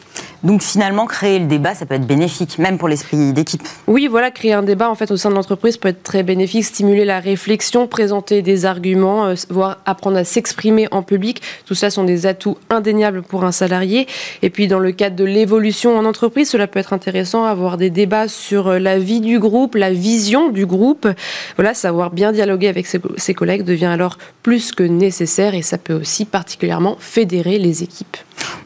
Donc 0.45 0.61
finalement, 0.61 1.07
créer 1.07 1.39
le 1.39 1.47
débat, 1.47 1.73
ça 1.73 1.87
peut 1.87 1.95
être 1.95 2.05
bénéfique, 2.05 2.59
même 2.59 2.77
pour 2.77 2.87
l'esprit 2.87 3.33
d'équipe. 3.33 3.63
Oui, 3.87 4.05
voilà, 4.05 4.29
créer 4.29 4.53
un 4.53 4.61
débat 4.61 4.91
en 4.91 4.93
fait 4.93 5.09
au 5.09 5.17
sein 5.17 5.31
de 5.31 5.35
l'entreprise 5.35 5.77
peut 5.77 5.89
être 5.89 6.03
très 6.03 6.21
bénéfique, 6.21 6.63
stimuler 6.63 7.03
la 7.03 7.19
réflexion, 7.19 7.87
présenter 7.87 8.43
des 8.43 8.65
arguments, 8.65 9.25
euh, 9.25 9.33
voire 9.49 9.79
apprendre 9.87 10.17
à 10.17 10.23
s'exprimer 10.23 10.87
en 10.91 11.01
public. 11.01 11.41
Tout 11.65 11.73
ça 11.73 11.89
sont 11.89 12.03
des 12.03 12.27
atouts 12.27 12.59
indéniables 12.69 13.23
pour 13.23 13.43
un 13.43 13.51
salarié. 13.51 14.05
Et 14.43 14.51
puis 14.51 14.67
dans 14.67 14.77
le 14.77 14.91
cadre 14.91 15.15
de 15.15 15.23
l'évolution 15.23 15.97
en 15.97 16.05
entreprise, 16.05 16.51
cela 16.51 16.67
peut 16.67 16.79
être 16.79 16.93
intéressant 16.93 17.45
avoir 17.45 17.77
des 17.77 17.89
débats 17.89 18.27
sur 18.27 18.67
euh, 18.67 18.77
la 18.77 18.99
vie 18.99 19.21
du 19.21 19.39
groupe, 19.39 19.73
la 19.73 19.91
vision 19.91 20.49
du 20.51 20.67
groupe. 20.67 21.07
Voilà, 21.55 21.73
savoir 21.73 22.11
bien 22.11 22.31
dialoguer 22.31 22.67
avec 22.67 22.85
ses, 22.85 23.01
ses 23.17 23.33
collègues 23.33 23.63
devient 23.63 23.85
alors 23.85 24.19
plus 24.43 24.71
que 24.71 24.83
nécessaire 24.83 25.55
et 25.55 25.63
ça 25.63 25.79
peut 25.79 25.95
aussi 25.95 26.23
particulièrement 26.23 26.97
fédérer 26.99 27.57
les 27.57 27.81
équipes. 27.81 28.17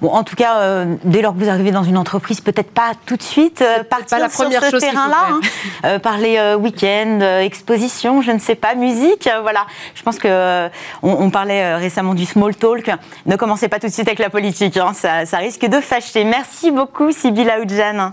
Bon, 0.01 0.09
en 0.09 0.23
tout 0.23 0.35
cas, 0.35 0.61
euh, 0.61 0.95
dès 1.03 1.21
lors 1.21 1.33
que 1.33 1.39
vous 1.39 1.49
arrivez 1.49 1.68
dans 1.71 1.83
une 1.83 1.97
entreprise, 1.97 2.41
peut-être 2.41 2.71
pas 2.71 2.91
tout 3.05 3.15
de 3.15 3.23
suite 3.23 3.61
euh, 3.61 3.83
partir 3.83 4.17
pas 4.17 4.19
la 4.19 4.29
première 4.29 4.63
sur 4.63 4.71
ce 4.71 4.77
terrain-là, 4.77 5.27
hein. 5.29 5.39
euh, 5.85 5.99
parler 5.99 6.55
week-end, 6.59 7.19
exposition, 7.41 8.21
je 8.21 8.31
ne 8.31 8.39
sais 8.39 8.55
pas, 8.55 8.75
musique, 8.75 9.29
voilà. 9.41 9.65
Je 9.93 10.01
pense 10.03 10.17
que 10.17 10.69
on, 11.03 11.29
parlait 11.29 11.75
récemment 11.75 12.15
du 12.15 12.25
small 12.25 12.55
talk. 12.55 12.89
Ne 13.25 13.35
commencez 13.35 13.67
pas 13.67 13.79
tout 13.79 13.87
de 13.87 13.91
suite 13.91 14.07
avec 14.07 14.19
la 14.19 14.29
politique, 14.29 14.77
hein. 14.77 14.93
ça, 14.93 15.37
risque 15.37 15.65
de 15.65 15.79
fâcher. 15.79 16.23
Merci 16.23 16.71
beaucoup, 16.71 17.11
Sybilla 17.11 17.59
Oudjan. 17.59 18.11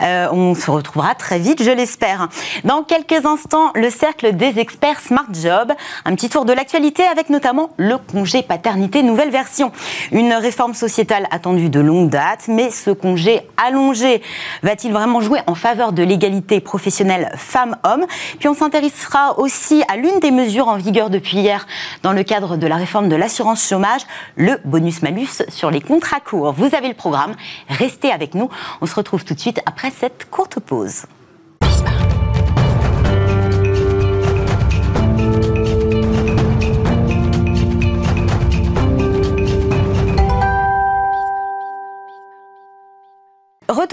on 0.00 0.54
se 0.54 0.70
retrouvera 0.70 1.14
très 1.14 1.38
vite, 1.38 1.62
je 1.62 1.70
l'espère. 1.70 2.28
Dans 2.64 2.82
quelques 2.82 3.24
instants, 3.24 3.70
le 3.74 3.90
cercle 3.90 4.34
des 4.34 4.58
experts 4.58 5.00
Smart 5.00 5.26
Job, 5.32 5.72
un 6.04 6.14
petit 6.14 6.28
tour 6.28 6.44
de 6.44 6.52
l'actualité 6.52 7.04
avec 7.04 7.30
notamment 7.30 7.70
le 7.76 7.96
congé 7.96 8.42
paternité 8.42 9.02
nouvelle 9.02 9.30
version, 9.30 9.72
une 10.12 10.34
réforme 10.34 10.74
sociale 10.74 10.90
sociétal 10.90 11.28
attendu 11.30 11.70
de 11.70 11.78
longue 11.78 12.10
date, 12.10 12.48
mais 12.48 12.72
ce 12.72 12.89
congé 12.94 13.42
allongé 13.56 14.22
va-t-il 14.62 14.92
vraiment 14.92 15.20
jouer 15.20 15.40
en 15.46 15.54
faveur 15.54 15.92
de 15.92 16.02
l'égalité 16.02 16.60
professionnelle 16.60 17.32
femmes-hommes? 17.36 18.06
Puis 18.38 18.48
on 18.48 18.54
s'intéressera 18.54 19.38
aussi 19.38 19.82
à 19.88 19.96
l'une 19.96 20.20
des 20.20 20.30
mesures 20.30 20.68
en 20.68 20.76
vigueur 20.76 21.10
depuis 21.10 21.38
hier 21.38 21.66
dans 22.02 22.12
le 22.12 22.22
cadre 22.22 22.56
de 22.56 22.66
la 22.66 22.76
réforme 22.76 23.08
de 23.08 23.16
l'assurance 23.16 23.66
chômage, 23.66 24.02
le 24.36 24.58
bonus-malus 24.64 25.42
sur 25.48 25.70
les 25.70 25.80
contrats 25.80 26.20
courts. 26.20 26.52
Vous 26.52 26.74
avez 26.74 26.88
le 26.88 26.94
programme, 26.94 27.34
restez 27.68 28.10
avec 28.10 28.34
nous. 28.34 28.48
On 28.80 28.86
se 28.86 28.94
retrouve 28.94 29.24
tout 29.24 29.34
de 29.34 29.40
suite 29.40 29.60
après 29.66 29.90
cette 29.90 30.28
courte 30.30 30.60
pause. 30.60 31.04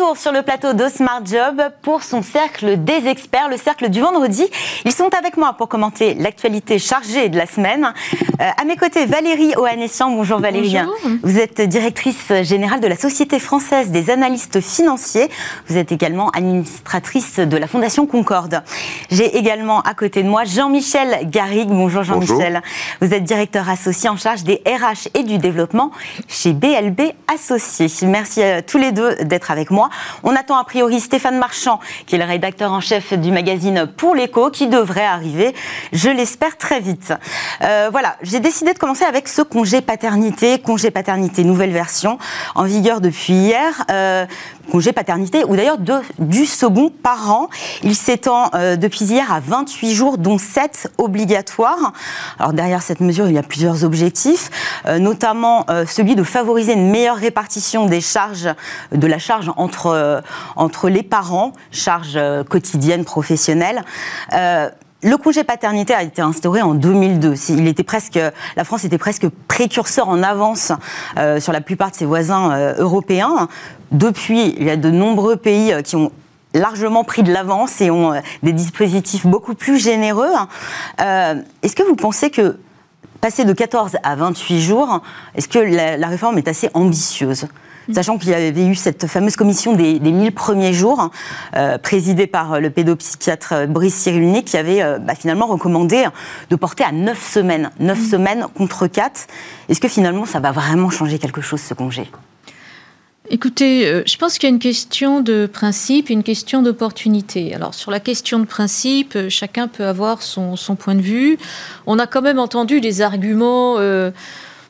Retour 0.08 0.22
sur 0.22 0.32
le 0.32 0.42
plateau 0.42 0.74
de 0.74 0.88
Smart 0.90 1.22
Job 1.26 1.62
pour 1.82 2.04
son 2.04 2.22
cercle 2.22 2.84
des 2.84 3.08
experts, 3.08 3.50
le 3.50 3.58
cercle 3.58 3.90
du 3.90 4.00
vendredi. 4.00 4.46
Ils 4.86 4.92
sont 4.92 5.10
avec 5.18 5.38
moi 5.38 5.54
pour 5.54 5.68
commenter 5.68 6.14
l'actualité 6.14 6.80
chargée 6.80 7.30
de 7.30 7.38
la 7.38 7.46
semaine. 7.46 7.94
Euh, 8.40 8.50
à 8.58 8.64
mes 8.66 8.76
côtés, 8.76 9.06
Valérie 9.06 9.54
Ohanessian. 9.56 10.12
Bonjour 10.12 10.40
Valérie. 10.40 10.78
Bonjour. 10.78 11.18
Vous 11.24 11.40
êtes 11.40 11.62
directrice 11.62 12.32
générale 12.44 12.80
de 12.80 12.88
la 12.88 12.96
Société 12.96 13.40
française 13.40 13.90
des 13.90 14.10
analystes 14.10 14.62
financiers. 14.62 15.30
Vous 15.68 15.78
êtes 15.78 15.92
également 15.92 16.30
administratrice 16.30 17.40
de 17.40 17.58
la 17.58 17.68
Fondation 17.68 18.06
Concorde. 18.06 18.62
J'ai 19.10 19.38
également 19.38 19.82
à 19.82 19.94
côté 19.94 20.24
de 20.24 20.30
moi 20.30 20.44
Jean-Michel 20.46 21.30
Garrigue. 21.30 21.70
Bonjour 21.70 22.04
Jean-Michel. 22.04 22.62
Vous 23.02 23.14
êtes 23.14 23.24
directeur 23.24 23.70
associé 23.70 24.10
en 24.10 24.18
charge 24.18 24.44
des 24.44 24.62
RH 24.66 25.10
et 25.16 25.24
du 25.24 25.38
développement 25.38 25.92
chez 26.28 26.54
BLB 26.54 27.02
Associés. 27.34 27.88
Merci 28.04 28.44
à 28.44 28.62
tous 28.62 28.78
les 28.78 28.92
deux 28.92 29.16
d'être 29.16 29.52
avec 29.52 29.72
moi. 29.72 29.90
On 30.24 30.36
attend 30.36 30.58
a 30.58 30.64
priori 30.64 31.00
Stéphane 31.00 31.38
Marchand, 31.38 31.80
qui 32.06 32.16
est 32.16 32.18
le 32.20 32.26
rédacteur 32.26 32.72
en 32.72 32.82
chef 32.82 33.14
du 33.14 33.32
magazine 33.32 33.88
Pour 33.98 34.16
l'écho, 34.16 34.50
qui 34.50 34.68
devrait 34.68 35.06
arriver, 35.06 35.54
je 35.94 36.10
l'espère, 36.10 36.58
très 36.58 36.80
vite. 36.80 37.14
Euh, 37.62 37.90
voilà, 37.92 38.16
j'ai 38.22 38.40
décidé 38.40 38.74
de 38.74 38.80
commencer 38.80 39.06
avec 39.06 39.28
ce 39.28 39.42
congé 39.42 39.82
paternité, 39.82 40.60
congé 40.60 40.92
paternité 40.92 41.44
nouvelle 41.44 41.72
version, 41.72 42.18
en 42.56 42.64
vigueur 42.64 43.02
depuis 43.02 43.34
hier. 43.34 43.86
Euh, 43.92 44.26
congé 44.72 44.94
paternité, 44.94 45.44
ou 45.44 45.56
d'ailleurs 45.56 45.78
du 46.20 46.46
second 46.46 46.90
parent. 46.90 47.50
Il 47.84 47.96
s'étend 47.96 48.50
euh, 48.54 48.76
depuis 48.76 49.06
hier 49.06 49.32
à 49.32 49.40
28 49.40 49.94
jours, 49.94 50.18
dont 50.18 50.38
7 50.38 50.92
obligatoires. 50.98 51.94
Alors 52.40 52.54
derrière 52.54 52.82
cette 52.82 53.00
mesure, 53.00 53.28
il 53.28 53.34
y 53.34 53.38
a 53.38 53.44
plusieurs 53.44 53.84
objectifs, 53.84 54.50
euh, 54.86 55.00
notamment 55.00 55.66
euh, 55.70 55.86
celui 55.86 56.16
de 56.16 56.24
favoriser 56.24 56.74
une 56.74 56.90
meilleure 56.90 57.18
répartition 57.18 57.86
des 57.86 58.02
charges, 58.02 58.50
de 58.92 59.08
la 59.08 59.18
charge 59.18 59.52
entre, 59.56 60.90
les 60.90 61.04
parents, 61.04 61.54
charges 61.72 62.20
quotidiennes, 62.50 63.06
professionnelles. 63.06 63.84
Euh, 64.34 64.70
le 65.04 65.16
congé 65.16 65.44
paternité 65.44 65.94
a 65.94 66.02
été 66.02 66.24
instauré 66.24 66.64
en 66.64 66.74
2002. 66.74 67.36
Il 67.50 67.68
était 67.68 67.84
presque, 67.84 68.20
la 68.56 68.64
France 68.64 68.84
était 68.84 68.98
presque 68.98 69.28
précurseur 69.48 70.10
en 70.10 70.24
avance 70.24 70.72
sur 71.40 71.54
la 71.54 71.62
plupart 71.62 71.92
de 71.92 71.96
ses 71.96 72.06
voisins 72.06 72.74
européens. 72.80 73.48
Depuis, 73.92 74.56
il 74.58 74.64
y 74.64 74.70
a 74.70 74.78
de 74.78 74.90
nombreux 74.92 75.36
pays 75.36 75.74
euh, 75.74 75.82
qui 75.82 75.96
ont 75.96 76.12
largement 76.54 77.04
pris 77.04 77.24
de 77.24 77.32
l'avance 77.32 77.82
et 77.82 77.92
ont 77.92 78.14
euh, 78.14 78.20
des 78.44 78.54
dispositifs 78.54 79.26
beaucoup 79.26 79.54
plus 79.54 79.78
généreux. 79.78 80.32
Euh, 81.02 81.36
Est-ce 81.62 81.76
que 81.76 81.84
vous 81.84 81.96
pensez 81.96 82.30
que 82.30 82.58
passer 83.22 83.46
de 83.46 83.54
14 83.54 83.98
à 84.04 84.16
28 84.16 84.62
jours, 84.62 85.02
est-ce 85.36 85.48
que 85.48 85.60
la, 85.60 85.98
la 85.98 86.08
réforme 86.08 86.38
est 86.38 86.48
assez 86.48 86.70
ambitieuse? 86.74 87.48
Sachant 87.94 88.18
qu'il 88.18 88.30
y 88.30 88.34
avait 88.34 88.66
eu 88.66 88.76
cette 88.76 89.08
fameuse 89.08 89.38
commission 89.38 89.74
des, 89.74 90.00
des 90.00 90.12
1000 90.12 90.34
premiers 90.34 90.74
jours, 90.74 91.10
euh, 91.56 91.78
présidée 91.78 92.28
par 92.28 92.60
le 92.60 92.70
pédopsychiatre 92.70 93.68
Brice 93.68 93.96
Cyrulnik, 93.96 94.46
qui 94.46 94.58
avait 94.58 94.84
euh, 94.84 95.00
bah, 95.00 95.16
finalement 95.16 95.48
recommandé 95.48 96.06
de 96.50 96.56
porter 96.58 96.84
à 96.84 96.92
9 96.92 97.32
semaines. 97.32 97.72
9 97.80 97.98
semaines 97.98 98.46
contre 98.56 98.88
4. 98.88 99.28
Est-ce 99.70 99.80
que 99.80 99.88
finalement 99.88 100.26
ça 100.26 100.40
va 100.42 100.52
vraiment 100.52 100.90
changer 100.90 101.18
quelque 101.18 101.42
chose, 101.42 101.62
ce 101.62 101.74
congé? 101.74 102.12
Écoutez, 103.30 103.88
euh, 103.88 104.04
je 104.06 104.16
pense 104.16 104.38
qu'il 104.38 104.48
y 104.48 104.52
a 104.52 104.56
une 104.56 104.60
question 104.60 105.20
de 105.20 105.48
principe 105.52 106.10
et 106.10 106.14
une 106.14 106.24
question 106.24 106.62
d'opportunité. 106.62 107.54
Alors, 107.54 107.74
sur 107.74 107.92
la 107.92 108.00
question 108.00 108.40
de 108.40 108.46
principe, 108.46 109.18
euh, 109.18 109.30
chacun 109.30 109.68
peut 109.68 109.84
avoir 109.86 110.22
son, 110.22 110.56
son 110.56 110.76
point 110.76 110.96
de 110.96 111.02
vue. 111.02 111.38
On 111.88 112.00
a 112.00 112.08
quand 112.08 112.22
même 112.22 112.40
entendu 112.40 112.80
des 112.80 113.02
arguments. 113.02 113.76
euh, 113.80 114.12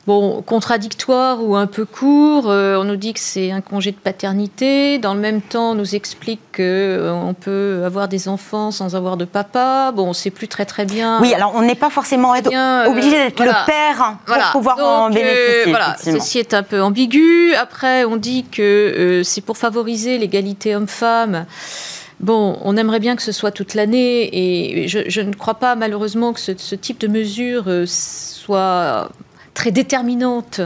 Bon, 0.08 0.40
contradictoires 0.40 1.44
ou 1.44 1.54
un 1.54 1.66
peu 1.66 1.84
courts. 1.84 2.48
Euh, 2.48 2.78
on 2.80 2.84
nous 2.84 2.96
dit 2.96 3.12
que 3.12 3.20
c'est 3.20 3.50
un 3.50 3.60
congé 3.60 3.90
de 3.90 3.96
paternité. 3.98 4.96
Dans 4.96 5.12
le 5.12 5.20
même 5.20 5.42
temps, 5.42 5.72
on 5.72 5.74
nous 5.74 5.94
explique 5.94 6.40
qu'on 6.56 7.34
peut 7.38 7.82
avoir 7.84 8.08
des 8.08 8.26
enfants 8.26 8.70
sans 8.70 8.96
avoir 8.96 9.18
de 9.18 9.26
papa. 9.26 9.92
Bon, 9.94 10.04
on 10.04 10.08
ne 10.08 10.12
sait 10.14 10.30
plus 10.30 10.48
très 10.48 10.64
très 10.64 10.86
bien. 10.86 11.20
Oui, 11.20 11.34
alors 11.34 11.52
on 11.54 11.60
n'est 11.60 11.74
pas 11.74 11.90
forcément 11.90 12.32
bien, 12.40 12.86
euh, 12.86 12.90
obligé 12.90 13.10
d'être 13.10 13.36
voilà. 13.36 13.60
le 13.60 13.66
père 13.70 13.96
pour 14.24 14.34
Voilà. 14.34 14.44
pouvoir 14.50 14.78
en 14.78 15.08
Donc, 15.10 15.18
euh, 15.18 15.20
bénéficier. 15.20 15.70
voilà, 15.72 15.96
ceci 16.02 16.38
est 16.38 16.54
un 16.54 16.62
peu 16.62 16.80
ambigu. 16.80 17.52
Après, 17.56 18.06
on 18.06 18.16
dit 18.16 18.46
que 18.50 18.62
euh, 18.62 19.22
c'est 19.24 19.42
pour 19.42 19.58
favoriser 19.58 20.16
l'égalité 20.16 20.74
homme-femme. 20.74 21.44
Bon, 22.20 22.58
on 22.64 22.78
aimerait 22.78 22.98
bien 22.98 23.14
que 23.14 23.22
ce 23.22 23.30
soit 23.30 23.50
toute 23.50 23.74
l'année 23.74 24.30
et 24.82 24.88
je, 24.88 25.00
je 25.06 25.20
ne 25.20 25.34
crois 25.34 25.56
pas 25.56 25.76
malheureusement 25.76 26.32
que 26.32 26.40
ce, 26.40 26.52
ce 26.56 26.74
type 26.74 26.98
de 26.98 27.08
mesure 27.08 27.64
euh, 27.68 27.84
soit 27.86 29.10
très 29.58 29.72
déterminante 29.72 30.60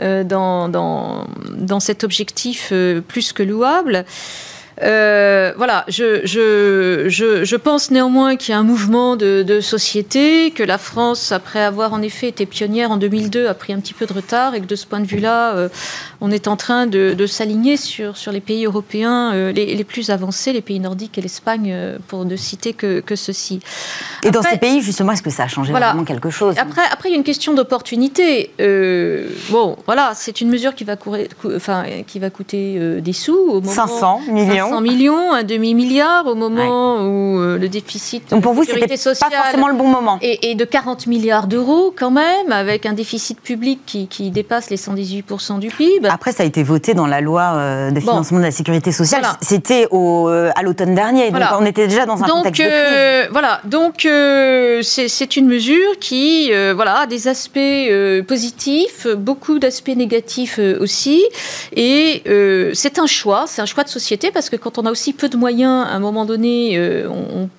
euh, 0.00 0.22
dans, 0.22 1.80
cet 1.80 2.04
objectif 2.04 2.68
euh, 2.70 3.00
plus 3.00 3.32
que 3.32 3.42
louable. 3.42 4.04
Euh, 4.82 5.52
voilà, 5.56 5.84
je, 5.88 6.20
je, 6.24 7.04
je, 7.08 7.44
je 7.44 7.56
pense 7.56 7.90
néanmoins 7.90 8.36
qu'il 8.36 8.52
y 8.52 8.54
a 8.54 8.58
un 8.58 8.62
mouvement 8.62 9.16
de, 9.16 9.42
de 9.42 9.60
société, 9.60 10.50
que 10.52 10.62
la 10.62 10.78
France, 10.78 11.32
après 11.32 11.60
avoir 11.60 11.92
en 11.92 12.00
effet 12.02 12.28
été 12.28 12.46
pionnière 12.46 12.90
en 12.90 12.96
2002, 12.96 13.46
a 13.46 13.54
pris 13.54 13.72
un 13.72 13.80
petit 13.80 13.92
peu 13.94 14.06
de 14.06 14.12
retard 14.12 14.54
et 14.54 14.60
que 14.60 14.66
de 14.66 14.74
ce 14.76 14.86
point 14.86 15.00
de 15.00 15.06
vue-là, 15.06 15.54
euh, 15.54 15.68
on 16.20 16.30
est 16.30 16.48
en 16.48 16.56
train 16.56 16.86
de, 16.86 17.12
de 17.14 17.26
s'aligner 17.26 17.76
sur, 17.76 18.16
sur 18.16 18.32
les 18.32 18.40
pays 18.40 18.64
européens 18.64 19.32
euh, 19.34 19.52
les, 19.52 19.74
les 19.74 19.84
plus 19.84 20.10
avancés, 20.10 20.52
les 20.52 20.62
pays 20.62 20.80
nordiques 20.80 21.18
et 21.18 21.20
l'Espagne, 21.20 21.70
euh, 21.72 21.98
pour 22.08 22.24
ne 22.24 22.36
citer 22.36 22.72
que, 22.72 23.00
que 23.00 23.16
ceci. 23.16 23.60
Et 24.24 24.30
dans 24.30 24.42
ces 24.42 24.56
pays, 24.56 24.80
justement, 24.80 25.12
est-ce 25.12 25.22
que 25.22 25.30
ça 25.30 25.44
a 25.44 25.48
changé 25.48 25.72
Voilà. 25.72 25.88
vraiment 25.88 26.04
quelque 26.04 26.30
chose? 26.30 26.54
Après, 26.58 26.82
après, 26.90 27.08
il 27.10 27.12
y 27.12 27.14
a 27.14 27.18
une 27.18 27.24
question 27.24 27.54
d'opportunité. 27.54 28.50
Euh, 28.60 29.28
bon, 29.50 29.76
voilà, 29.86 30.12
c'est 30.14 30.40
une 30.40 30.48
mesure 30.48 30.74
qui 30.74 30.84
va, 30.84 30.96
courir, 30.96 31.26
cou- 31.40 31.52
enfin, 31.54 31.84
qui 32.06 32.18
va 32.18 32.30
coûter 32.30 32.76
euh, 32.78 33.00
des 33.00 33.12
sous. 33.12 33.36
Au 33.36 33.60
moment, 33.60 33.72
500 33.72 34.22
millions. 34.28 34.69
500 34.70 34.80
millions, 34.80 35.32
un 35.32 35.42
demi-milliard 35.42 36.26
au 36.26 36.34
moment 36.34 37.02
où 37.04 37.38
euh, 37.40 37.58
le 37.58 37.68
déficit 37.68 38.28
Donc 38.30 38.42
pour 38.42 38.52
de 38.52 38.56
vous, 38.56 38.64
sécurité 38.64 38.96
c'était 38.96 39.18
pas 39.18 39.42
forcément 39.42 39.68
le 39.68 39.74
bon 39.74 39.88
moment. 39.88 40.18
est 40.22 40.54
de 40.54 40.64
40 40.64 41.06
milliards 41.06 41.46
d'euros 41.46 41.94
quand 41.96 42.10
même, 42.10 42.50
avec 42.52 42.86
un 42.86 42.92
déficit 42.92 43.40
public 43.40 43.80
qui, 43.86 44.06
qui 44.08 44.30
dépasse 44.30 44.70
les 44.70 44.76
118% 44.76 45.58
du 45.58 45.68
PIB. 45.68 46.08
Après, 46.08 46.32
ça 46.32 46.42
a 46.42 46.46
été 46.46 46.62
voté 46.62 46.94
dans 46.94 47.06
la 47.06 47.20
loi 47.20 47.52
euh, 47.54 47.90
de 47.90 48.00
Bon. 48.00 48.12
financement 48.12 48.38
de 48.38 48.44
la 48.44 48.50
sécurité 48.50 48.92
sociale. 48.92 49.20
Voilà. 49.22 49.36
C'était 49.42 49.86
euh, 49.92 50.50
à 50.56 50.62
l'automne 50.62 50.94
dernier, 50.94 51.30
Voilà. 51.30 51.50
donc 51.50 51.60
on 51.62 51.66
était 51.66 51.86
déjà 51.86 52.06
dans 52.06 52.22
un 52.22 52.26
donc 52.26 52.36
contexte 52.38 52.62
de 52.62 52.68
crise. 52.68 53.28
voilà, 53.32 53.60
donc 53.64 54.00
c'est 54.82 55.36
une 55.36 55.46
mesure 55.46 55.98
qui 56.00 56.50
voilà 56.74 57.00
a 57.00 57.06
des 57.06 57.28
aspects 57.28 57.58
positifs, 58.26 59.06
beaucoup 59.16 59.58
d'aspects 59.58 59.94
négatifs 59.94 60.58
aussi, 60.80 61.22
et 61.74 62.22
c'est 62.74 62.98
un 62.98 63.06
choix, 63.06 63.44
c'est 63.46 63.62
un 63.62 63.66
choix 63.66 63.84
de 63.84 63.88
société 63.88 64.30
parce 64.30 64.48
que 64.50 64.56
quand 64.60 64.78
on 64.78 64.86
a 64.86 64.90
aussi 64.90 65.12
peu 65.12 65.28
de 65.28 65.36
moyens, 65.36 65.86
à 65.86 65.94
un 65.94 66.00
moment 66.00 66.24
donné, 66.24 66.78
euh, 66.78 67.08
on, 67.08 67.42
on 67.42 67.50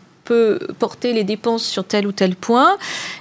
porter 0.80 1.13
les 1.13 1.24
dépenses 1.24 1.63
sur 1.63 1.84
tel 1.84 2.08
ou 2.08 2.12
tel 2.12 2.36
point. 2.36 2.78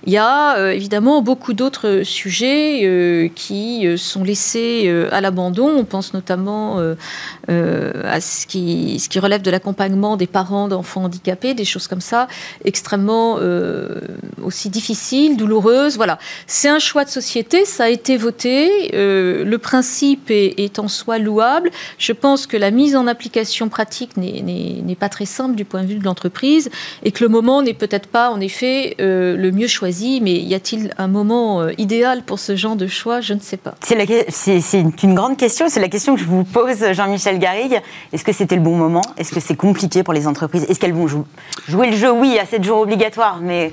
Il 0.06 0.12
y 0.12 0.16
a 0.16 0.56
euh, 0.56 0.70
évidemment 0.70 1.22
beaucoup 1.22 1.52
d'autres 1.52 2.02
sujets 2.04 2.80
euh, 2.84 3.28
qui 3.34 3.86
euh, 3.86 3.96
sont 3.96 4.24
laissés 4.24 4.90
à 5.10 5.20
l'abandon. 5.20 5.68
On 5.76 5.84
pense 5.84 6.14
notamment 6.14 6.78
à 7.48 8.20
ce 8.20 8.46
qui, 8.46 9.00
relève 9.20 9.42
de 9.42 9.50
l'accompagnement 9.50 10.16
des 10.16 10.26
parents 10.26 10.68
d'enfants 10.68 11.04
handicapés, 11.04 11.52
des 11.54 11.64
choses 11.64 11.88
comme 11.88 12.00
ça, 12.00 12.28
extrêmement 12.64 13.38
aussi 14.42 14.70
difficiles, 14.70 15.36
douloureuses. 15.36 15.96
Voilà, 15.96 16.18
c'est 16.46 16.68
un 16.68 16.78
choix 16.78 17.04
de 17.04 17.10
société, 17.10 17.64
ça 17.64 17.84
a 17.84 17.88
été 17.88 18.16
voté. 18.16 18.90
le 18.92 19.56
principe 19.56 20.30
est, 20.30 20.78
en 20.78 20.88
soi 20.88 21.18
louable. 21.18 21.70
Je 21.98 22.12
pense 22.12 22.46
que 22.46 22.56
la 22.56 22.70
mise 22.70 22.96
en 22.96 23.06
application 23.06 23.68
pratique 23.68 24.16
n'est 24.16 24.96
pas 24.98 25.08
très 25.08 25.26
simple 25.26 25.54
du 25.54 25.64
point 25.64 25.82
de 25.82 25.88
vue 25.88 25.98
de 25.98 26.04
l'entreprise 26.04 26.70
et 27.04 27.12
que 27.12 27.22
le 27.24 27.28
moment 27.30 27.62
n'est 27.62 27.74
peut-être 27.74 28.06
pas 28.08 28.30
en 28.30 28.40
effet 28.40 28.96
euh, 29.00 29.36
le 29.36 29.50
mieux 29.52 29.66
choisi. 29.66 30.20
Mais 30.22 30.32
y 30.34 30.54
a-t-il 30.54 30.92
un 30.98 31.08
moment 31.08 31.62
euh, 31.62 31.72
idéal 31.78 32.22
pour 32.22 32.38
ce 32.38 32.56
genre 32.56 32.76
de 32.76 32.86
choix? 32.86 33.20
Je 33.20 33.34
ne 33.34 33.40
sais 33.40 33.56
pas. 33.56 33.74
C'est 33.82 33.94
la 33.96 34.06
que- 34.06 34.24
C'est 34.28 34.60
c'est 34.60 34.84
une 35.02 35.14
grande 35.14 35.36
question. 35.36 35.68
C'est 35.68 35.80
la 35.80 35.88
question 35.88 36.14
que 36.14 36.20
je 36.20 36.26
vous 36.26 36.44
pose, 36.44 36.92
Jean-Michel 36.92 37.38
Garrigue. 37.38 37.80
Est-ce 38.12 38.24
que 38.24 38.32
c'était 38.32 38.56
le 38.56 38.62
bon 38.62 38.76
moment? 38.76 39.02
Est-ce 39.16 39.32
que 39.32 39.40
c'est 39.40 39.56
compliqué 39.56 40.02
pour 40.02 40.14
les 40.14 40.26
entreprises? 40.26 40.64
Est-ce 40.68 40.78
qu'elles 40.78 40.92
vont 40.94 41.06
jou- 41.08 41.26
jouer 41.68 41.90
le 41.90 41.96
jeu? 41.96 42.10
Oui, 42.12 42.38
à 42.38 42.46
7 42.46 42.62
jours 42.64 42.80
obligatoires, 42.80 43.38
mais 43.42 43.70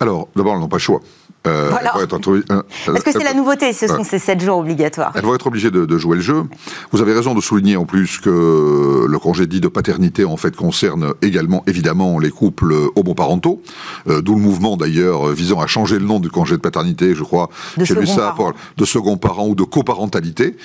Alors, 0.00 0.28
d'abord, 0.34 0.54
elles 0.54 0.60
n'ont 0.60 0.68
pas 0.68 0.76
le 0.76 0.80
choix. 0.82 1.00
Euh, 1.46 1.68
Voilà. 1.70 1.94
entre- 2.12 2.42
euh, 2.50 2.62
est-ce 2.94 3.04
que 3.04 3.12
c'est 3.12 3.22
la 3.24 3.32
nouveauté 3.32 3.72
Ce 3.72 3.86
sont 3.86 4.02
ces 4.04 4.18
7 4.18 4.40
jours 4.40 4.58
obligatoires. 4.58 5.12
Elles 5.14 5.22
vont 5.24 5.34
être 5.34 5.46
obligées 5.46 5.70
de, 5.70 5.86
de 5.86 5.98
jouer 5.98 6.16
le 6.16 6.22
jeu. 6.22 6.42
Vous 6.90 7.00
avez 7.00 7.14
raison 7.14 7.34
de 7.34 7.40
souligner 7.40 7.76
en 7.76 7.84
plus 7.86 8.18
que 8.18 9.06
le 9.08 9.18
congé 9.18 9.46
dit 9.46 9.60
de 9.60 9.68
paternité 9.68 10.24
en 10.24 10.36
fait 10.36 10.54
concerne 10.56 11.12
également 11.22 11.62
évidemment 11.66 12.18
les 12.18 12.30
couples 12.30 12.74
homoparentaux, 12.96 13.62
euh, 14.08 14.20
d'où 14.20 14.34
le 14.34 14.40
mouvement 14.40 14.76
d'ailleurs 14.76 15.28
visant 15.28 15.60
à 15.60 15.66
changer 15.68 15.98
le 15.98 16.04
nom 16.06 16.18
du 16.20 16.28
congé 16.28 16.56
de 16.56 16.60
paternité, 16.60 17.14
je 17.14 17.22
crois. 17.22 17.48
J'ai 17.78 17.94
lu 17.94 18.04
second 18.06 18.16
ça 18.16 18.16
parent. 18.22 18.34
pour 18.34 18.52
de 18.76 18.84
second 18.84 19.16
parent 19.16 19.46
ou 19.46 19.54
de 19.54 19.64
coparentalité 19.64 20.56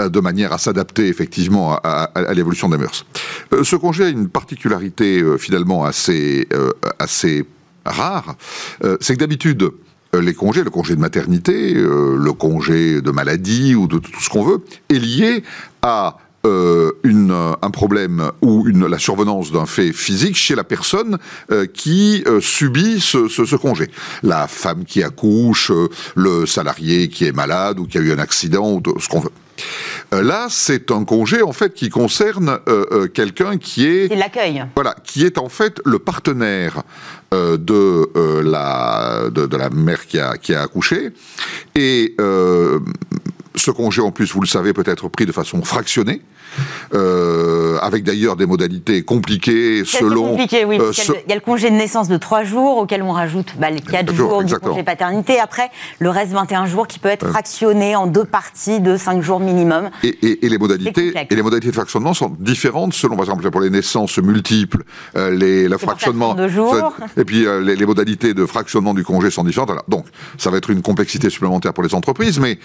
euh, 0.00 0.08
de 0.08 0.20
manière 0.20 0.52
à 0.54 0.58
s'adapter 0.58 1.06
effectivement 1.08 1.74
à, 1.74 1.80
à- 1.84 2.02
à 2.30 2.32
l'évolution 2.34 2.68
des 2.70 2.78
mœurs. 2.78 3.04
Euh, 3.52 3.62
ce 3.62 3.76
congé 3.76 4.04
a 4.04 4.08
une 4.08 4.28
particularité 4.28 5.20
euh, 5.20 5.36
finalement 5.36 5.84
assez, 5.84 6.48
euh, 6.54 6.70
assez 6.98 7.44
rare, 7.84 8.34
c'est 9.00 9.14
que 9.14 9.20
d'habitude, 9.20 9.70
les 10.14 10.34
congés, 10.34 10.64
le 10.64 10.70
congé 10.70 10.96
de 10.96 11.00
maternité, 11.00 11.74
euh, 11.76 12.16
le 12.16 12.32
congé 12.32 13.00
de 13.00 13.10
maladie 13.10 13.74
ou 13.74 13.86
de 13.86 13.98
tout 13.98 14.20
ce 14.20 14.28
qu'on 14.28 14.42
veut, 14.42 14.64
est 14.88 14.98
lié 14.98 15.42
à 15.82 16.16
euh, 16.46 16.92
un 17.62 17.70
problème 17.70 18.30
ou 18.42 18.64
la 18.66 18.98
survenance 18.98 19.52
d'un 19.52 19.66
fait 19.66 19.92
physique 19.92 20.36
chez 20.36 20.54
la 20.54 20.64
personne 20.64 21.18
euh, 21.50 21.66
qui 21.66 22.22
euh, 22.26 22.40
subit 22.40 23.00
ce, 23.00 23.28
ce, 23.28 23.56
congé. 23.56 23.90
La 24.22 24.46
femme 24.46 24.84
qui 24.84 25.02
accouche, 25.02 25.70
euh, 25.70 25.88
le 26.14 26.46
salarié 26.46 27.08
qui 27.08 27.26
est 27.26 27.32
malade 27.32 27.78
ou 27.80 27.86
qui 27.86 27.98
a 27.98 28.00
eu 28.00 28.12
un 28.12 28.18
accident, 28.18 28.72
ou 28.72 28.82
ce 28.98 29.08
qu'on 29.08 29.20
veut. 29.20 29.32
Euh, 30.14 30.22
là, 30.22 30.46
c'est 30.50 30.90
un 30.90 31.04
congé 31.04 31.42
en 31.42 31.52
fait 31.52 31.74
qui 31.74 31.88
concerne 31.90 32.58
euh, 32.68 32.84
euh, 32.92 33.08
quelqu'un 33.08 33.58
qui 33.58 33.86
est, 33.86 34.14
l'accueil. 34.14 34.64
Voilà, 34.74 34.94
qui 35.04 35.24
est 35.24 35.38
en 35.38 35.48
fait 35.48 35.80
le 35.84 35.98
partenaire 35.98 36.82
de 37.30 38.40
la 38.42 39.28
de, 39.30 39.44
de, 39.44 39.56
la 39.58 39.68
mère 39.68 40.06
qui 40.06 40.18
a 40.18 40.38
qui 40.38 40.54
a 40.54 40.62
accouché 40.62 41.10
et 41.74 42.16
ce 43.58 43.70
congé, 43.70 44.00
en 44.02 44.10
plus, 44.10 44.32
vous 44.32 44.40
le 44.40 44.46
savez, 44.46 44.72
peut 44.72 44.84
être 44.86 45.08
pris 45.08 45.26
de 45.26 45.32
façon 45.32 45.62
fractionnée, 45.62 46.22
euh, 46.94 47.78
avec 47.82 48.04
d'ailleurs 48.04 48.36
des 48.36 48.46
modalités 48.46 49.02
compliquées 49.02 49.84
selon. 49.84 50.30
Compliqué, 50.30 50.64
oui. 50.64 50.78
Euh, 50.80 50.92
Il 51.26 51.30
y 51.30 51.32
a 51.32 51.36
le 51.36 51.40
congé 51.40 51.70
de 51.70 51.76
naissance 51.76 52.08
de 52.08 52.16
3 52.16 52.44
jours, 52.44 52.78
auquel 52.78 53.02
on 53.02 53.12
rajoute 53.12 53.54
bah, 53.58 53.70
les 53.70 53.80
4 53.80 54.14
jours 54.14 54.42
du 54.44 54.54
congé 54.54 54.82
paternité. 54.82 55.38
Après, 55.40 55.70
le 55.98 56.10
reste 56.10 56.32
21 56.32 56.66
jours 56.66 56.86
qui 56.86 56.98
peut 56.98 57.08
être 57.08 57.28
fractionné 57.28 57.96
en 57.96 58.06
deux 58.06 58.24
parties 58.24 58.80
de 58.80 58.96
5 58.96 59.22
jours 59.22 59.40
minimum. 59.40 59.90
Et, 60.02 60.08
et, 60.22 60.46
et 60.46 60.48
les 60.48 60.58
modalités 60.58 61.12
et 61.30 61.34
les 61.34 61.42
modalités 61.42 61.68
de 61.68 61.74
fractionnement 61.74 62.14
sont 62.14 62.36
différentes 62.38 62.94
selon, 62.94 63.16
par 63.16 63.24
exemple, 63.24 63.50
pour 63.50 63.60
les 63.60 63.70
naissances 63.70 64.18
multiples, 64.18 64.84
euh, 65.16 65.30
les, 65.30 65.68
le 65.68 65.78
fractionnement. 65.78 66.34
De 66.34 66.48
jours. 66.48 66.94
Et 67.16 67.24
puis 67.24 67.46
euh, 67.46 67.60
les, 67.60 67.76
les, 67.76 67.86
modalités 67.86 68.34
de 68.34 68.46
fractionnement 68.46 68.94
du 68.94 69.04
congé 69.04 69.30
sont 69.30 69.44
différentes. 69.44 69.70
Alors, 69.70 69.84
donc, 69.88 70.06
ça 70.36 70.50
va 70.50 70.58
être 70.58 70.70
une 70.70 70.82
complexité 70.82 71.30
supplémentaire 71.30 71.72
pour 71.72 71.84
les 71.84 71.94
entreprises, 71.94 72.38
mais 72.38 72.58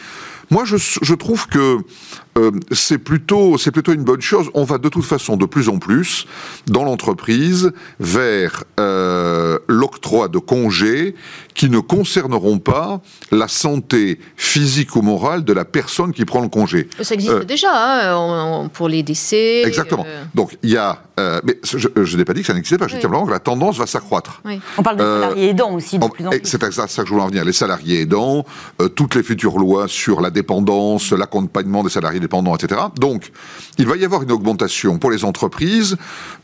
moi, 0.53 0.65
je, 0.65 1.13
trouve 1.15 1.47
que 1.47 1.79
euh, 2.37 2.51
c'est 2.71 2.97
plutôt, 2.97 3.57
c'est 3.57 3.71
plutôt 3.71 3.93
une 3.93 4.03
bonne 4.03 4.21
chose. 4.21 4.49
On 4.53 4.63
va 4.63 4.77
de 4.77 4.89
toute 4.89 5.05
façon 5.05 5.37
de 5.37 5.45
plus 5.45 5.69
en 5.69 5.77
plus 5.77 6.25
dans 6.67 6.83
l'entreprise 6.83 7.71
vers 7.99 8.63
euh, 8.79 9.59
l'octroi 9.67 10.27
de 10.27 10.39
congés 10.39 11.15
qui 11.53 11.69
ne 11.69 11.79
concerneront 11.79 12.57
pas 12.57 13.01
la 13.31 13.47
santé 13.47 14.19
physique 14.35 14.95
ou 14.95 15.01
morale 15.01 15.43
de 15.43 15.53
la 15.53 15.65
personne 15.65 16.11
qui 16.11 16.25
prend 16.25 16.41
le 16.41 16.49
congé. 16.49 16.89
Ça 17.01 17.13
existe 17.13 17.31
euh, 17.33 17.43
déjà 17.43 17.69
hein, 18.15 18.67
pour 18.73 18.89
les 18.89 19.03
décès. 19.03 19.61
Exactement. 19.63 20.05
Euh... 20.07 20.23
Donc 20.33 20.57
il 20.63 20.71
y 20.71 20.77
a, 20.77 21.03
euh, 21.19 21.39
mais 21.43 21.59
je, 21.63 21.87
je 21.95 22.17
n'ai 22.17 22.25
pas 22.25 22.33
dit 22.33 22.41
que 22.41 22.47
ça 22.47 22.53
n'existait 22.53 22.79
pas. 22.79 22.87
Je 22.87 22.93
oui. 22.93 22.97
dis 22.97 23.03
simplement 23.03 23.27
que 23.27 23.31
la 23.31 23.39
tendance 23.39 23.77
va 23.77 23.85
s'accroître. 23.85 24.41
Oui. 24.45 24.59
On 24.77 24.83
parle 24.83 24.97
des 24.97 25.03
salariés 25.03 25.49
aidants 25.49 25.73
aussi 25.73 25.99
de 25.99 26.03
on, 26.03 26.09
plus 26.09 26.25
en 26.25 26.31
plus. 26.31 26.41
C'est 26.43 26.59
ça 26.73 26.87
que 26.87 27.07
je 27.07 27.13
voulais 27.13 27.23
en 27.23 27.27
venir. 27.27 27.45
Les 27.45 27.53
salariés 27.53 28.01
aidants, 28.01 28.45
toutes 28.95 29.13
les 29.13 29.23
futures 29.23 29.59
lois 29.59 29.87
sur 29.87 30.21
la 30.21 30.31
dépendance, 30.31 31.11
l'accompagnement 31.11 31.83
des 31.83 31.91
salariés 31.91 32.19
Donc, 32.99 33.31
il 33.77 33.87
va 33.87 33.95
y 33.95 34.05
avoir 34.05 34.23
une 34.23 34.31
augmentation 34.31 34.97
pour 34.97 35.11
les 35.11 35.25
entreprises 35.25 35.97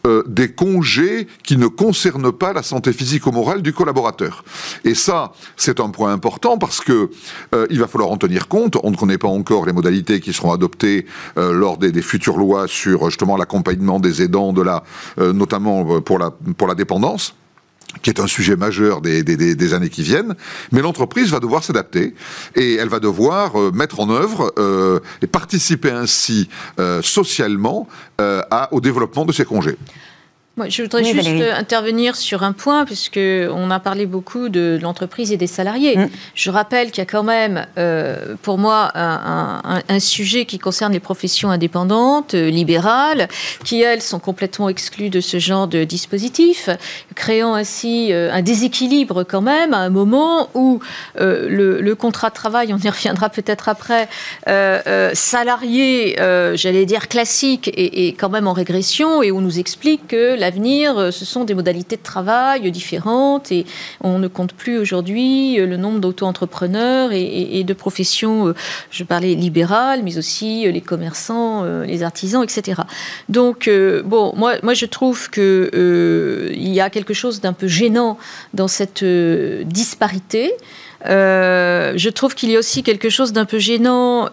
euh, 0.05 0.23
des 0.27 0.51
congés 0.51 1.27
qui 1.43 1.57
ne 1.57 1.67
concernent 1.67 2.31
pas 2.31 2.53
la 2.53 2.63
santé 2.63 2.93
physique 2.93 3.25
ou 3.27 3.31
morale 3.31 3.61
du 3.61 3.73
collaborateur. 3.73 4.43
Et 4.83 4.95
ça, 4.95 5.33
c'est 5.55 5.79
un 5.79 5.89
point 5.89 6.11
important 6.11 6.57
parce 6.57 6.79
que 6.81 7.09
euh, 7.53 7.67
il 7.69 7.79
va 7.79 7.87
falloir 7.87 8.11
en 8.11 8.17
tenir 8.17 8.47
compte. 8.47 8.77
On 8.83 8.91
ne 8.91 8.95
connaît 8.95 9.17
pas 9.17 9.27
encore 9.27 9.65
les 9.65 9.73
modalités 9.73 10.19
qui 10.19 10.33
seront 10.33 10.51
adoptées 10.51 11.05
euh, 11.37 11.53
lors 11.53 11.77
des, 11.77 11.91
des, 11.91 12.01
futures 12.01 12.37
lois 12.37 12.67
sur 12.67 13.09
justement 13.09 13.37
l'accompagnement 13.37 13.99
des 13.99 14.21
aidants, 14.21 14.53
de 14.53 14.61
la, 14.61 14.83
euh, 15.19 15.33
notamment 15.33 16.01
pour 16.01 16.19
la 16.19 16.75
dépendance 16.75 17.35
qui 18.01 18.09
est 18.09 18.19
un 18.19 18.27
sujet 18.27 18.55
majeur 18.55 19.01
des, 19.01 19.23
des, 19.23 19.55
des 19.55 19.73
années 19.73 19.89
qui 19.89 20.03
viennent, 20.03 20.35
mais 20.71 20.81
l'entreprise 20.81 21.31
va 21.31 21.39
devoir 21.39 21.63
s'adapter 21.63 22.13
et 22.55 22.75
elle 22.75 22.87
va 22.87 22.99
devoir 22.99 23.59
euh, 23.59 23.71
mettre 23.71 23.99
en 23.99 24.09
œuvre 24.09 24.53
euh, 24.57 24.99
et 25.21 25.27
participer 25.27 25.91
ainsi 25.91 26.49
euh, 26.79 27.01
socialement 27.01 27.87
euh, 28.21 28.41
à, 28.51 28.73
au 28.73 28.81
développement 28.81 29.25
de 29.25 29.31
ces 29.31 29.45
congés. 29.45 29.77
Moi, 30.59 30.67
je 30.67 30.81
voudrais 30.81 31.03
oui, 31.03 31.13
juste 31.13 31.29
Valérie. 31.29 31.51
intervenir 31.51 32.17
sur 32.17 32.43
un 32.43 32.51
point, 32.51 32.83
puisque 32.83 33.17
on 33.17 33.71
a 33.71 33.79
parlé 33.79 34.05
beaucoup 34.05 34.49
de, 34.49 34.75
de 34.77 34.79
l'entreprise 34.81 35.31
et 35.31 35.37
des 35.37 35.47
salariés. 35.47 35.95
Mm. 35.95 36.09
Je 36.35 36.51
rappelle 36.51 36.91
qu'il 36.91 36.97
y 36.97 37.01
a 37.01 37.05
quand 37.05 37.23
même, 37.23 37.65
euh, 37.77 38.35
pour 38.41 38.57
moi, 38.57 38.91
un, 38.93 39.61
un, 39.63 39.81
un, 39.87 39.99
sujet 40.01 40.43
qui 40.43 40.59
concerne 40.59 40.91
les 40.91 40.99
professions 40.99 41.49
indépendantes, 41.49 42.33
euh, 42.33 42.49
libérales, 42.49 43.29
qui, 43.63 43.81
elles, 43.81 44.01
sont 44.01 44.19
complètement 44.19 44.67
exclues 44.67 45.09
de 45.09 45.21
ce 45.21 45.39
genre 45.39 45.69
de 45.69 45.85
dispositif, 45.85 46.69
créant 47.15 47.53
ainsi 47.53 48.11
euh, 48.11 48.29
un 48.33 48.41
déséquilibre 48.41 49.23
quand 49.23 49.41
même, 49.41 49.73
à 49.73 49.77
un 49.77 49.89
moment 49.89 50.49
où 50.55 50.81
le, 51.15 51.79
le, 51.79 51.95
contrat 51.95 52.31
de 52.31 52.33
travail, 52.33 52.73
on 52.73 52.77
y 52.77 52.89
reviendra 52.89 53.29
peut-être 53.29 53.69
après, 53.69 54.09
salarié, 55.13 56.17
j'allais 56.55 56.85
dire 56.85 57.07
classique, 57.07 57.69
est, 57.69 58.07
est, 58.07 58.13
quand 58.13 58.29
même 58.29 58.47
en 58.47 58.53
régression, 58.53 59.23
et 59.23 59.31
on 59.31 59.39
nous 59.39 59.57
explique 59.57 60.09
que 60.09 60.37
la 60.37 60.48
euh, 60.57 61.11
ce 61.11 61.25
sont 61.25 61.43
des 61.43 61.53
modalités 61.53 61.97
de 61.97 62.03
travail 62.03 62.71
différentes 62.71 63.51
et 63.51 63.65
on 64.01 64.19
ne 64.19 64.27
compte 64.27 64.53
plus 64.53 64.77
aujourd'hui 64.77 65.59
euh, 65.59 65.65
le 65.65 65.77
nombre 65.77 65.99
d'auto-entrepreneurs 65.99 67.11
et, 67.11 67.63
de 67.63 67.73
professions, 67.73 68.47
euh, 68.47 68.55
je 68.91 69.03
parlais 69.03 69.35
libérales, 69.35 70.01
mais 70.03 70.17
aussi 70.17 70.71
les 70.71 70.81
commerçants, 70.81 71.63
les 71.83 72.03
artisans, 72.03 72.43
etc. 72.43 72.81
Donc, 73.27 73.69
bon, 74.05 74.33
moi, 74.35 74.73
je 74.73 74.85
trouve 74.85 75.29
qu'il 75.29 75.43
euh, 75.43 76.51
y 76.55 76.79
a 76.79 76.89
quelque 76.89 77.13
chose 77.13 77.41
d'un 77.41 77.53
peu 77.53 77.67
gênant 77.67 78.17
dans 78.53 78.67
cette 78.67 79.03
disparité. 79.03 80.53
Je 81.05 82.09
trouve 82.09 82.35
qu'il 82.35 82.49
y 82.49 82.55
a 82.55 82.59
aussi 82.59 82.83
quelque 82.83 83.09
chose 83.09 83.33
d'un 83.33 83.45
peu 83.45 83.59
gênant, 83.59 84.25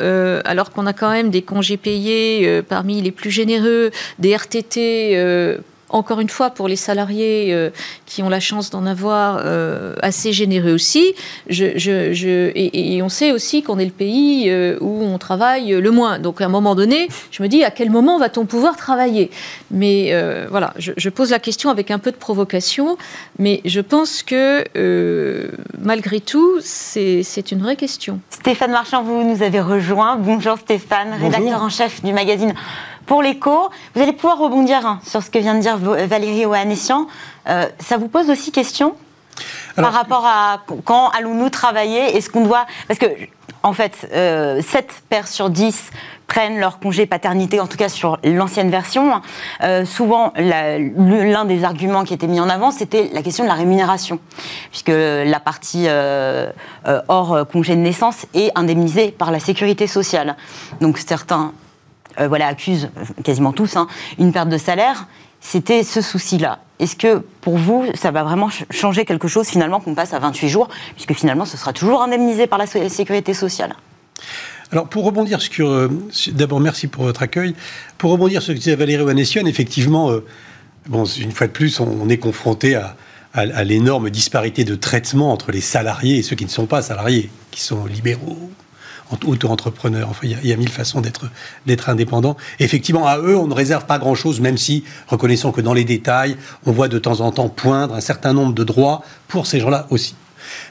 alors 0.44 0.70
qu'on 0.70 0.86
a 0.86 0.92
quand 0.92 1.10
même 1.10 1.30
des 1.30 1.42
congés 1.42 1.76
payés 1.76 2.62
parmi 2.62 3.02
les 3.02 3.12
plus 3.12 3.30
généreux, 3.30 3.90
des 4.18 4.34
RTT 4.34 5.60
encore 5.88 6.20
une 6.20 6.28
fois, 6.28 6.50
pour 6.50 6.68
les 6.68 6.76
salariés 6.76 7.52
euh, 7.52 7.70
qui 8.06 8.22
ont 8.22 8.28
la 8.28 8.40
chance 8.40 8.70
d'en 8.70 8.86
avoir, 8.86 9.40
euh, 9.44 9.94
assez 10.02 10.32
généreux 10.32 10.72
aussi. 10.72 11.14
Je, 11.48 11.78
je, 11.78 12.12
je, 12.12 12.50
et, 12.54 12.96
et, 12.96 13.02
on 13.02 13.08
sait 13.08 13.32
aussi 13.32 13.62
qu'on 13.62 13.78
est 13.78 13.84
le 13.84 13.90
pays 13.90 14.50
euh, 14.50 14.78
où 14.80 15.04
on 15.04 15.18
travaille 15.18 15.70
le 15.70 15.90
moins. 15.90 16.18
Donc, 16.18 16.40
à 16.40 16.46
un 16.46 16.48
moment 16.48 16.74
donné, 16.74 17.08
je 17.30 17.42
me 17.42 17.48
dis 17.48 17.64
à 17.64 17.70
quel 17.70 17.90
moment 17.90 18.18
va-t-on 18.18 18.46
pouvoir 18.46 18.76
travailler? 18.76 19.30
Mais 19.70 20.08
euh, 20.12 20.46
voilà, 20.50 20.74
je, 20.78 21.08
pose 21.08 21.30
la 21.30 21.38
question 21.38 21.70
avec 21.70 21.90
un 21.90 21.98
peu 21.98 22.10
de 22.10 22.16
provocation, 22.16 22.96
mais 23.38 23.60
je 23.64 23.80
pense 23.80 24.22
que 24.22 24.64
euh, 24.76 25.48
malgré 25.80 26.20
tout, 26.20 26.58
c'est 26.60 27.52
une 27.52 27.60
vraie 27.60 27.76
question. 27.76 28.20
Stéphane 28.30 28.70
Marchand, 28.70 29.02
vous 29.02 29.22
nous 29.22 29.42
avez 29.42 29.60
rejoint. 29.60 30.16
Bonjour 30.16 30.58
Stéphane, 30.58 31.08
Bonjour. 31.12 31.30
rédacteur 31.30 31.62
en 31.62 31.68
chef 31.68 32.02
du 32.02 32.12
magazine 32.12 32.54
pour 33.06 33.22
l'écho. 33.22 33.70
Vous 33.94 34.02
allez 34.02 34.12
pouvoir 34.12 34.38
rebondir 34.38 34.86
hein, 34.86 35.00
sur 35.04 35.22
ce 35.22 35.30
que 35.30 35.38
vient 35.38 35.54
de 35.54 35.60
dire 35.60 35.76
Valérie 35.78 36.46
Oanessian. 36.46 37.06
Euh, 37.48 37.66
ça 37.78 37.96
vous 37.96 38.08
pose 38.08 38.30
aussi 38.30 38.52
question 38.52 38.94
Alors, 39.76 39.90
par 39.90 40.00
rapport 40.00 40.26
à 40.26 40.62
quand 40.84 41.10
allons-nous 41.10 41.50
travailler 41.50 42.16
Est-ce 42.16 42.30
qu'on 42.30 42.44
doit... 42.44 42.66
Parce 42.88 42.98
que, 42.98 43.06
en 43.62 43.72
fait, 43.72 44.08
euh, 44.12 44.60
7 44.62 45.02
pères 45.08 45.28
sur 45.28 45.50
10 45.50 45.90
prennent 46.26 46.58
leur 46.58 46.78
congé 46.78 47.06
paternité, 47.06 47.60
en 47.60 47.66
tout 47.66 47.76
cas 47.76 47.88
sur 47.88 48.18
l'ancienne 48.24 48.70
version. 48.70 49.20
Euh, 49.62 49.84
souvent, 49.84 50.32
l'un 50.36 51.44
des 51.44 51.64
arguments 51.64 52.04
qui 52.04 52.14
était 52.14 52.26
mis 52.26 52.40
en 52.40 52.48
avant, 52.48 52.70
c'était 52.70 53.10
la 53.12 53.22
question 53.22 53.44
de 53.44 53.48
la 53.48 53.54
rémunération, 53.54 54.18
puisque 54.70 54.88
la 54.90 55.40
partie 55.40 55.84
euh, 55.86 56.50
euh, 56.86 57.00
hors 57.08 57.46
congé 57.50 57.76
de 57.76 57.80
naissance 57.80 58.26
est 58.34 58.50
indemnisée 58.54 59.10
par 59.10 59.30
la 59.30 59.38
sécurité 59.38 59.86
sociale. 59.86 60.36
Donc 60.80 60.98
certains 60.98 61.52
euh, 62.20 62.28
voilà, 62.28 62.46
accusent, 62.46 62.90
quasiment 63.24 63.52
tous, 63.52 63.76
hein, 63.76 63.86
une 64.18 64.32
perte 64.32 64.48
de 64.48 64.58
salaire, 64.58 65.06
c'était 65.40 65.82
ce 65.82 66.00
souci-là. 66.00 66.58
Est-ce 66.78 66.96
que 66.96 67.22
pour 67.40 67.56
vous, 67.56 67.86
ça 67.94 68.10
va 68.10 68.24
vraiment 68.24 68.48
changer 68.70 69.04
quelque 69.04 69.28
chose 69.28 69.46
finalement 69.46 69.80
qu'on 69.80 69.94
passe 69.94 70.12
à 70.12 70.18
28 70.18 70.48
jours, 70.48 70.68
puisque 70.94 71.14
finalement 71.14 71.44
ce 71.44 71.56
sera 71.56 71.72
toujours 71.72 72.02
indemnisé 72.02 72.46
par 72.46 72.58
la 72.58 72.66
sécurité 72.66 73.32
sociale? 73.34 73.74
Alors, 74.72 74.88
pour 74.88 75.04
rebondir 75.04 75.40
sur. 75.40 75.68
Euh, 75.68 75.88
D'abord, 76.32 76.60
merci 76.60 76.88
pour 76.88 77.04
votre 77.04 77.22
accueil. 77.22 77.54
Pour 77.98 78.10
rebondir 78.10 78.42
sur 78.42 78.48
ce 78.48 78.52
que 78.52 78.58
disait 78.58 78.74
Valérie 78.74 79.04
Wanessian, 79.04 79.46
effectivement, 79.46 80.10
euh, 80.10 80.24
bon, 80.88 81.04
une 81.04 81.30
fois 81.30 81.46
de 81.46 81.52
plus, 81.52 81.78
on, 81.78 82.08
est 82.08 82.18
confronté 82.18 82.74
à 82.74 83.64
l'énorme 83.64 84.08
disparité 84.08 84.64
de 84.64 84.74
traitement 84.74 85.30
entre 85.30 85.52
les 85.52 85.60
salariés 85.60 86.16
et 86.16 86.22
ceux 86.22 86.34
qui 86.34 86.46
ne 86.46 86.50
sont 86.50 86.66
pas 86.66 86.80
salariés, 86.80 87.30
qui 87.50 87.60
sont 87.60 87.84
libéraux, 87.84 88.50
auto-entrepreneurs. 89.10 90.08
Enfin, 90.10 90.20
il 90.24 90.30
y, 90.30 90.34
a, 90.34 90.38
il 90.42 90.48
y, 90.48 90.52
a 90.52 90.56
mille 90.56 90.68
façons 90.68 91.00
d'être 91.00 91.30
d'être 91.66 91.88
indépendant. 91.88 92.36
Effectivement, 92.58 93.06
à 93.06 93.18
eux, 93.18 93.36
on 93.36 93.46
ne 93.46 93.54
réserve 93.54 93.86
pas 93.86 93.98
grand-chose, 93.98 94.40
même 94.40 94.58
si, 94.58 94.84
reconnaissons 95.08 95.52
que 95.52 95.60
dans 95.60 95.74
les 95.74 95.84
détails, 95.84 96.36
on 96.64 96.72
voit 96.72 96.88
de 96.88 96.98
temps 96.98 97.20
en 97.20 97.30
temps 97.32 97.48
poindre 97.48 97.94
un 97.94 98.00
certain 98.00 98.32
nombre 98.32 98.54
de 98.54 98.64
droits 98.64 99.02
pour 99.28 99.46
ces 99.46 99.60
gens-là 99.60 99.86
aussi. 99.90 100.14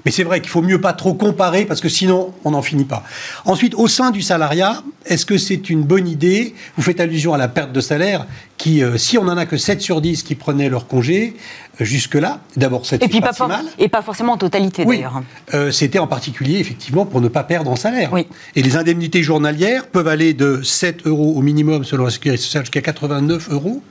Mais 0.05 0.11
c'est 0.11 0.23
vrai 0.23 0.41
qu'il 0.41 0.49
faut 0.49 0.61
mieux 0.61 0.79
pas 0.79 0.93
trop 0.93 1.13
comparer 1.13 1.65
parce 1.65 1.81
que 1.81 1.89
sinon 1.89 2.33
on 2.43 2.51
n'en 2.51 2.61
finit 2.61 2.85
pas. 2.85 3.03
Ensuite, 3.45 3.75
au 3.75 3.87
sein 3.87 4.11
du 4.11 4.21
salariat, 4.21 4.83
est-ce 5.05 5.25
que 5.25 5.37
c'est 5.37 5.69
une 5.69 5.83
bonne 5.83 6.07
idée? 6.07 6.55
Vous 6.77 6.83
faites 6.83 6.99
allusion 6.99 7.33
à 7.33 7.37
la 7.37 7.47
perte 7.47 7.71
de 7.71 7.81
salaire 7.81 8.25
qui, 8.57 8.83
euh, 8.83 8.97
si 8.97 9.17
on 9.17 9.25
n'en 9.25 9.37
a 9.37 9.45
que 9.45 9.57
7 9.57 9.81
sur 9.81 10.01
10 10.01 10.23
qui 10.23 10.35
prenaient 10.35 10.69
leur 10.69 10.87
congé, 10.87 11.35
jusque-là. 11.79 12.41
D'abord, 12.55 12.85
c'était 12.85 13.05
Et 13.05 13.09
puis 13.09 13.19
pas, 13.21 13.27
pas, 13.27 13.33
si 13.33 13.37
for- 13.39 13.47
mal. 13.47 13.65
et 13.77 13.89
pas 13.89 14.01
forcément 14.01 14.33
en 14.33 14.37
totalité 14.37 14.83
Oui, 14.85 14.97
d'ailleurs. 14.97 15.21
Euh, 15.53 15.71
c'était 15.71 15.99
en 15.99 16.07
particulier 16.07 16.59
effectivement 16.59 17.05
pour 17.05 17.21
ne 17.21 17.27
pas 17.27 17.43
perdre 17.43 17.69
en 17.71 17.75
salaire. 17.75 18.11
Oui. 18.13 18.27
Et 18.55 18.61
les 18.61 18.77
indemnités 18.77 19.23
journalières 19.23 19.87
peuvent 19.87 20.07
aller 20.07 20.33
de 20.33 20.61
7 20.63 21.05
euros 21.07 21.33
au 21.35 21.41
minimum 21.41 21.83
selon 21.83 22.05
la 22.05 22.11
sécurité 22.11 22.41
sociale 22.41 22.63
jusqu'à 22.63 22.81
89 22.81 23.49
euros. 23.51 23.81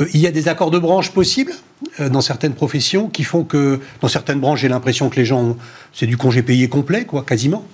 Euh, 0.00 0.06
il 0.14 0.20
y 0.20 0.26
a 0.26 0.30
des 0.30 0.48
accords 0.48 0.70
de 0.70 0.78
branche 0.78 1.10
possibles 1.10 1.52
euh, 2.00 2.08
dans 2.08 2.20
certaines 2.22 2.54
professions 2.54 3.08
qui 3.08 3.24
font 3.24 3.44
que 3.44 3.80
dans 4.00 4.08
certaines 4.08 4.40
branches 4.40 4.60
j'ai 4.60 4.68
l'impression 4.68 5.08
que 5.10 5.16
les 5.16 5.24
gens 5.26 5.42
ont- 5.42 5.56
c'est 5.92 6.06
du 6.06 6.16
congé 6.16 6.42
payé 6.42 6.68
complet 6.68 7.04
quoi 7.04 7.22
quasiment. 7.22 7.64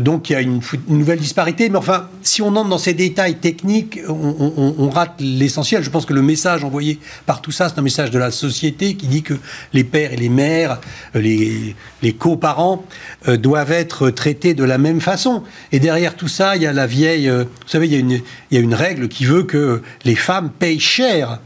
Donc 0.00 0.30
il 0.30 0.32
y 0.34 0.36
a 0.36 0.40
une, 0.40 0.60
nouvelle 0.88 1.18
disparité. 1.18 1.68
Mais 1.68 1.78
enfin 1.78 2.08
si 2.22 2.42
on 2.42 2.48
entre 2.56 2.68
dans 2.68 2.78
ces 2.78 2.94
détails 2.94 3.36
techniques 3.36 4.00
on- 4.08 4.74
on 4.78 4.90
rate 4.90 5.14
l'essentiel. 5.20 5.82
Je 5.82 5.90
pense 5.90 6.06
que 6.06 6.12
le 6.14 6.22
message 6.22 6.64
envoyé 6.64 6.98
par 7.26 7.40
tout 7.40 7.50
ça 7.52 7.68
c'est 7.68 7.78
un 7.78 7.82
message 7.82 8.10
de 8.10 8.18
la 8.18 8.30
société 8.30 8.47
qui 8.96 9.06
dit 9.06 9.22
que 9.22 9.34
les 9.72 9.84
pères 9.84 10.12
et 10.12 10.16
les 10.16 10.28
mères, 10.28 10.80
euh, 11.14 11.20
les, 11.20 11.74
les 12.02 12.12
coparents 12.12 12.84
euh, 13.28 13.36
doivent 13.36 13.72
être 13.72 14.10
traités 14.10 14.54
de 14.54 14.64
la 14.64 14.78
même 14.78 15.00
façon. 15.00 15.42
Et 15.72 15.80
derrière 15.80 16.14
tout 16.14 16.28
ça, 16.28 16.56
il 16.56 16.62
y 16.62 16.66
a 16.66 16.72
la 16.72 16.86
vieille. 16.86 17.28
euh, 17.28 17.44
vous 17.44 17.68
savez, 17.68 17.88
il 17.88 18.22
y 18.50 18.56
a 18.56 18.60
une 18.60 18.74
règle 18.74 19.08
qui 19.08 19.24
veut 19.24 19.42
que 19.42 19.82
les 20.04 20.14
femmes 20.14 20.50
payent 20.50 20.80
cher 20.80 21.40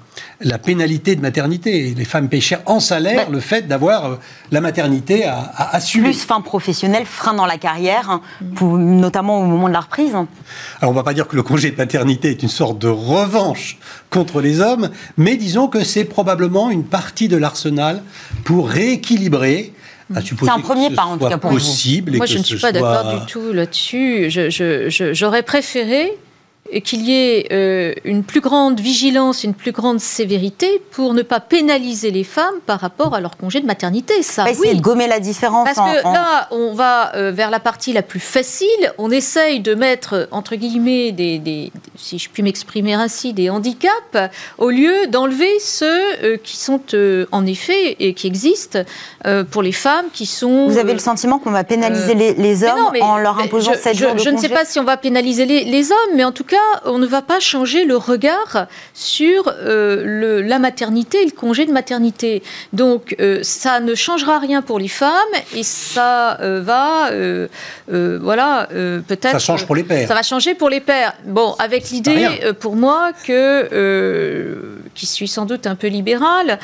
la 0.45 0.59
pénalité 0.59 1.16
de 1.16 1.20
maternité. 1.20 1.95
Les 1.97 2.05
femmes 2.05 2.28
payent 2.28 2.40
cher 2.40 2.61
en 2.66 2.80
salaire 2.80 3.30
le 3.30 3.40
fait 3.40 3.66
d'avoir 3.68 4.05
euh, 4.07 4.14
la 4.51 4.61
maternité 4.61 5.24
à, 5.24 5.38
à 5.57 5.76
assumer. 5.76 6.05
Plus 6.11 6.20
fin 6.22 6.40
professionnelle, 6.40 7.05
frein 7.07 7.34
dans 7.34 7.47
la 7.47 7.59
carrière, 7.59 8.11
hein, 8.11 8.20
pour- 8.55 8.78
notamment 8.78 9.40
au 9.40 9.45
moment 9.45 9.68
de 9.68 9.72
la 9.72 9.80
reprise. 9.80 10.12
Alors 10.80 10.90
on 10.90 10.93
va 10.93 11.03
pas 11.03 11.14
dire 11.14 11.28
que 11.28 11.36
le 11.36 11.43
congé 11.43 11.70
de 11.70 11.76
paternité 11.76 12.30
est 12.30 12.43
une 12.43 12.49
sorte 12.49 12.78
de 12.78 12.88
revanche 12.88 13.78
contre 14.11 14.40
les 14.40 14.61
hommes, 14.61 14.90
mais 15.16 15.36
disons 15.36 15.68
que 15.68 15.84
c'est 15.84 16.05
probablement 16.05 16.70
une 16.70 16.84
partie 16.84 17.28
de 17.28 17.36
l'arsenal 17.36 18.03
pour 18.45 18.68
rééquilibrer. 18.68 19.72
C'est 20.14 20.49
un 20.51 20.59
premier 20.59 20.90
pas, 20.90 21.05
en 21.05 21.16
tout 21.16 21.26
cas, 21.26 21.38
pour 21.38 21.51
possible 21.53 22.16
Moi, 22.18 22.26
je 22.26 22.36
ne 22.36 22.43
suis 22.43 22.57
pas 22.57 22.70
soit- 22.70 22.72
d'accord 22.72 23.20
du 23.20 23.32
tout 23.32 23.53
là-dessus. 23.53 24.28
J'aurais 25.12 25.43
préféré 25.43 26.12
qu'il 26.81 27.03
y 27.03 27.12
ait 27.12 27.47
euh, 27.53 27.93
une 28.05 28.25
plus 28.25 28.41
grande 28.41 28.81
vigilance, 28.81 29.45
une 29.45 29.55
plus 29.55 29.73
grande 29.73 30.01
sévérité 30.01 30.81
pour 30.93 31.12
ne 31.14 31.23
pas 31.23 31.41
pénaliser 31.41 32.11
les 32.11 32.25
femmes 32.25 32.55
par 32.66 32.81
rapport 32.81 33.14
à 33.14 33.20
leur 33.20 33.37
congé 33.37 33.61
de 33.61 33.66
maternité. 33.66 34.23
Ça, 34.23 34.45
oui. 34.61 34.75
de 34.77 34.81
gommer 34.81 35.07
la 35.07 35.20
différence. 35.20 35.66
Parce 35.66 35.79
en- 35.79 35.93
que 35.93 36.05
en- 36.07 36.12
là, 36.12 36.49
on 36.51 36.73
va 36.75 37.14
euh, 37.14 37.31
vers 37.31 37.51
la 37.51 37.61
partie 37.61 37.93
la 37.93 38.03
plus 38.03 38.20
facile. 38.20 38.68
On 38.99 39.11
essaye 39.11 39.61
de 39.61 39.75
mettre, 39.75 40.29
entre 40.31 40.57
guillemets, 40.57 41.12
des, 41.12 41.39
des- 41.39 41.70
si 41.97 42.18
je 42.18 42.31
puis 42.31 42.43
m'exprimer 42.43 42.95
ainsi, 42.95 43.33
des 43.33 43.51
handicaps, 43.51 43.93
au 44.59 44.70
lieu 44.70 45.07
d'enlever 45.09 45.59
ceux 45.61 46.01
euh, 46.23 46.37
qui 46.43 46.57
sont 46.57 46.81
en 47.33 47.47
effet 47.47 47.97
et 48.01 48.14
qui 48.14 48.27
existent 48.27 48.81
pour 49.51 49.62
les 49.62 49.73
femmes 49.73 50.07
qui 50.12 50.27
sont. 50.27 50.66
Vous 50.68 50.79
avez 50.79 50.93
le 50.95 50.99
sentiment 50.99 51.39
qu'on 51.39 51.51
va 51.51 51.64
pénaliser 51.64 52.14
les, 52.14 52.35
mais 52.35 52.64
hommes 52.64 52.79
non, 52.79 52.91
mais- 52.93 53.01
en 53.03 53.18
leur 53.18 53.39
imposant 53.39 53.73
je, 53.75 53.79
7 53.79 53.95
je- 53.97 54.05
jours 54.05 54.14
de 54.14 54.18
je 54.20 54.31
ne 54.31 54.39
sais 54.39 54.49
pas 54.49 54.64
si 54.64 54.79
on 54.79 54.85
va 54.85 54.97
pénaliser 54.97 55.45
les, 55.47 55.64
les 55.64 55.91
hommes, 55.93 56.14
mais 56.16 56.25
en 56.25 56.33
tout 56.33 56.45
cas, 56.45 56.57
on 56.84 56.98
ne 56.98 57.06
va 57.06 57.22
pas 57.22 57.40
changer 57.40 57.84
le 57.84 57.96
regard 57.96 58.66
sur 58.94 59.48
euh, 59.48 60.02
le- 60.04 60.42
la 60.42 60.58
maternité 60.58 61.22
et 61.22 61.26
le 61.26 61.30
congé 61.32 61.66
de 61.66 61.72
maternité. 61.72 62.42
Donc, 62.72 63.14
euh, 63.20 63.40
ça 63.42 63.80
ne 63.80 63.94
changera 63.94 64.38
rien 64.38 64.62
pour 64.62 64.78
les 64.78 64.88
femmes 64.88 65.12
et 65.54 65.62
ça 65.62 66.40
euh, 66.40 66.60
va, 66.62 67.10
voilà, 68.20 68.68
peut-être. 69.08 69.32
Ça 69.32 69.38
change 69.38 69.66
pour 69.66 69.74
les 69.76 69.84
pères. 69.84 70.08
Ça 70.08 70.14
va 70.14 70.22
changer 70.22 70.54
pour 70.54 70.68
les 70.70 70.80
pères. 70.80 71.14
Bon, 71.26 71.54
avec 71.58 71.90
l'idée, 71.90 72.28
pour 72.60 72.76
moi, 72.76 73.10
que, 73.26 74.58
qui 74.94 75.06
suis 75.06 75.28
sans 75.28 75.46
doute 75.46 75.66
un 75.66 75.74
peu 75.74 75.88
libérale, 75.88 76.58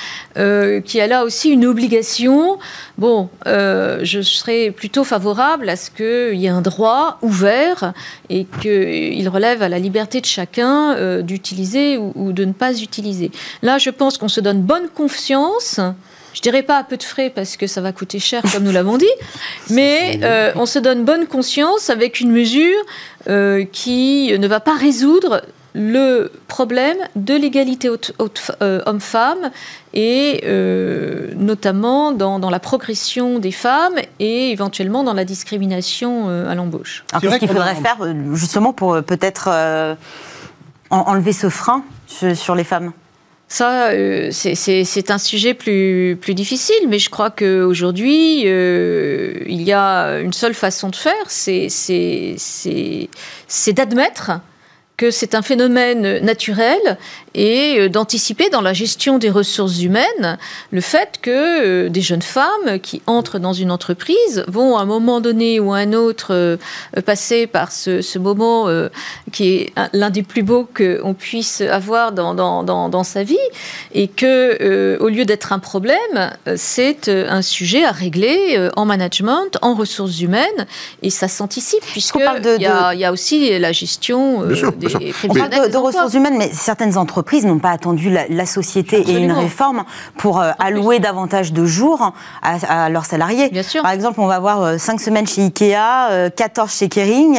qui 0.84 1.00
a 1.00 1.06
là 1.06 1.24
aussi 1.24 1.50
une 1.50 1.66
obligation. 1.66 2.58
Bon, 2.96 3.28
je 3.46 4.20
serais 4.22 4.70
plutôt 4.70 5.04
favorable 5.04 5.68
à 5.68 5.76
ce 5.76 5.90
qu'il 5.90 6.38
y 6.40 6.46
ait 6.46 6.50
un 6.50 6.60
droit 6.62 7.18
ouvert 7.22 7.92
et 8.30 8.46
qu'il 8.60 9.28
relève 9.28 9.62
à 9.62 9.68
la 9.68 9.78
liberté 9.78 9.87
de 9.90 10.24
chacun 10.24 10.94
euh, 10.94 11.22
d'utiliser 11.22 11.98
ou, 11.98 12.12
ou 12.14 12.32
de 12.32 12.44
ne 12.44 12.52
pas 12.52 12.80
utiliser. 12.80 13.30
Là, 13.62 13.78
je 13.78 13.90
pense 13.90 14.18
qu'on 14.18 14.28
se 14.28 14.40
donne 14.40 14.62
bonne 14.62 14.88
confiance. 14.88 15.80
Je 16.34 16.40
dirais 16.40 16.62
pas 16.62 16.78
à 16.78 16.84
peu 16.84 16.96
de 16.96 17.02
frais 17.02 17.32
parce 17.34 17.56
que 17.56 17.66
ça 17.66 17.80
va 17.80 17.92
coûter 17.92 18.18
cher, 18.18 18.42
comme 18.52 18.62
nous 18.62 18.70
l'avons 18.70 18.98
dit, 18.98 19.06
mais 19.70 20.20
euh, 20.22 20.52
on 20.56 20.66
se 20.66 20.78
donne 20.78 21.04
bonne 21.04 21.26
conscience 21.26 21.90
avec 21.90 22.20
une 22.20 22.30
mesure 22.30 22.78
euh, 23.28 23.64
qui 23.72 24.32
ne 24.38 24.46
va 24.46 24.60
pas 24.60 24.74
résoudre 24.74 25.42
le 25.74 26.32
problème 26.48 26.96
de 27.14 27.34
l'égalité 27.34 27.88
euh, 27.90 28.80
homme-femme 28.86 29.50
et 29.94 30.40
euh, 30.44 31.28
notamment 31.36 32.12
dans, 32.12 32.38
dans 32.38 32.50
la 32.50 32.58
progression 32.58 33.38
des 33.38 33.52
femmes 33.52 33.94
et 34.18 34.50
éventuellement 34.50 35.04
dans 35.04 35.14
la 35.14 35.24
discrimination 35.24 36.28
euh, 36.28 36.50
à 36.50 36.54
l'embauche. 36.54 37.04
Qu'est-ce 37.20 37.36
qu'il 37.38 37.48
faudrait 37.48 37.74
faire 37.74 37.98
justement 38.34 38.72
pour 38.72 39.02
peut-être 39.02 39.48
euh, 39.52 39.94
en- 40.90 41.00
enlever 41.00 41.32
ce 41.32 41.48
frein 41.48 41.84
sur, 42.06 42.36
sur 42.36 42.54
les 42.54 42.64
femmes? 42.64 42.92
Ça, 43.50 43.88
euh, 43.88 44.28
c'est- 44.30 45.10
un 45.10 45.16
sujet 45.16 45.54
plus, 45.54 46.18
plus 46.20 46.34
difficile, 46.34 46.86
mais 46.88 46.98
je 46.98 47.08
crois 47.08 47.30
qu'aujourd'hui, 47.30 48.42
euh, 48.44 49.32
il 49.46 49.62
y 49.62 49.72
a 49.72 50.18
une 50.20 50.34
seule 50.34 50.52
façon 50.52 50.90
de 50.90 50.96
faire, 50.96 51.14
c'est 51.28 51.68
d'admettre 53.72 54.32
que 54.98 55.10
c'est 55.10 55.34
un 55.34 55.42
phénomène 55.42 56.18
naturel 56.24 56.98
et 57.34 57.76
euh, 57.78 57.88
d'anticiper 57.88 58.50
dans 58.50 58.60
la 58.60 58.72
gestion 58.72 59.16
des 59.18 59.30
ressources 59.30 59.80
humaines 59.80 60.36
le 60.72 60.80
fait 60.80 61.12
que 61.22 61.30
euh, 61.86 61.88
des 61.88 62.00
jeunes 62.00 62.20
femmes 62.20 62.80
qui 62.82 63.00
entrent 63.06 63.38
dans 63.38 63.52
une 63.52 63.70
entreprise 63.70 64.44
vont 64.48 64.76
à 64.76 64.82
un 64.82 64.86
moment 64.86 65.20
donné 65.20 65.60
ou 65.60 65.72
à 65.72 65.78
un 65.78 65.92
autre 65.92 66.34
euh, 66.34 66.56
passer 67.06 67.46
par 67.46 67.70
ce, 67.72 68.02
ce 68.02 68.18
moment 68.18 68.66
qui 69.32 69.48
est 69.54 69.72
un- 69.76 69.88
l'un 69.92 70.10
des 70.10 70.24
plus 70.24 70.42
beaux 70.42 70.66
qu'on 70.76 71.14
puisse 71.14 71.60
avoir 71.60 72.10
dans, 72.12 72.34
dans, 72.34 72.64
dans, 72.64 72.88
dans 72.88 73.04
sa 73.04 73.22
vie 73.22 73.36
et 73.94 74.08
que 74.08 74.98
au 75.00 75.08
lieu 75.08 75.24
d'être 75.24 75.52
un 75.52 75.60
problème, 75.60 76.32
c'est 76.56 77.08
un 77.08 77.42
sujet 77.42 77.84
à 77.84 77.92
régler 77.92 78.68
en 78.74 78.84
management, 78.84 79.58
en 79.62 79.74
ressources 79.74 80.20
humaines 80.20 80.66
et 81.02 81.10
ça 81.10 81.28
s'anticipe 81.28 81.84
puisque 81.84 82.14
parle 82.24 82.40
de- 82.42 82.56
il 82.56 82.62
y, 82.62 82.66
a- 82.66 82.94
il 82.94 83.00
y 83.00 83.04
a 83.04 83.12
aussi 83.12 83.56
la 83.60 83.70
gestion 83.70 84.42
des 84.72 84.87
On 85.28 85.34
parle 85.34 85.70
de, 85.70 85.76
ressources 85.76 86.14
humaines, 86.14 86.36
mais 86.38 86.50
certaines 86.52 86.96
entreprises 86.96 87.44
n'ont 87.44 87.58
pas 87.58 87.70
attendu 87.70 88.10
la, 88.10 88.26
la 88.28 88.46
société 88.46 89.00
et 89.10 89.18
une 89.18 89.32
réforme 89.32 89.84
pour 90.16 90.40
euh, 90.40 90.50
allouer 90.58 90.98
davantage 90.98 91.52
de 91.52 91.64
jours 91.64 92.12
à, 92.42 92.84
à 92.84 92.88
leurs 92.88 93.06
salariés. 93.06 93.48
Bien 93.50 93.62
sûr. 93.62 93.82
Par 93.82 93.92
exemple, 93.92 94.20
on 94.20 94.26
va 94.26 94.36
avoir 94.36 94.78
5 94.78 95.00
semaines 95.00 95.26
chez 95.26 95.42
Ikea, 95.42 96.10
euh, 96.10 96.30
14 96.30 96.72
chez 96.72 96.88
Kering. 96.88 97.38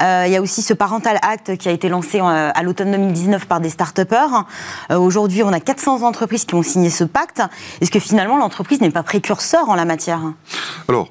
Euh, 0.00 0.24
Il 0.26 0.32
y 0.32 0.36
a 0.36 0.42
aussi 0.42 0.62
ce 0.62 0.74
Parental 0.74 1.18
Act 1.22 1.56
qui 1.56 1.68
a 1.68 1.72
été 1.72 1.88
lancé 1.88 2.20
euh, 2.20 2.50
à 2.54 2.62
l'automne 2.62 2.90
2019 2.90 3.46
par 3.46 3.60
des 3.60 3.70
start-upers. 3.70 4.44
Euh, 4.90 4.98
Aujourd'hui, 4.98 5.42
on 5.42 5.52
a 5.52 5.60
400 5.60 6.02
entreprises 6.02 6.44
qui 6.44 6.54
ont 6.54 6.62
signé 6.62 6.90
ce 6.90 7.04
pacte. 7.04 7.42
Est-ce 7.80 7.90
que 7.90 8.00
finalement 8.00 8.36
l'entreprise 8.36 8.80
n'est 8.80 8.90
pas 8.90 9.02
précurseur 9.02 9.68
en 9.68 9.74
la 9.74 9.84
matière? 9.84 10.20
Alors, 10.88 11.08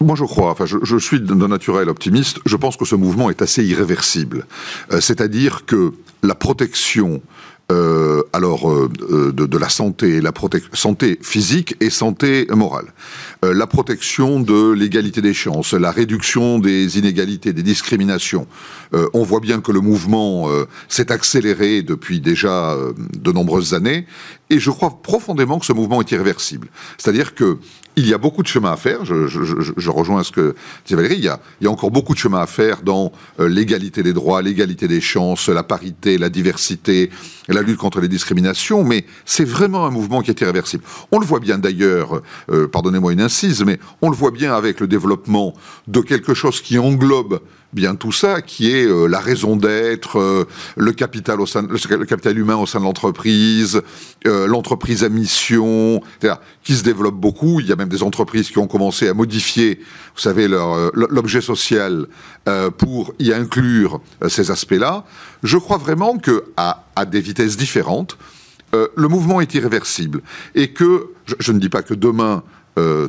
moi 0.00 0.14
je 0.16 0.24
crois, 0.24 0.50
enfin 0.50 0.64
je, 0.66 0.98
suis 0.98 1.20
d'un 1.20 1.48
naturel 1.48 1.88
optimiste, 1.88 2.38
je 2.46 2.56
pense 2.56 2.76
que 2.76 2.84
ce 2.84 2.94
mouvement 2.94 3.30
est 3.30 3.42
assez 3.42 3.64
irréversible. 3.64 4.46
Euh, 4.92 5.00
C'est-à-dire 5.00 5.66
que 5.66 5.92
la 6.22 6.34
protection 6.34 7.20
euh, 7.70 8.22
alors 8.32 8.70
euh, 8.70 8.88
euh, 9.10 9.30
de, 9.30 9.58
la 9.58 9.68
santé, 9.68 10.22
la 10.22 10.32
santé 10.72 11.18
physique 11.20 11.76
et 11.80 11.90
santé 11.90 12.46
morale, 12.50 12.94
Euh, 13.44 13.54
la 13.54 13.66
protection 13.66 14.40
de 14.40 14.72
l'égalité 14.72 15.20
des 15.20 15.34
chances, 15.34 15.74
la 15.74 15.92
réduction 15.92 16.58
des 16.58 16.98
inégalités, 16.98 17.52
des 17.52 17.62
discriminations. 17.62 18.46
On 19.12 19.22
voit 19.22 19.38
bien 19.40 19.60
que 19.60 19.70
le 19.70 19.80
mouvement 19.80 20.48
s'est 20.88 21.12
accéléré 21.12 21.82
depuis 21.82 22.20
déjà 22.20 22.74
de 23.26 23.32
nombreuses 23.32 23.74
années, 23.74 24.06
et 24.50 24.58
je 24.58 24.70
crois 24.70 25.00
profondément 25.02 25.58
que 25.58 25.66
ce 25.66 25.72
mouvement 25.72 26.00
est 26.00 26.10
irréversible. 26.10 26.68
C'est-à-dire 26.96 27.34
que 27.34 27.58
il 27.96 28.06
y 28.08 28.14
a 28.14 28.18
beaucoup 28.18 28.44
de 28.44 28.46
chemin 28.48 28.70
à 28.70 28.76
faire. 28.76 29.04
Je, 29.04 29.26
je- 29.26 29.42
je- 29.44 29.72
je 29.76 29.90
rejoins 29.90 30.22
ce 30.22 30.30
que 30.30 30.54
disait 30.84 30.94
Valérie. 30.94 31.16
Il 31.16 31.24
y, 31.24 31.28
a, 31.28 31.40
il 31.60 31.64
y 31.64 31.66
a 31.66 31.70
encore 31.70 31.90
beaucoup 31.90 32.14
de 32.14 32.18
chemin 32.18 32.38
à 32.38 32.46
faire 32.46 32.82
dans 32.82 33.10
euh, 33.40 33.48
l'égalité 33.48 34.04
des 34.04 34.12
droits, 34.12 34.40
l'égalité 34.40 34.86
des 34.86 35.00
chances, 35.00 35.48
la 35.48 35.64
parité, 35.64 36.16
la 36.16 36.28
diversité, 36.28 37.10
la 37.48 37.60
lutte 37.60 37.78
contre 37.78 38.00
les 38.00 38.06
discriminations. 38.06 38.84
Mais 38.84 39.04
c'est 39.24 39.44
vraiment 39.44 39.84
un 39.84 39.90
mouvement 39.90 40.22
qui 40.22 40.30
est 40.30 40.40
irréversible. 40.40 40.84
On 41.10 41.18
le 41.18 41.26
voit 41.26 41.40
bien 41.40 41.58
d'ailleurs, 41.58 42.22
euh, 42.52 42.68
pardonnez-moi 42.68 43.12
une 43.12 43.20
incise, 43.20 43.64
mais 43.64 43.80
on 44.00 44.10
le 44.10 44.16
voit 44.16 44.30
bien 44.30 44.54
avec 44.54 44.78
le 44.78 44.86
développement 44.86 45.52
de 45.88 46.00
quelque 46.00 46.34
chose 46.34 46.60
qui 46.60 46.78
englobe 46.78 47.40
bien 47.72 47.94
tout 47.94 48.12
ça, 48.12 48.40
qui 48.40 48.70
est 48.70 48.86
euh, 48.86 49.06
la 49.06 49.20
raison 49.20 49.56
d'être, 49.56 50.18
euh, 50.18 50.44
le 50.76 50.92
capital 50.92 51.38
humain 52.38 52.56
au 52.56 52.66
sein 52.66 52.80
de 52.80 52.84
l'entreprise, 52.84 53.82
euh, 54.26 54.46
l'entreprise 54.46 55.04
à 55.04 55.08
mission, 55.08 56.00
c'est-à-dire 56.18 56.40
qui 56.62 56.74
se 56.74 56.82
développe 56.82 57.16
beaucoup. 57.16 57.60
Il 57.60 57.66
y 57.66 57.72
a 57.72 57.76
même 57.76 57.88
des 57.88 58.02
entreprises 58.02 58.48
qui 58.50 58.58
ont 58.58 58.66
commencé 58.66 59.08
à 59.08 59.14
modifier, 59.14 59.80
vous 60.14 60.20
savez, 60.20 60.48
l'objet 60.48 61.40
social 61.40 62.06
pour 62.78 63.14
y 63.18 63.32
inclure 63.32 64.00
ces 64.28 64.50
aspects-là. 64.50 65.04
Je 65.42 65.58
crois 65.58 65.78
vraiment 65.78 66.18
que 66.18 66.44
à, 66.56 66.84
des 67.06 67.20
vitesses 67.20 67.56
différentes, 67.56 68.16
le 68.72 69.08
mouvement 69.08 69.40
est 69.40 69.54
irréversible 69.54 70.20
et 70.54 70.72
que, 70.72 71.10
je, 71.38 71.52
ne 71.52 71.58
dis 71.58 71.68
pas 71.68 71.82
que 71.82 71.94
demain 71.94 72.42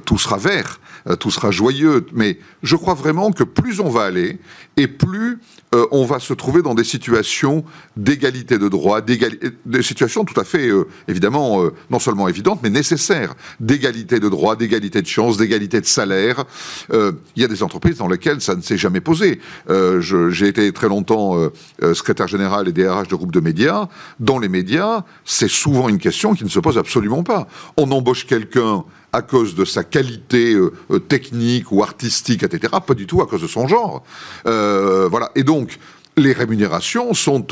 tout 0.05 0.17
sera 0.17 0.37
vert, 0.37 0.79
tout 1.19 1.31
sera 1.31 1.51
joyeux, 1.51 2.05
mais 2.13 2.39
je 2.63 2.75
crois 2.75 2.93
vraiment 2.93 3.31
que 3.31 3.43
plus 3.43 3.79
on 3.79 3.89
va 3.89 4.03
aller 4.03 4.39
et 4.77 4.87
plus 4.87 5.39
euh, 5.75 5.85
on 5.91 6.05
va 6.05 6.19
se 6.19 6.33
trouver 6.33 6.61
dans 6.61 6.73
des 6.73 6.83
situations 6.83 7.63
d'égalité 7.95 8.57
de 8.57 8.67
droit, 8.67 9.01
des 9.01 9.83
situations 9.83 10.25
tout 10.25 10.39
à 10.39 10.43
fait, 10.43 10.67
euh, 10.67 10.87
évidemment, 11.07 11.63
euh, 11.63 11.73
non 11.91 11.99
seulement 11.99 12.27
évidentes, 12.27 12.61
mais 12.63 12.71
nécessaires, 12.71 13.35
d'égalité 13.59 14.19
de 14.19 14.29
droit, 14.29 14.55
d'égalité 14.55 15.01
de 15.01 15.07
chance, 15.07 15.37
d'égalité 15.37 15.79
de 15.79 15.85
salaire. 15.85 16.45
Euh, 16.91 17.11
Il 17.35 17.41
y 17.43 17.45
a 17.45 17.47
des 17.47 17.61
entreprises 17.61 17.97
dans 17.97 18.07
lesquelles 18.07 18.41
ça 18.41 18.55
ne 18.55 18.61
s'est 18.61 18.77
jamais 18.77 19.01
posé. 19.01 19.39
Euh, 19.69 20.01
J'ai 20.01 20.47
été 20.47 20.71
très 20.73 20.87
longtemps 20.89 21.37
euh, 21.37 21.49
euh, 21.83 21.93
secrétaire 21.93 22.27
général 22.27 22.67
et 22.67 22.71
DRH 22.71 23.07
de 23.07 23.15
groupes 23.15 23.31
de 23.31 23.39
médias. 23.39 23.89
Dans 24.19 24.39
les 24.39 24.49
médias, 24.49 25.03
c'est 25.23 25.49
souvent 25.49 25.87
une 25.87 25.99
question 25.99 26.33
qui 26.33 26.43
ne 26.43 26.49
se 26.49 26.59
pose 26.59 26.77
absolument 26.79 27.23
pas. 27.23 27.47
On 27.77 27.91
embauche 27.91 28.25
quelqu'un 28.25 28.85
à 29.13 29.21
cause 29.21 29.55
de 29.55 29.65
sa 29.65 29.83
qualité 29.83 30.53
euh, 30.53 30.73
euh, 30.91 30.99
technique 30.99 31.71
ou 31.71 31.83
artistique, 31.83 32.43
etc. 32.43 32.73
Pas 32.85 32.93
du 32.93 33.07
tout 33.07 33.21
à 33.21 33.27
cause 33.27 33.41
de 33.41 33.47
son 33.47 33.67
genre. 33.67 34.03
Euh, 34.45 35.07
voilà. 35.09 35.31
Et 35.35 35.43
donc, 35.43 35.79
les 36.17 36.33
rémunérations 36.33 37.13
sont 37.13 37.47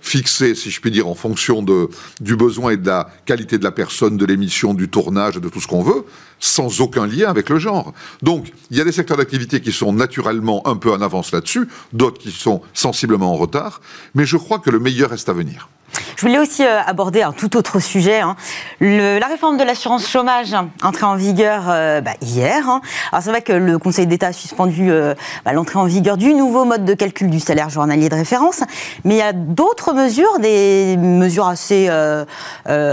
fixées, 0.00 0.56
si 0.56 0.72
je 0.72 0.80
puis 0.80 0.90
dire, 0.90 1.06
en 1.06 1.14
fonction 1.14 1.62
de, 1.62 1.88
du 2.20 2.34
besoin 2.34 2.72
et 2.72 2.76
de 2.76 2.86
la 2.86 3.08
qualité 3.26 3.58
de 3.58 3.64
la 3.64 3.70
personne, 3.70 4.16
de 4.16 4.26
l'émission, 4.26 4.74
du 4.74 4.88
tournage, 4.88 5.36
de 5.36 5.48
tout 5.48 5.60
ce 5.60 5.68
qu'on 5.68 5.84
veut, 5.84 6.04
sans 6.40 6.80
aucun 6.80 7.06
lien 7.06 7.28
avec 7.28 7.50
le 7.50 7.60
genre. 7.60 7.94
Donc, 8.22 8.52
il 8.72 8.76
y 8.76 8.80
a 8.80 8.84
des 8.84 8.90
secteurs 8.90 9.18
d'activité 9.18 9.60
qui 9.60 9.70
sont 9.70 9.92
naturellement 9.92 10.66
un 10.66 10.74
peu 10.74 10.90
en 10.90 11.00
avance 11.00 11.30
là-dessus, 11.30 11.68
d'autres 11.92 12.18
qui 12.18 12.32
sont 12.32 12.60
sensiblement 12.72 13.32
en 13.32 13.36
retard, 13.36 13.80
mais 14.16 14.26
je 14.26 14.36
crois 14.36 14.58
que 14.58 14.70
le 14.70 14.80
meilleur 14.80 15.10
reste 15.10 15.28
à 15.28 15.32
venir. 15.32 15.68
Je 16.16 16.22
voulais 16.22 16.38
aussi 16.38 16.64
euh, 16.64 16.80
aborder 16.86 17.22
un 17.22 17.32
tout 17.32 17.56
autre 17.56 17.80
sujet. 17.80 18.20
hein. 18.20 18.36
La 18.80 19.26
réforme 19.26 19.56
de 19.56 19.64
l'assurance 19.64 20.08
chômage, 20.08 20.54
entrée 20.82 21.04
en 21.06 21.16
vigueur 21.16 21.64
euh, 21.68 22.00
bah, 22.00 22.12
hier. 22.20 22.68
hein. 22.68 22.80
Alors 23.12 23.22
c'est 23.22 23.30
vrai 23.30 23.42
que 23.42 23.52
le 23.52 23.78
Conseil 23.78 24.06
d'État 24.06 24.28
a 24.28 24.32
suspendu 24.32 24.90
euh, 24.90 25.14
bah, 25.44 25.52
l'entrée 25.52 25.78
en 25.78 25.84
vigueur 25.84 26.16
du 26.16 26.34
nouveau 26.34 26.64
mode 26.64 26.84
de 26.84 26.94
calcul 26.94 27.30
du 27.30 27.40
salaire 27.40 27.68
journalier 27.68 28.08
de 28.08 28.14
référence, 28.14 28.62
mais 29.04 29.14
il 29.14 29.18
y 29.18 29.22
a 29.22 29.32
d'autres 29.32 29.92
mesures, 29.92 30.38
des 30.38 30.96
mesures 30.98 31.48
assez 31.48 31.90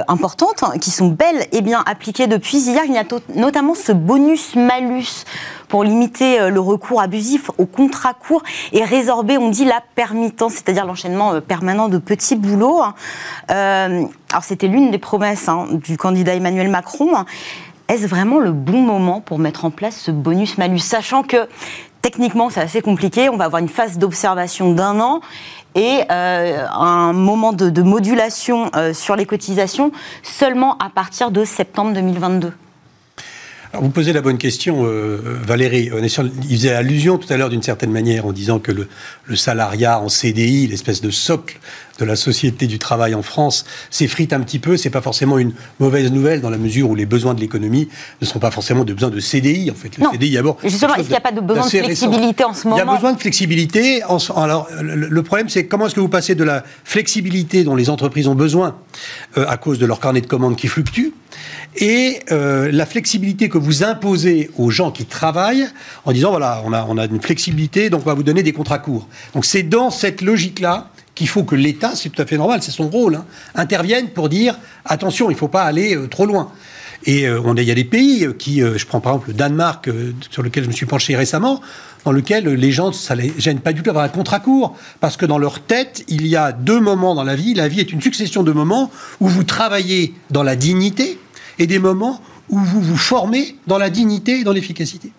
importantes, 0.08 0.64
hein, 0.64 0.74
qui 0.80 0.92
sont 0.92 1.08
belles 1.08 1.48
et 1.52 1.62
bien 1.62 1.84
appliquées 1.86 2.28
depuis 2.28 2.58
hier. 2.58 2.84
Il 2.86 2.94
y 2.94 2.98
a 2.98 3.04
notamment 3.36 3.76
ce 3.76 3.92
bonus-malus 3.92 5.26
pour 5.72 5.86
limiter 5.86 6.40
euh, 6.40 6.50
le 6.50 6.60
recours 6.60 7.02
abusif 7.02 7.50
aux 7.58 7.66
contrats 7.66 8.14
courts 8.14 8.44
et 8.74 8.84
résorber, 8.84 9.38
on 9.38 9.50
dit, 9.50 9.64
la 9.64 9.82
permittance, 9.96 10.56
c'est-à-dire 10.56 10.86
l'enchaînement 10.86 11.34
euh, 11.34 11.40
permanent 11.40 11.88
de 11.88 11.98
petits 11.98 12.36
boulots. 12.36 12.82
hein. 12.82 12.94
Euh, 13.52 14.04
alors 14.32 14.44
c'était 14.44 14.68
l'une 14.68 14.92
des 14.92 14.98
promesses 14.98 15.48
hein, 15.48 15.68
du 15.72 15.98
candidat 15.98 16.36
Emmanuel 16.36 16.68
Macron. 16.68 17.16
hein. 17.16 17.26
Est-ce 17.88 18.06
vraiment 18.06 18.40
le 18.40 18.52
bon 18.52 18.82
moment 18.82 19.22
pour 19.22 19.40
mettre 19.40 19.64
en 19.64 19.72
place 19.72 19.96
ce 19.96 20.12
bonus-malus, 20.12 20.80
sachant 20.80 21.24
que 21.24 21.48
techniquement 22.02 22.50
c'est 22.50 22.62
assez 22.62 22.82
compliqué, 22.82 23.30
on 23.30 23.38
va 23.38 23.46
avoir 23.46 23.62
une 23.62 23.70
phase 23.70 23.98
d'observation 23.98 24.74
d'un 24.74 25.00
an 25.00 25.22
et 25.76 26.02
un 26.10 27.14
moment 27.14 27.54
de, 27.54 27.82
modulation 27.82 28.72
sur 28.94 29.16
les 29.16 29.26
cotisations 29.26 29.92
seulement 30.24 30.78
à 30.80 30.90
partir 30.90 31.32
de 31.32 31.44
septembre 31.46 31.94
2022 31.94 32.54
Alors, 33.74 33.84
vous 33.86 33.90
posez 33.90 34.12
la 34.12 34.20
bonne 34.22 34.38
question, 34.38 34.84
euh, 34.86 35.18
Valérie. 35.48 35.92
On 35.98 36.04
est 36.04 36.10
sur- 36.10 36.26
il 36.50 36.58
faisait 36.58 36.74
allusion 36.74 37.18
tout 37.18 37.32
à 37.32 37.38
l'heure 37.38 37.50
d'une 37.50 37.64
certaine 37.64 37.92
manière 37.92 38.26
en 38.26 38.34
disant 38.34 38.60
que 38.60 38.74
le, 38.74 38.90
le 39.26 39.36
salariat 39.38 39.98
en 40.02 40.10
CDI, 40.10 40.68
l'espèce 40.68 41.00
de 41.00 41.10
socle 41.10 41.58
de 41.98 42.04
la 42.04 42.18
société 42.18 42.68
du 42.68 42.80
travail 42.80 43.16
en 43.16 43.22
France, 43.22 43.64
s'effrite 43.90 44.34
un 44.34 44.42
petit 44.42 44.60
peu. 44.60 44.76
C'est 44.76 44.90
pas 44.90 45.00
forcément 45.02 45.38
une 45.38 45.54
mauvaise 45.80 46.12
nouvelle 46.12 46.42
dans 46.42 46.50
la 46.50 46.58
mesure 46.58 46.90
où 46.90 46.96
les 46.96 47.06
besoins 47.06 47.34
de 47.34 47.40
l'économie 47.40 47.88
ne 48.22 48.26
sont 48.26 48.40
pas 48.40 48.52
forcément 48.52 48.84
des 48.84 48.94
besoins 48.94 49.10
de 49.10 49.20
CDI. 49.22 49.72
En 49.72 49.76
fait, 49.76 49.98
le 49.98 50.04
Non. 50.04 50.12
CDI 50.12 50.34
d'abord. 50.34 50.58
Justement, 50.66 50.96
est-ce 50.96 51.04
qu'il 51.04 51.12
n'y 51.12 51.16
a 51.18 51.22
pas 51.22 51.32
de 51.32 51.40
besoin 51.40 51.64
de 51.66 51.70
récent. 51.70 51.86
flexibilité 51.86 52.44
en 52.44 52.54
ce 52.54 52.68
Il 52.68 52.72
y 52.72 52.74
a 52.74 52.84
moment 52.84 52.96
besoin 52.96 53.14
de 53.14 53.20
flexibilité. 53.22 54.04
En 54.04 54.18
alors, 54.36 54.68
le, 54.82 54.96
le 55.08 55.24
problème, 55.24 55.48
c'est 55.48 55.68
comment 55.68 55.86
est-ce 55.86 55.96
que 55.96 56.02
vous 56.02 56.10
passez 56.10 56.36
de 56.36 56.44
la 56.44 56.64
flexibilité 56.84 57.64
dont 57.64 57.76
les 57.78 57.90
entreprises 57.90 58.28
ont 58.28 58.36
besoin 58.36 58.76
euh, 59.38 59.46
à 59.48 59.56
cause 59.56 59.80
de 59.80 59.86
leur 59.86 60.02
carnet 60.02 60.20
de 60.20 60.28
commandes 60.28 60.58
qui 60.58 60.68
fluctue 60.68 61.12
et 61.76 62.20
euh, 62.32 62.70
la 62.72 62.86
flexibilité 62.86 63.50
que 63.50 63.58
vous 63.58 63.84
imposez 63.84 64.50
aux 64.58 64.70
gens 64.70 64.92
qui 64.92 65.06
travaillent 65.06 65.68
en 66.06 66.12
disant 66.12 66.32
voilà, 66.32 66.62
on 66.66 66.74
a, 66.74 66.86
on 66.90 66.98
a 66.98 67.06
une 67.06 67.22
flexibilité, 67.22 67.90
donc 67.90 68.02
on 68.02 68.10
va 68.10 68.14
vous 68.14 68.24
donner 68.24 68.44
des 68.44 68.54
contrats 68.54 68.80
courts. 68.80 69.08
Donc 69.34 69.46
c'est 69.46 69.64
dans 69.64 69.90
cette 69.90 70.22
logique-là 70.22 70.90
qu'il 71.16 71.28
faut 71.28 71.44
que 71.44 71.56
l'État, 71.56 71.92
c'est 71.96 72.10
tout 72.10 72.22
à 72.22 72.26
fait 72.26 72.38
normal, 72.38 72.62
c'est 72.62 72.72
son 72.72 72.90
rôle, 72.90 73.16
hein, 73.16 73.26
intervienne 73.56 74.10
pour 74.10 74.30
dire 74.30 74.58
attention, 74.86 75.30
il 75.30 75.34
ne 75.34 75.38
faut 75.38 75.48
pas 75.48 75.64
aller 75.64 75.96
euh, 75.96 76.08
trop 76.08 76.26
loin. 76.26 76.52
Et 77.06 77.28
euh, 77.28 77.42
on 77.44 77.56
il 77.56 77.64
y 77.64 77.72
a 77.72 77.76
des 77.76 77.84
pays 77.84 78.26
euh, 78.26 78.34
qui, 78.34 78.62
je 78.62 78.86
prends 78.86 79.02
par 79.02 79.14
exemple 79.14 79.30
le 79.30 79.34
Danemark, 79.36 79.90
sur 80.30 80.44
lequel 80.44 80.64
je 80.64 80.70
me 80.70 80.74
suis 80.74 80.86
penché 80.86 81.16
récemment, 81.16 81.62
dans 82.06 82.12
lequel 82.12 82.48
les 82.48 82.72
gens, 82.72 82.92
ça 82.92 83.16
les 83.16 83.34
gêne 83.38 83.60
pas 83.60 83.74
du 83.74 83.80
tout 83.80 83.86
d'avoir 83.86 84.06
un 84.06 84.10
contrat 84.10 84.40
court, 84.40 84.76
parce 85.00 85.18
que 85.18 85.26
dans 85.26 85.38
leur 85.38 85.60
tête, 85.60 86.04
il 86.08 86.26
y 86.28 86.36
a 86.36 86.52
deux 86.52 86.80
moments 86.80 87.14
dans 87.14 87.24
la 87.24 87.36
vie. 87.36 87.54
La 87.54 87.68
vie 87.68 87.80
est 87.80 87.92
une 87.92 88.02
succession 88.02 88.44
de 88.44 88.52
moments 88.52 88.92
où 89.20 89.28
vous 89.28 89.44
travaillez 89.44 90.14
dans 90.32 90.44
la 90.44 90.56
dignité 90.56 91.20
et 91.62 91.68
des 91.68 91.80
moments 91.80 92.20
où 92.50 92.58
vous 92.60 92.82
vous 92.82 92.98
formez 92.98 93.56
dans 93.68 93.78
la 93.78 93.90
dignité 93.90 94.40
et 94.40 94.44
dans 94.44 94.52
l'efficacité. 94.52 95.12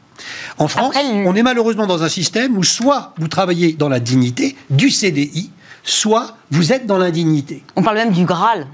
En 0.58 0.66
France, 0.68 0.88
Après, 0.96 1.02
le- 1.04 1.26
on 1.26 1.34
est 1.34 1.42
malheureusement 1.42 1.86
dans 1.86 2.02
un 2.02 2.08
système 2.08 2.56
où 2.58 2.64
soit 2.64 3.14
vous 3.18 3.28
travaillez 3.28 3.72
dans 3.74 3.88
la 3.88 4.00
dignité 4.00 4.56
du 4.70 4.90
CDI, 4.90 5.50
soit 5.84 6.36
vous 6.50 6.72
êtes 6.72 6.86
dans 6.86 6.98
l'indignité. 6.98 7.62
On 7.76 7.82
parle 7.82 7.96
même 7.96 8.10
du 8.12 8.24
Graal 8.24 8.66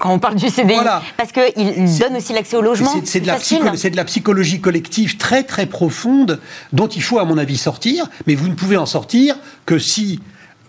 quand 0.00 0.10
on 0.12 0.18
parle 0.18 0.34
du 0.34 0.48
CDI, 0.48 0.74
Voilà. 0.74 1.00
parce 1.16 1.30
qu'il 1.32 1.98
donne 1.98 2.16
aussi 2.16 2.32
l'accès 2.32 2.56
au 2.56 2.62
logement. 2.62 2.90
C'est- 3.04 3.20
de, 3.20 3.24
de 3.90 3.96
la 3.96 4.04
psychologie 4.04 4.60
collective 4.60 5.16
très 5.16 5.44
très 5.44 5.66
profonde 5.66 6.40
dont 6.72 6.88
il 6.88 7.02
faut 7.02 7.18
à 7.20 7.24
mon 7.24 7.38
avis 7.38 7.56
sortir, 7.56 8.06
mais 8.26 8.34
vous 8.34 8.48
ne 8.48 8.54
pouvez 8.54 8.76
en 8.76 8.86
sortir 8.86 9.36
que 9.64 9.78
si 9.78 10.20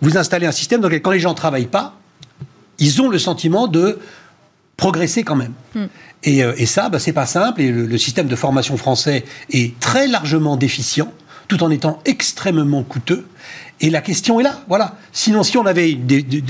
vous 0.02 0.16
installez 0.18 0.46
un 0.46 0.52
système 0.52 0.80
dans 0.80 0.88
lequel 0.88 1.02
quand 1.02 1.10
les 1.10 1.20
gens 1.20 1.30
ne 1.30 1.36
travaillent 1.36 1.66
pas, 1.66 1.94
ils 2.78 3.00
ont 3.02 3.08
le 3.08 3.18
sentiment 3.18 3.66
de 3.66 3.98
progresser 4.76 5.22
quand 5.22 5.36
même. 5.36 5.52
Et, 6.22 6.42
euh, 6.42 6.54
et 6.56 6.66
ça, 6.66 6.88
bah, 6.88 6.98
c'est 6.98 7.12
pas 7.12 7.26
simple. 7.26 7.60
Et 7.60 7.70
le, 7.70 7.86
le 7.86 7.98
système 7.98 8.26
de 8.26 8.36
formation 8.36 8.76
français 8.76 9.24
est 9.50 9.78
très 9.80 10.08
largement 10.08 10.56
déficient, 10.56 11.12
tout 11.48 11.62
en 11.62 11.70
étant 11.70 12.00
extrêmement 12.04 12.82
coûteux. 12.82 13.26
Et 13.80 13.90
la 13.90 14.00
question 14.00 14.38
est 14.38 14.44
là, 14.44 14.60
voilà. 14.68 14.94
Sinon, 15.12 15.42
si 15.42 15.58
on 15.58 15.66
avait 15.66 15.98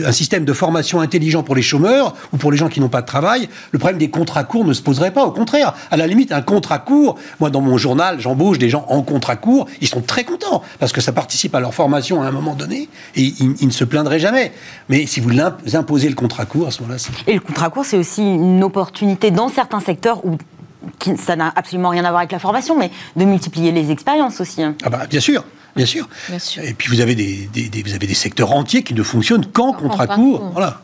un 0.05 0.13
système 0.13 0.45
de 0.45 0.53
formation 0.53 1.01
intelligent 1.01 1.43
pour 1.43 1.57
les 1.57 1.63
chômeurs 1.63 2.15
ou 2.33 2.37
pour 2.37 2.53
les 2.53 2.59
gens 2.59 2.69
qui 2.69 2.81
n'ont 2.81 2.91
pas 2.91 3.01
de 3.01 3.07
travail, 3.07 3.49
le 3.73 3.79
problème 3.79 3.99
des 3.99 4.11
contrats 4.11 4.45
courts 4.45 4.65
ne 4.65 4.75
se 4.75 4.83
poserait 4.83 5.11
pas. 5.11 5.25
Au 5.25 5.31
contraire, 5.31 5.75
à 5.91 5.97
la 5.97 6.07
limite, 6.07 6.33
un 6.33 6.43
contrat 6.43 6.79
court, 6.79 7.17
moi 7.41 7.49
dans 7.49 7.63
mon 7.63 7.79
journal, 7.79 8.21
j'embauche 8.21 8.59
des 8.59 8.69
gens 8.69 8.85
en 8.89 9.03
contrat 9.03 9.37
court, 9.37 9.67
ils 9.81 9.89
sont 9.89 10.03
très 10.03 10.25
contents 10.25 10.63
parce 10.79 10.93
que 10.93 11.01
ça 11.01 11.13
participe 11.13 11.55
à 11.55 11.61
leur 11.61 11.73
formation 11.73 12.23
à 12.23 12.27
un 12.27 12.31
moment 12.31 12.55
donné 12.55 12.89
et 13.17 13.23
ils, 13.23 13.55
ils 13.59 13.67
ne 13.67 13.73
se 13.73 13.85
plaindraient 13.85 14.21
jamais. 14.21 14.53
Mais 14.91 15.07
si 15.07 15.21
vous 15.21 15.33
imposez 15.75 16.11
le 16.11 16.15
contrat 16.15 16.45
court, 16.45 16.69
à 16.69 16.71
ce 16.71 16.83
moment-là, 16.83 17.01
Et 17.27 17.35
le 17.35 17.41
contrat 17.41 17.71
court, 17.71 17.87
c'est 17.87 17.97
aussi 17.97 18.23
une 18.23 18.63
opportunité 18.63 19.31
dans 19.31 19.49
certains 19.49 19.81
secteurs 19.81 20.25
où 20.27 20.37
qui- 20.99 21.17
ça 21.17 21.37
n'a 21.37 21.53
absolument 21.57 21.91
rien 21.91 22.05
à 22.05 22.11
voir 22.11 22.19
avec 22.21 22.33
la 22.33 22.39
formation, 22.39 22.79
mais 22.79 22.91
de 23.17 23.25
multiplier 23.25 23.73
les 23.73 23.91
expériences 23.91 24.41
aussi. 24.41 24.63
hein. 24.63 24.75
Ah 24.85 24.91
bah 24.91 25.07
bien 25.09 25.21
sûr, 25.21 25.45
bien 25.77 25.87
sûr. 25.87 26.09
Bien 26.29 26.39
sûr. 26.39 26.63
Et 26.65 26.75
puis 26.75 26.89
vous 26.95 27.01
avez 27.01 27.15
des, 27.15 27.49
des- 27.53 27.69
des- 27.69 27.83
vous 27.83 27.95
avez 27.95 28.07
des 28.07 28.15
secteurs 28.15 28.53
entiers 28.53 28.83
qui 28.83 28.95
ne 28.95 29.03
fonctionnent 29.03 29.47
qu'en 29.47 29.73
contrat 29.73 30.07
court. 30.07 30.51
Voilà. 30.53 30.81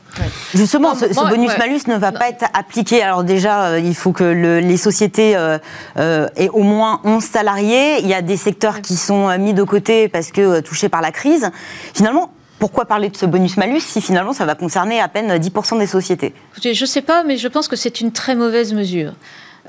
Justement, 0.54 0.94
ce, 0.96 1.08
ce 1.08 1.14
moi, 1.14 1.24
ouais. 1.24 1.30
bonus-malus 1.30 1.82
ne 1.86 1.96
va 1.96 2.10
pas 2.12 2.28
être 2.28 2.44
appliqué. 2.52 3.00
Alors 3.02 3.22
déjà, 3.22 3.66
euh, 3.66 3.78
il 3.78 3.94
faut 3.94 4.10
que 4.12 4.24
le- 4.24 4.58
les 4.58 4.76
sociétés 4.76 5.36
euh, 5.36 5.58
euh, 5.98 6.28
aient 6.36 6.48
au 6.48 6.62
moins 6.64 7.00
11 7.04 7.22
salariés. 7.22 8.00
Il 8.00 8.08
y 8.08 8.14
a 8.14 8.20
des 8.22 8.36
secteurs 8.36 8.80
qui 8.82 8.96
sont 8.96 9.36
mis 9.38 9.54
de 9.54 9.62
côté 9.62 10.08
parce 10.08 10.32
que 10.32 10.40
euh, 10.40 10.60
touchés 10.62 10.88
par 10.88 11.00
la 11.00 11.12
crise. 11.12 11.50
Finalement, 11.94 12.32
pourquoi 12.58 12.84
parler 12.86 13.08
de 13.08 13.16
ce 13.16 13.24
bonus-malus 13.24 13.80
si 13.80 14.00
finalement 14.02 14.32
ça 14.34 14.44
va 14.44 14.54
concerner 14.54 15.00
à 15.00 15.08
peine 15.08 15.38
10% 15.38 15.78
des 15.78 15.86
sociétés? 15.86 16.34
Écoutez, 16.52 16.74
je 16.74 16.82
ne 16.82 16.86
sais 16.88 17.00
pas, 17.02 17.22
mais 17.22 17.36
je 17.38 17.48
pense 17.48 17.68
que 17.68 17.76
c'est 17.76 18.00
une 18.00 18.10
très 18.12 18.34
mauvaise 18.34 18.74
mesure. 18.74 19.12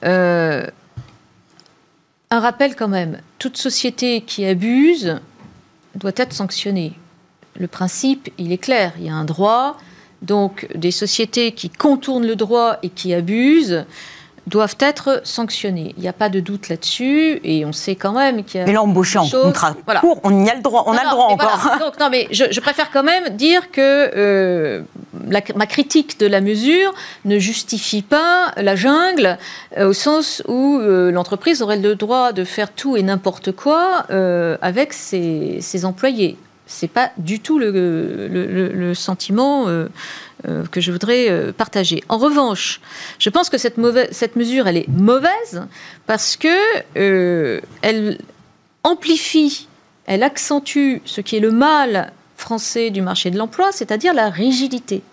Euh, 0.03 0.67
un 2.29 2.39
rappel 2.39 2.75
quand 2.75 2.87
même, 2.87 3.19
toute 3.39 3.57
société 3.57 4.21
qui 4.21 4.45
abuse 4.45 5.19
doit 5.95 6.13
être 6.15 6.33
sanctionnée. 6.33 6.93
Le 7.55 7.67
principe, 7.67 8.29
il 8.37 8.51
est 8.51 8.57
clair, 8.57 8.93
il 8.97 9.05
y 9.05 9.09
a 9.09 9.13
un 9.13 9.25
droit, 9.25 9.77
donc 10.21 10.67
des 10.75 10.91
sociétés 10.91 11.51
qui 11.51 11.69
contournent 11.69 12.25
le 12.25 12.35
droit 12.35 12.77
et 12.83 12.89
qui 12.89 13.13
abusent 13.13 13.85
doivent 14.47 14.75
être 14.79 15.21
sanctionnées. 15.23 15.93
Il 15.97 16.01
n'y 16.01 16.07
a 16.09 16.13
pas 16.13 16.29
de 16.29 16.39
doute 16.39 16.67
là-dessus, 16.69 17.39
et 17.43 17.63
on 17.65 17.71
sait 17.71 17.95
quand 17.95 18.13
même 18.13 18.43
qu'il 18.43 18.59
y 18.59 18.63
a... 18.63 18.65
Mais 18.65 18.73
là, 18.73 18.81
embaucher 18.81 19.19
en 19.19 19.27
contrat 19.27 19.75
Voilà. 19.85 19.99
court, 19.99 20.19
on 20.23 20.43
y 20.45 20.49
a 20.49 20.55
le 20.55 20.61
droit, 20.61 20.83
on 20.87 20.93
Non, 20.93 20.99
a 20.99 21.03
le 21.03 21.09
droit 21.11 21.25
encore. 21.27 21.59
voilà. 21.61 21.77
Donc, 21.79 21.99
non, 21.99 22.09
mais 22.09 22.27
je, 22.31 22.45
je 22.49 22.59
préfère 22.59 22.89
quand 22.91 23.03
même 23.03 23.29
dire 23.37 23.71
que 23.71 23.81
euh, 24.15 24.81
la- 25.27 25.41
ma 25.55 25.67
critique 25.67 26.19
de 26.19 26.25
la 26.25 26.41
mesure 26.41 26.93
ne 27.25 27.37
justifie 27.37 28.01
pas 28.01 28.51
la 28.57 28.75
jungle, 28.75 29.37
euh, 29.77 29.89
au 29.89 29.93
sens 29.93 30.41
où 30.47 30.79
euh, 30.79 31.11
l'entreprise 31.11 31.61
aurait 31.61 31.77
le 31.77 31.95
droit 31.95 32.31
de 32.31 32.43
faire 32.43 32.71
tout 32.73 32.97
et 32.97 33.03
n'importe 33.03 33.51
quoi 33.51 34.05
avec 34.61 34.93
ses, 34.93 35.59
ses 35.61 35.85
employés. 35.85 36.37
C'est 36.65 36.87
pas 36.87 37.11
du 37.17 37.41
tout 37.41 37.59
le, 37.59 37.69
le, 37.69 38.69
le, 38.69 38.93
sentiment 38.95 39.65
euh, 40.45 40.61
euh, 40.61 40.65
que 40.65 40.81
je 40.81 40.91
voudrais 40.91 41.29
euh, 41.29 41.51
partager. 41.51 42.03
En 42.09 42.17
revanche, 42.17 42.81
je 43.19 43.29
pense 43.29 43.49
que 43.49 43.57
cette, 43.57 43.77
mesure, 43.77 44.67
elle 44.67 44.77
est 44.77 44.87
mauvaise 44.87 45.63
parce 46.07 46.37
que 46.37 47.61
elle 47.81 48.17
amplifie, 48.83 49.67
elle 50.05 50.23
accentue 50.23 50.97
ce 51.05 51.21
qui 51.21 51.37
est 51.37 51.39
le 51.39 51.51
mal 51.51 52.11
français 52.37 52.89
du 52.89 53.01
marché 53.01 53.29
de 53.31 53.37
l'emploi, 53.37 53.71
c'est-à-dire 53.71 54.13
la 54.13 54.29
rigidité. 54.29 55.03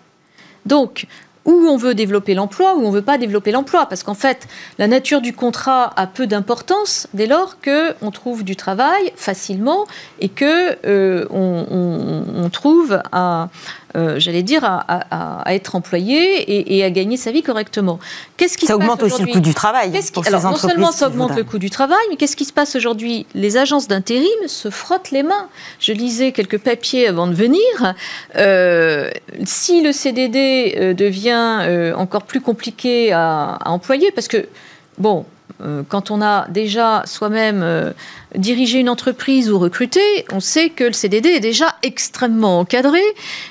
Donc, 0.65 1.07
où 1.49 1.67
on 1.67 1.77
veut 1.77 1.95
développer 1.95 2.35
l'emploi, 2.35 2.75
ou 2.75 2.81
on 2.83 2.89
ne 2.89 2.93
veut 2.93 3.01
pas 3.01 3.17
développer 3.17 3.51
l'emploi. 3.51 3.87
Parce 3.87 4.03
qu'en 4.03 4.13
fait, 4.13 4.47
la 4.77 4.87
nature 4.87 5.19
du 5.19 5.33
contrat 5.33 5.91
a 5.95 6.05
peu 6.05 6.27
d'importance 6.27 7.07
dès 7.13 7.25
lors 7.25 7.57
qu'on 7.59 8.11
trouve 8.11 8.43
du 8.43 8.55
travail 8.55 9.11
facilement 9.15 9.87
et 10.19 10.29
qu'on 10.29 10.45
euh, 10.45 11.25
on, 11.31 12.49
trouve 12.51 13.01
à, 13.11 13.49
euh, 13.95 14.19
j'allais 14.19 14.43
dire, 14.43 14.63
à, 14.63 15.43
être 15.47 15.75
employé 15.75 16.75
et, 16.77 16.83
à 16.83 16.91
gagner 16.91 17.17
sa 17.17 17.31
vie 17.31 17.41
correctement. 17.41 17.99
Qu'est-ce 18.37 18.57
qui 18.57 18.67
ça 18.67 18.75
augmente 18.75 19.01
aussi 19.03 19.23
le 19.23 19.31
coût 19.31 19.39
du 19.39 19.53
travail. 19.53 19.91
alors, 20.25 20.43
non 20.43 20.55
seulement 20.55 20.91
ça 20.91 21.07
augmente 21.07 21.35
le 21.35 21.43
coût 21.43 21.59
du 21.59 21.69
travail, 21.69 21.97
mais 22.09 22.15
qu'est-ce 22.15 22.35
qui 22.35 22.45
se 22.45 22.53
passe 22.53 22.75
aujourd'hui? 22.75 23.25
Les 23.33 23.57
agences 23.57 23.87
d'intérim 23.87 24.47
se 24.47 24.69
frottent 24.69 25.11
les 25.11 25.23
mains. 25.23 25.47
Je 25.79 25.93
lisais 25.93 26.31
quelques 26.31 26.59
papiers 26.59 27.07
avant 27.07 27.27
de 27.27 27.33
venir. 27.33 27.59
Euh, 28.35 29.09
si 29.45 29.81
le 29.81 29.91
CDD 29.91 30.75
euh, 30.77 30.93
devient 30.93 31.93
encore 31.95 32.23
plus 32.23 32.41
compliqué 32.41 33.11
à, 33.11 33.57
à 33.61 33.69
employer, 33.69 34.11
parce 34.11 34.27
que, 34.27 34.47
bon, 34.97 35.25
quand 35.89 36.11
on 36.11 36.21
a 36.21 36.47
déjà 36.49 37.03
soi-même 37.05 37.61
euh, 37.63 37.91
dirigé 38.35 38.79
une 38.79 38.89
entreprise 38.89 39.51
ou 39.51 39.59
recruté, 39.59 40.01
on 40.31 40.39
sait 40.39 40.69
que 40.69 40.85
le 40.85 40.93
CDD 40.93 41.29
est 41.29 41.39
déjà 41.39 41.75
extrêmement 41.83 42.59
encadré 42.59 43.01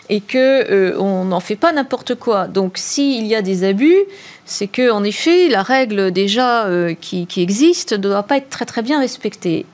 et 0.08 0.20
que 0.20 0.70
euh, 0.70 0.98
on 0.98 1.26
n'en 1.26 1.40
fait 1.40 1.56
pas 1.56 1.72
n'importe 1.72 2.14
quoi. 2.14 2.46
Donc 2.46 2.78
s'il 2.78 3.26
y 3.26 3.34
a 3.34 3.42
des 3.42 3.64
abus, 3.64 3.98
c'est 4.46 4.68
que 4.68 4.90
en 4.90 5.04
effet 5.04 5.48
la 5.48 5.62
règle 5.62 6.10
déjà 6.10 6.66
qui, 7.00 7.26
existe 7.36 7.92
ne 7.92 7.98
doit 7.98 8.22
pas 8.22 8.38
être 8.38 8.64
très 8.64 8.82
bien 8.82 9.00
respectée. 9.00 9.66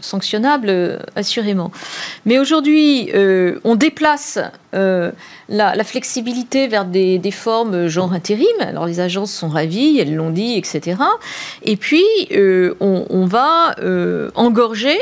Sanctionnable, 0.00 0.68
euh, 0.68 0.98
assurément. 1.14 1.70
Mais 2.24 2.38
aujourd'hui, 2.38 3.10
euh, 3.14 3.58
on 3.64 3.74
déplace 3.74 4.38
euh, 4.74 5.10
la, 5.48 5.84
flexibilité 5.84 6.68
vers 6.68 6.84
des, 6.84 7.30
formes 7.30 7.86
genre 7.86 8.12
intérim. 8.12 8.46
Alors 8.60 8.86
les 8.86 9.00
agences 9.00 9.32
sont 9.32 9.48
ravies, 9.48 9.98
elles 9.98 10.14
l'ont 10.14 10.30
dit, 10.30 10.56
etc. 10.56 11.00
Et 11.62 11.76
puis, 11.76 12.04
on, 12.80 13.26
va 13.26 13.74
engorger 14.34 14.98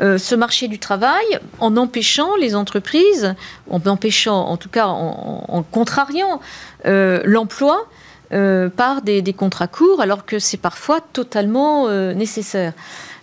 ce 0.00 0.34
marché 0.34 0.68
du 0.68 0.78
travail 0.78 1.24
en 1.60 1.76
empêchant 1.76 2.36
les 2.36 2.54
entreprises, 2.54 3.34
en 3.70 3.80
empêchant, 3.86 4.46
en 4.46 4.56
tout 4.56 4.68
cas 4.68 4.86
en, 4.86 5.64
contrariant 5.70 6.40
l'emploi 6.84 7.86
par 8.30 9.02
des, 9.02 9.22
des, 9.22 9.32
contrats 9.32 9.68
courts, 9.68 10.00
alors 10.00 10.26
que 10.26 10.38
c'est 10.38 10.56
parfois 10.56 11.00
totalement 11.00 11.88
nécessaire. 12.14 12.72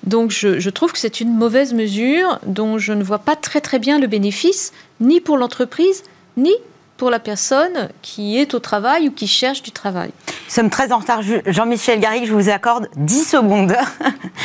Donc 0.04 0.32
je, 0.32 0.70
trouve 0.70 0.92
que 0.92 0.98
c'est 0.98 1.22
une 1.22 1.34
mauvaise 1.34 1.74
mesure 1.74 2.40
dont 2.46 2.78
je 2.78 2.94
ne 2.94 3.04
vois 3.04 3.20
pas 3.20 3.36
très 3.36 3.62
très 3.62 3.80
bien 3.80 4.00
le 4.00 4.08
bénéfice, 4.08 4.74
ni 5.00 5.22
pour 5.22 5.38
l'entreprise, 5.38 6.04
ni 6.38 6.54
pour 7.02 7.10
la 7.10 7.18
personne 7.18 7.90
qui 8.04 8.38
est 8.38 8.54
au 8.54 8.60
travail 8.60 9.08
ou 9.08 9.12
qui 9.12 9.26
cherche 9.26 9.64
du 9.64 9.72
travail. 9.72 10.12
Nous 10.28 10.34
sommes 10.54 10.70
très 10.70 10.92
en 10.92 11.00
retard. 11.00 11.22
Jean-Michel 11.48 12.00
Garrigue, 12.00 12.28
je 12.28 12.32
vous 12.32 12.50
accorde 12.50 12.90
10 12.96 13.24
secondes. 13.24 13.74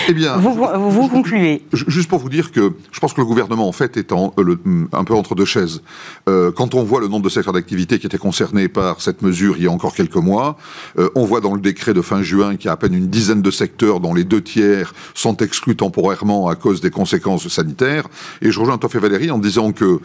Eh 0.09 0.13
bien, 0.15 0.37
vous, 0.37 0.55
vous 0.55 1.09
concluez. 1.09 1.63
Juste 1.73 2.09
pour 2.09 2.19
vous 2.19 2.29
dire 2.29 2.53
que 2.53 2.73
je 2.93 3.01
pense 3.01 3.13
que 3.13 3.21
le 3.21 3.27
gouvernement, 3.27 3.67
en 3.67 3.73
fait, 3.73 3.97
est 3.97 4.13
en, 4.13 4.33
euh, 4.39 4.57
un 4.93 5.05
peu 5.05 5.15
entre 5.15 5.35
deux 5.35 5.45
chaises. 5.45 5.83
Euh, 6.29 6.53
quand 6.53 6.75
on 6.75 6.85
voit 6.85 7.01
le 7.01 7.09
nombre 7.09 7.25
de 7.25 7.29
secteurs 7.29 7.55
d'activité 7.55 7.99
qui 7.99 8.07
étaient 8.07 8.19
concernés 8.19 8.69
par 8.69 9.01
cette 9.01 9.21
mesure 9.23 9.57
il 9.57 9.65
y 9.65 9.67
a 9.67 9.71
encore 9.71 9.95
quelques 9.95 10.17
mois, 10.17 10.57
euh, 10.99 11.09
on 11.15 11.25
voit 11.25 11.41
dans 11.41 11.55
le 11.55 11.61
décret 11.61 11.93
de 11.93 12.03
fin 12.03 12.23
juin 12.23 12.57
qu'il 12.57 12.67
y 12.67 12.69
a 12.69 12.73
à 12.73 12.77
peine 12.77 12.95
une 12.95 13.09
dizaine 13.09 13.43
de 13.43 13.51
secteurs 13.51 14.01
dont 14.01 14.15
les 14.15 14.25
deux 14.25 14.43
tiers 14.43 14.95
sont 15.15 15.37
exclus 15.39 15.77
temporairement 15.77 16.49
à 16.49 16.55
cause 16.55 16.81
des 16.81 16.91
conséquences 16.91 17.49
sanitaires. 17.49 18.07
Et 18.43 18.53
je 18.53 18.61
rejoins 18.61 18.79
Toff 18.79 18.95
et 18.95 18.99
Valérie 18.99 19.31
en 19.31 19.39
disant 19.39 19.73
que, 19.73 19.99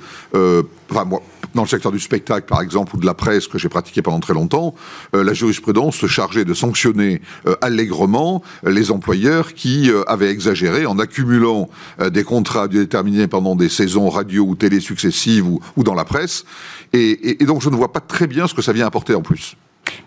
enfin, 0.90 1.06
moi, 1.06 1.22
dans 1.54 1.64
le 1.64 1.68
secteur 1.68 1.92
du 1.92 2.00
spectacle, 2.00 2.41
par 2.46 2.62
exemple, 2.62 2.96
ou 2.96 3.00
de 3.00 3.06
la 3.06 3.14
presse 3.14 3.48
que 3.48 3.58
j'ai 3.58 3.70
pratiqué 3.70 4.02
pendant 4.02 4.20
très 4.20 4.34
longtemps, 4.34 4.76
euh, 5.16 5.24
la 5.24 5.34
jurisprudence 5.34 5.96
se 5.96 6.08
chargeait 6.08 6.46
de 6.46 6.54
sanctionner 6.54 7.22
euh, 7.48 7.56
allègrement 7.62 8.42
les 8.64 8.92
employeurs 8.92 9.54
qui 9.54 9.90
euh, 9.90 10.04
avaient 10.08 10.30
exagéré 10.32 10.86
en 10.86 11.00
accumulant 11.00 11.70
des 12.12 12.24
contrats 12.24 12.68
déterminés 12.68 13.28
pendant 13.28 13.56
des 13.56 13.70
saisons 13.70 14.10
radio 14.10 14.44
ou 14.44 14.56
télé 14.56 14.80
successives 14.80 15.48
ou, 15.48 15.60
ou 15.76 15.84
dans 15.84 15.94
la 15.94 16.06
presse. 16.06 16.46
Et, 16.94 17.42
et 17.42 17.46
donc 17.46 17.62
je 17.62 17.70
ne 17.70 17.76
vois 17.76 17.92
pas 17.92 18.00
très 18.00 18.28
bien 18.28 18.48
ce 18.48 18.54
que 18.54 18.62
ça 18.62 18.74
vient 18.74 18.86
apporter 18.86 19.16
en 19.16 19.22
plus. 19.22 19.56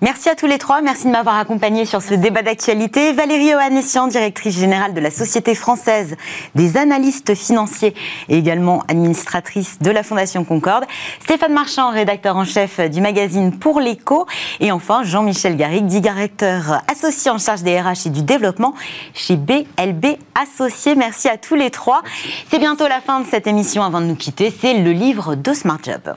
Merci 0.00 0.28
à 0.28 0.34
tous 0.34 0.46
les 0.46 0.58
trois. 0.58 0.80
Merci 0.82 1.06
de 1.06 1.12
m'avoir 1.12 1.36
accompagné 1.36 1.84
sur 1.84 2.02
ce 2.02 2.14
débat 2.14 2.42
d'actualité. 2.42 3.12
Valérie 3.12 3.54
Ohanessian, 3.54 4.06
directrice 4.06 4.58
générale 4.58 4.94
de 4.94 5.00
la 5.00 5.10
Société 5.10 5.54
française 5.54 6.16
des 6.54 6.76
analystes 6.76 7.34
financiers 7.34 7.94
et 8.28 8.38
également 8.38 8.82
administratrice 8.88 9.78
de 9.80 9.90
la 9.90 10.02
Fondation 10.02 10.44
Concorde. 10.44 10.84
Stéphane 11.20 11.52
Marchand, 11.52 11.90
rédacteur 11.90 12.36
en 12.36 12.44
chef 12.44 12.80
du 12.80 13.00
magazine 13.00 13.56
Pour 13.58 13.80
l'écho. 13.80 14.26
Et 14.60 14.72
enfin, 14.72 15.02
Jean-Michel 15.04 15.56
Garrigue, 15.56 15.86
directeur 15.86 16.82
associé 16.90 17.30
en 17.30 17.38
charge 17.38 17.62
des 17.62 17.80
RH 17.80 18.06
et 18.06 18.10
du 18.10 18.22
développement 18.22 18.74
chez 19.14 19.36
BLB 19.36 20.16
Associés. 20.34 20.94
Merci 20.94 21.28
à 21.28 21.36
tous 21.36 21.54
les 21.54 21.70
trois. 21.70 22.02
C'est 22.50 22.58
bientôt 22.58 22.88
la 22.88 23.00
fin 23.00 23.20
de 23.20 23.26
cette 23.26 23.46
émission. 23.46 23.82
Avant 23.82 24.00
de 24.00 24.06
nous 24.06 24.16
quitter, 24.16 24.52
c'est 24.60 24.74
le 24.74 24.92
livre 24.92 25.34
de 25.34 25.52
Smart 25.52 25.78
Job. 25.82 26.14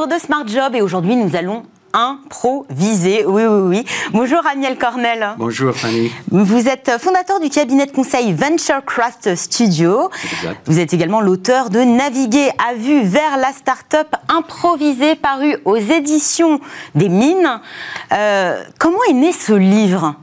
Livre 0.00 0.16
de 0.16 0.20
Smart 0.20 0.46
Job 0.46 0.74
et 0.74 0.80
aujourd'hui 0.80 1.14
nous 1.14 1.36
allons 1.36 1.64
improviser. 1.92 3.26
Oui, 3.26 3.42
oui, 3.44 3.60
oui. 3.68 3.84
Bonjour 4.12 4.40
Aniel 4.46 4.78
Cornel. 4.78 5.34
Bonjour 5.36 5.74
Fanny. 5.74 6.10
Vous 6.30 6.68
êtes 6.68 6.92
fondateur 6.98 7.38
du 7.38 7.50
cabinet 7.50 7.84
de 7.84 7.90
conseil 7.90 8.32
Venturecraft 8.32 9.34
Studio. 9.34 10.08
Exact. 10.24 10.60
Vous 10.64 10.78
êtes 10.78 10.94
également 10.94 11.20
l'auteur 11.20 11.68
de 11.68 11.80
Naviguer 11.80 12.50
à 12.66 12.74
vue 12.74 13.02
vers 13.02 13.36
la 13.36 13.52
start-up 13.52 14.08
improvisée 14.28 15.16
paru 15.16 15.58
aux 15.66 15.76
éditions 15.76 16.60
des 16.94 17.10
Mines. 17.10 17.60
Euh, 18.12 18.62
comment 18.78 19.04
est 19.10 19.14
né 19.14 19.32
ce 19.32 19.52
livre? 19.52 20.14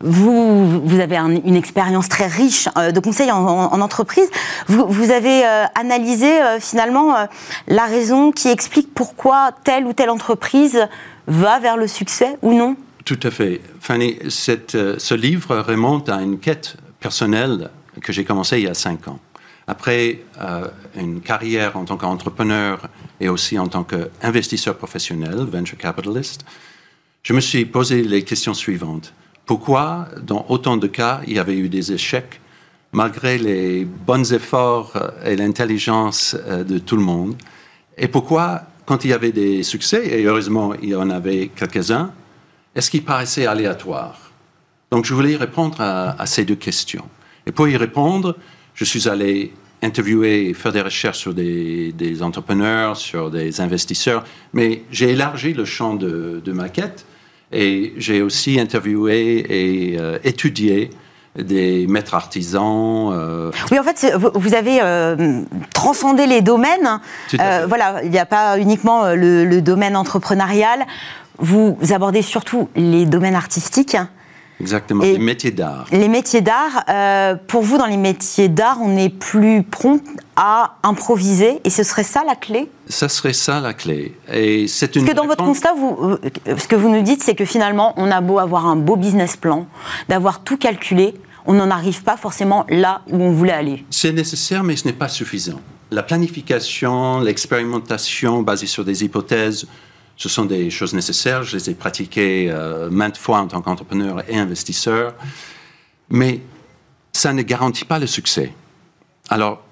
Vous, 0.00 1.00
avez 1.00 1.16
une 1.16 1.56
expérience 1.56 2.08
très 2.08 2.28
riche 2.28 2.68
euh, 2.76 2.92
de 2.92 3.00
conseil 3.00 3.32
en, 3.32 3.80
entreprise. 3.80 4.30
Vous, 4.68 5.10
avez 5.10 5.44
euh, 5.44 5.64
analysé 5.74 6.40
euh, 6.40 6.60
finalement 6.60 7.28
la 7.66 7.86
raison 7.86 8.30
qui 8.30 8.48
explique 8.48 8.94
pourquoi 8.94 9.50
telle 9.64 9.86
ou 9.86 9.92
telle 9.92 10.10
entreprise 10.10 10.86
va 11.26 11.58
vers 11.58 11.76
le 11.76 11.88
succès 11.88 12.36
ou 12.42 12.54
non? 12.54 12.76
Tout 13.04 13.18
à 13.22 13.30
fait. 13.30 13.60
Fanny, 13.80 14.18
ce 14.28 15.14
livre 15.14 15.58
remonte 15.58 16.08
à 16.08 16.20
une 16.20 16.38
quête 16.38 16.76
personnelle 17.00 17.70
que 18.00 18.12
j'ai 18.12 18.24
commencée 18.24 18.58
il 18.58 18.64
y 18.64 18.68
a 18.68 18.74
cinq 18.74 19.08
ans. 19.08 19.18
Après 19.66 20.22
une 20.96 21.20
carrière 21.20 21.76
en 21.76 21.84
tant 21.84 21.96
qu'entrepreneur 21.96 22.88
et 23.20 23.28
aussi 23.28 23.58
en 23.58 23.66
tant 23.66 23.84
qu'investisseur 23.84 24.76
professionnel, 24.76 25.36
venture 25.40 25.76
capitalist, 25.76 26.44
je 27.22 27.32
me 27.32 27.40
suis 27.40 27.64
posé 27.66 28.02
les 28.02 28.22
questions 28.24 28.54
suivantes 28.54 29.12
pourquoi, 29.48 30.08
dans 30.20 30.44
autant 30.50 30.76
de 30.76 30.86
cas, 30.86 31.22
il 31.26 31.32
y 31.32 31.38
avait 31.38 31.56
eu 31.56 31.70
des 31.70 31.90
échecs, 31.90 32.38
malgré 32.92 33.38
les 33.38 33.86
bons 33.86 34.34
efforts 34.34 34.92
euh, 34.94 35.24
et 35.24 35.36
l'intelligence 35.36 36.36
euh, 36.46 36.62
de 36.62 36.76
tout 36.76 36.96
le 36.96 37.02
monde? 37.02 37.34
Et 37.96 38.08
pourquoi, 38.08 38.64
quand 38.84 39.06
il 39.06 39.10
y 39.10 39.14
avait 39.14 39.32
des 39.32 39.62
succès, 39.62 40.06
et 40.06 40.24
heureusement 40.24 40.74
il 40.82 40.90
y 40.90 40.94
en 40.94 41.08
avait 41.08 41.48
quelques-uns, 41.48 42.12
est-ce 42.74 42.90
qu'ils 42.90 43.06
paraissaient 43.06 43.46
aléatoires 43.46 44.32
Donc 44.90 45.06
je 45.06 45.14
voulais 45.14 45.36
répondre 45.36 45.80
à, 45.80 46.26
ces 46.26 46.44
deux 46.44 46.60
questions. 46.68 47.08
Et 47.46 47.50
pour 47.50 47.68
y 47.68 47.76
répondre, 47.78 48.36
je 48.74 48.84
suis 48.84 49.08
allé 49.08 49.54
interviewer, 49.82 50.52
faire 50.52 50.72
des 50.72 50.82
recherches 50.82 51.20
sur 51.20 51.32
des, 51.32 52.18
entrepreneurs, 52.20 52.98
sur 52.98 53.30
des 53.30 53.62
investisseurs, 53.62 54.24
mais 54.52 54.82
j'ai 54.90 55.12
élargi 55.12 55.54
le 55.54 55.64
champ 55.64 55.94
de, 55.94 56.42
de 56.44 56.52
ma 56.52 56.68
quête 56.68 57.06
et 57.52 57.94
j'ai 57.96 58.22
aussi 58.22 58.60
interviewé 58.60 59.38
et 59.48 59.98
euh, 59.98 60.18
étudié 60.24 60.90
des 61.36 61.86
maîtres 61.86 62.14
artisans. 62.14 63.12
Euh. 63.12 63.50
Oui, 63.70 63.78
en 63.78 63.82
fait, 63.82 64.12
vous 64.34 64.54
avez 64.54 64.80
euh, 64.82 65.42
transcendé 65.72 66.26
les 66.26 66.40
domaines. 66.40 67.00
voilà, 67.68 68.02
il 68.02 68.10
n'y 68.10 68.18
a 68.18 68.26
pas 68.26 68.58
uniquement 68.58 69.14
le, 69.14 69.60
domaine 69.60 69.96
entrepreneurial. 69.96 70.84
Vous 71.38 71.78
abordez 71.90 72.22
surtout 72.22 72.68
les 72.74 73.06
domaines 73.06 73.36
artistiques. 73.36 73.96
Exactement, 74.60 75.04
Et- 75.04 75.12
les 75.12 75.18
métiers 75.18 75.50
d'art. 75.50 75.86
Les 75.92 76.08
métiers 76.08 76.40
d'art, 76.40 76.84
euh, 76.88 77.36
pour 77.46 77.62
vous, 77.62 77.78
dans 77.78 77.86
les 77.86 77.96
métiers 77.96 78.48
d'art, 78.48 78.78
on 78.82 78.96
est 78.96 79.08
plus 79.08 79.62
prompt 79.62 80.02
à 80.36 80.74
improviser, 80.82 81.60
et 81.64 81.70
ce 81.70 81.82
serait 81.82 82.02
ça 82.02 82.22
la 82.26 82.34
clé? 82.34 82.68
Ça 82.88 83.08
serait 83.08 83.32
ça 83.32 83.60
la 83.60 83.74
clé. 83.74 84.14
Et 84.32 84.66
c'est 84.66 84.96
une 84.96 85.02
Parce 85.02 85.12
que 85.12 85.16
dans 85.20 85.26
votre 85.26 85.44
constat, 85.44 85.74
vous, 85.74 85.96
euh, 86.00 86.18
ce 86.56 86.66
que 86.66 86.76
vous 86.76 86.88
nous 86.88 87.02
dites, 87.02 87.22
c'est 87.22 87.34
que 87.34 87.44
finalement, 87.44 87.94
on 87.96 88.10
a 88.10 88.20
beau 88.20 88.38
avoir 88.38 88.66
un 88.66 88.76
beau 88.76 88.96
business 88.96 89.36
plan, 89.36 89.66
d'avoir 90.08 90.40
tout 90.42 90.56
calculé, 90.56 91.14
on 91.46 91.54
n'en 91.54 91.70
arrive 91.70 92.02
pas 92.02 92.16
forcément 92.16 92.66
là 92.68 93.02
où 93.10 93.22
on 93.22 93.30
voulait 93.30 93.52
aller. 93.52 93.84
C'est 93.90 94.12
nécessaire, 94.12 94.64
mais 94.64 94.76
ce 94.76 94.86
n'est 94.86 94.92
pas 94.92 95.08
suffisant. 95.08 95.60
La 95.90 96.02
planification, 96.02 97.20
l'expérimentation 97.20 98.42
basée 98.42 98.66
sur 98.66 98.84
des 98.84 99.04
hypothèses, 99.04 99.66
ce 100.18 100.28
sont 100.28 100.44
des 100.44 100.68
choses 100.68 100.92
nécessaires. 100.94 101.42
Je 101.44 101.56
les 101.56 101.70
ai 101.70 101.74
pratiquées 101.74 102.50
euh, 102.50 102.90
maintes 102.90 103.16
fois 103.16 103.38
en 103.38 103.46
tant 103.46 103.62
qu'entrepreneur 103.62 104.28
et 104.28 104.36
investisseur. 104.36 105.14
Mais 106.10 106.40
ça 107.12 107.32
ne 107.32 107.40
garantit 107.42 107.84
pas 107.86 107.98
le 107.98 108.06
succès. 108.06 108.52
Alors, 109.30 109.62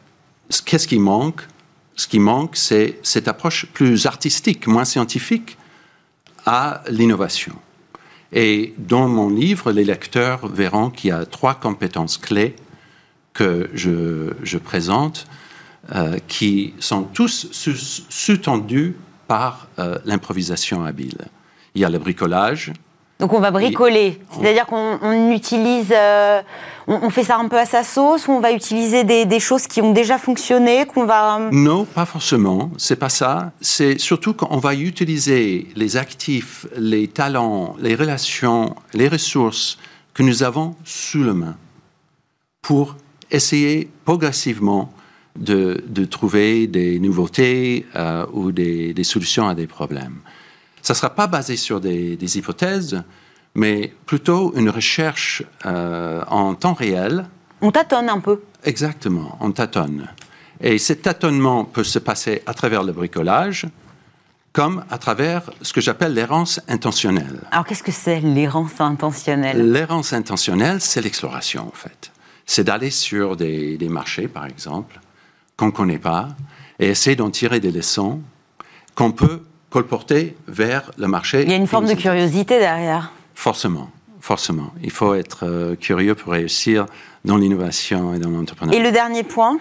ce- 0.49 0.63
qu'est-ce 0.63 0.87
qui 0.89 0.99
manque? 0.99 1.43
Ce 1.97 2.07
qui 2.07 2.21
manque, 2.21 2.57
c'est 2.57 2.99
cette 3.03 3.27
approche 3.29 3.67
plus 3.67 4.07
artistique, 4.07 4.67
moins 4.67 4.85
scientifique 4.85 5.59
à 6.47 6.83
l'innovation. 6.89 7.55
Et 8.33 8.75
dans 8.79 9.09
mon 9.09 9.31
livre, 9.31 9.73
les 9.73 9.85
lecteurs 9.85 10.47
verront 10.47 10.91
qu'il 10.91 11.09
y 11.11 11.13
a 11.13 11.25
trois 11.27 11.55
compétences 11.55 12.19
clés 12.19 12.55
que 13.33 13.69
je, 13.75 14.59
présente, 14.59 15.27
euh, 15.95 16.19
qui 16.29 16.75
sont 16.79 17.03
tous 17.05 17.49
sous- 17.51 18.05
sous-tendus 18.09 18.95
par 19.27 19.69
euh, 19.79 19.99
l'improvisation 20.05 20.85
habile. 20.85 21.19
Il 21.75 21.81
y 21.81 21.85
a 21.85 21.91
le 21.91 21.99
bricolage, 21.99 22.73
Donc 23.19 23.33
on 23.33 23.41
va 23.41 23.51
bricoler, 23.51 24.21
c'est-à-dire 24.31 24.67
qu'on 24.67 24.99
on 25.01 25.31
utilise, 25.33 25.91
euh, 25.91 26.43
on, 26.87 27.07
on 27.07 27.11
fait 27.11 27.25
ça 27.25 27.37
un 27.39 27.49
peu 27.49 27.59
à 27.59 27.65
sa 27.65 27.83
sauce, 27.83 28.29
ou 28.29 28.33
on 28.33 28.41
va 28.41 28.53
utiliser 28.53 29.05
des, 29.05 29.25
des 29.25 29.41
choses 29.41 29.67
qui 29.67 29.81
ont 29.81 29.93
déjà 29.93 30.19
fonctionné, 30.19 30.85
qu'on 30.87 31.07
va... 31.07 31.49
Non, 31.51 31.85
pas 31.85 32.05
forcément. 32.05 32.71
C'est 32.77 32.97
pas 32.97 33.09
ça. 33.09 33.53
C'est 33.61 33.99
surtout 33.99 34.35
qu'on 34.35 34.59
va 34.59 34.75
utiliser 34.75 35.69
les 35.77 35.97
actifs, 35.97 36.67
les 36.77 37.09
talents, 37.09 37.75
les 37.79 37.95
relations, 37.95 38.75
les 38.93 39.09
ressources 39.09 39.79
que 40.13 40.23
nous 40.23 40.43
avons 40.43 40.75
sous 40.85 41.25
la 41.25 41.35
main 41.35 41.57
pour 42.61 42.97
essayer 43.31 43.91
progressivement 44.05 44.93
de, 45.39 45.85
de 45.87 46.05
trouver 46.05 46.67
des 46.67 46.99
nouveautés 46.99 47.87
euh, 47.95 48.27
ou 48.33 48.53
des, 48.53 48.95
des 48.95 49.05
solutions 49.05 49.49
à 49.49 49.55
des 49.55 49.67
problèmes. 49.67 50.19
Ça 50.83 50.93
ne 50.93 50.97
sera 50.97 51.11
pas 51.11 51.27
basé 51.27 51.57
sur 51.57 51.81
des, 51.81 52.17
des 52.17 52.39
hypothèses, 52.39 53.03
mais 53.55 53.93
plutôt 54.07 54.53
une 54.55 54.71
recherche 54.71 55.43
euh, 55.65 56.23
en 56.29 56.55
temps 56.55 56.75
réel 56.75 57.27
On 57.61 57.73
tâtonne 57.73 58.09
un 58.09 58.21
peu. 58.21 58.43
Exactement, 58.65 59.39
on 59.41 59.51
tâtonne. 59.53 60.09
Et 60.61 60.79
ce 60.79 60.93
tâtonnement 60.93 61.65
peut 61.65 61.85
se 61.85 61.99
passer 61.99 62.43
à 62.47 62.55
travers 62.55 62.83
le 62.83 62.93
bricolage, 62.93 63.67
comme 64.53 64.85
à 64.89 64.97
travers 64.97 65.51
ce 65.61 65.73
que 65.73 65.83
j'appelle 65.83 66.15
l'errance 66.15 66.61
intentionnelle. 66.69 67.41
Alors 67.51 67.67
qu'est-ce 67.67 67.83
que 67.83 67.93
c'est 67.93 68.21
l'errance 68.21 68.81
intentionnelle? 68.81 69.71
L'errance 69.71 70.15
intentionnelle, 70.15 70.81
c'est 70.81 71.03
l'exploration, 71.03 71.67
en 71.67 71.77
fait. 71.77 72.11
C'est 72.47 72.65
d'aller 72.65 72.91
sur 72.91 73.37
des, 73.37 73.77
des 73.77 73.89
marchés, 73.89 74.29
par 74.29 74.47
exemple, 74.47 75.01
qu'on 75.57 75.67
ne 75.67 75.71
connaît 75.71 75.99
pas, 75.99 76.29
et 76.79 76.89
essayer 76.89 77.17
d'en 77.17 77.31
tirer 77.31 77.61
des 77.61 77.71
leçons 77.71 78.21
qu'on 78.95 79.13
peut 79.13 79.43
colporter 79.71 80.37
vers 80.47 80.91
le 80.97 81.07
marché. 81.09 81.43
Il 81.43 81.51
y 81.51 81.55
a 81.55 81.57
une 81.57 81.67
forme 81.67 81.87
de 81.87 81.95
curiosité 81.95 82.59
derrière. 82.59 83.13
Forcément, 83.35 83.91
forcément. 84.21 84.73
Il 84.83 84.91
faut 84.91 85.15
être 85.15 85.45
euh, 85.45 85.77
curieux 85.77 86.15
pour 86.15 86.33
réussir 86.33 86.87
dans 87.25 87.37
l'innovation 87.37 88.15
et 88.15 88.19
dans 88.19 88.31
Et 88.31 88.35
l'entrepreneuriat. 88.35 88.83
le 88.83 88.93
dernier 88.93 89.23
point 89.23 89.59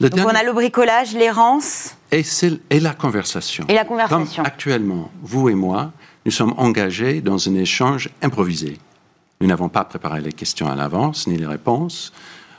Le 0.00 0.10
Donc 0.10 0.26
on 0.26 0.34
a 0.34 0.42
le 0.42 0.52
bricolage, 0.52 1.14
l'errance. 1.14 1.96
Et, 2.10 2.24
et 2.70 2.80
la 2.80 2.94
conversation. 2.94 3.64
Et 3.68 3.74
la 3.74 3.84
conversation. 3.84 4.42
Comme 4.42 4.46
actuellement, 4.46 5.10
vous 5.22 5.48
et 5.48 5.54
moi, 5.54 5.92
nous 6.24 6.32
sommes 6.32 6.54
engagés 6.56 7.20
dans 7.20 7.48
un 7.48 7.54
échange 7.54 8.08
improvisé. 8.22 8.78
Nous 9.40 9.46
n'avons 9.46 9.68
pas 9.68 9.84
préparé 9.84 10.20
les 10.20 10.32
questions 10.32 10.68
à 10.68 10.74
l'avance, 10.74 11.26
ni 11.26 11.36
les 11.36 11.46
réponses. 11.46 12.12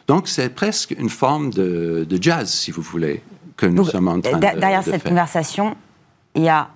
Donc 0.10 0.28
c'est 0.28 0.50
presque 0.50 0.92
une 0.98 1.10
forme 1.24 1.52
de, 1.52 2.04
de 2.10 2.18
jazz, 2.28 2.50
si 2.52 2.72
vous 2.72 2.82
voulez, 2.82 3.22
que 3.56 3.68
nous 3.68 3.76
Donc, 3.84 3.90
sommes 3.92 4.08
en 4.08 4.20
train 4.20 4.38
de, 4.38 4.60
derrière 4.60 4.80
de 4.80 4.86
cette 4.92 5.04
faire. 5.04 5.12
conversation, 5.12 5.78
il 6.34 6.44
y 6.44 6.50
a 6.50 6.70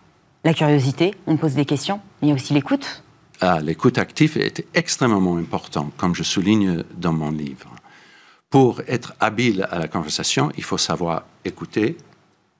la 0.43 0.53
curiosité, 0.53 1.15
on 1.25 1.35
pose 1.35 1.55
des 1.55 1.65
questions, 1.65 1.99
mais 2.21 2.27
il 2.27 2.29
y 2.29 2.31
a 2.31 2.35
aussi 2.35 2.53
l'écoute. 2.53 3.03
Ah, 3.41 3.59
L'écoute 3.59 3.97
active 3.97 4.37
est 4.37 4.63
extrêmement 4.75 5.37
important, 5.37 5.89
comme 5.97 6.13
je 6.13 6.21
souligne 6.23 6.83
dans 6.95 7.11
mon 7.11 7.31
livre. 7.31 7.69
Pour 8.51 8.81
être 8.87 9.15
habile 9.19 9.67
à 9.71 9.79
la 9.79 9.87
conversation, 9.87 10.51
il 10.55 10.63
faut 10.63 10.77
savoir 10.77 11.23
écouter, 11.43 11.97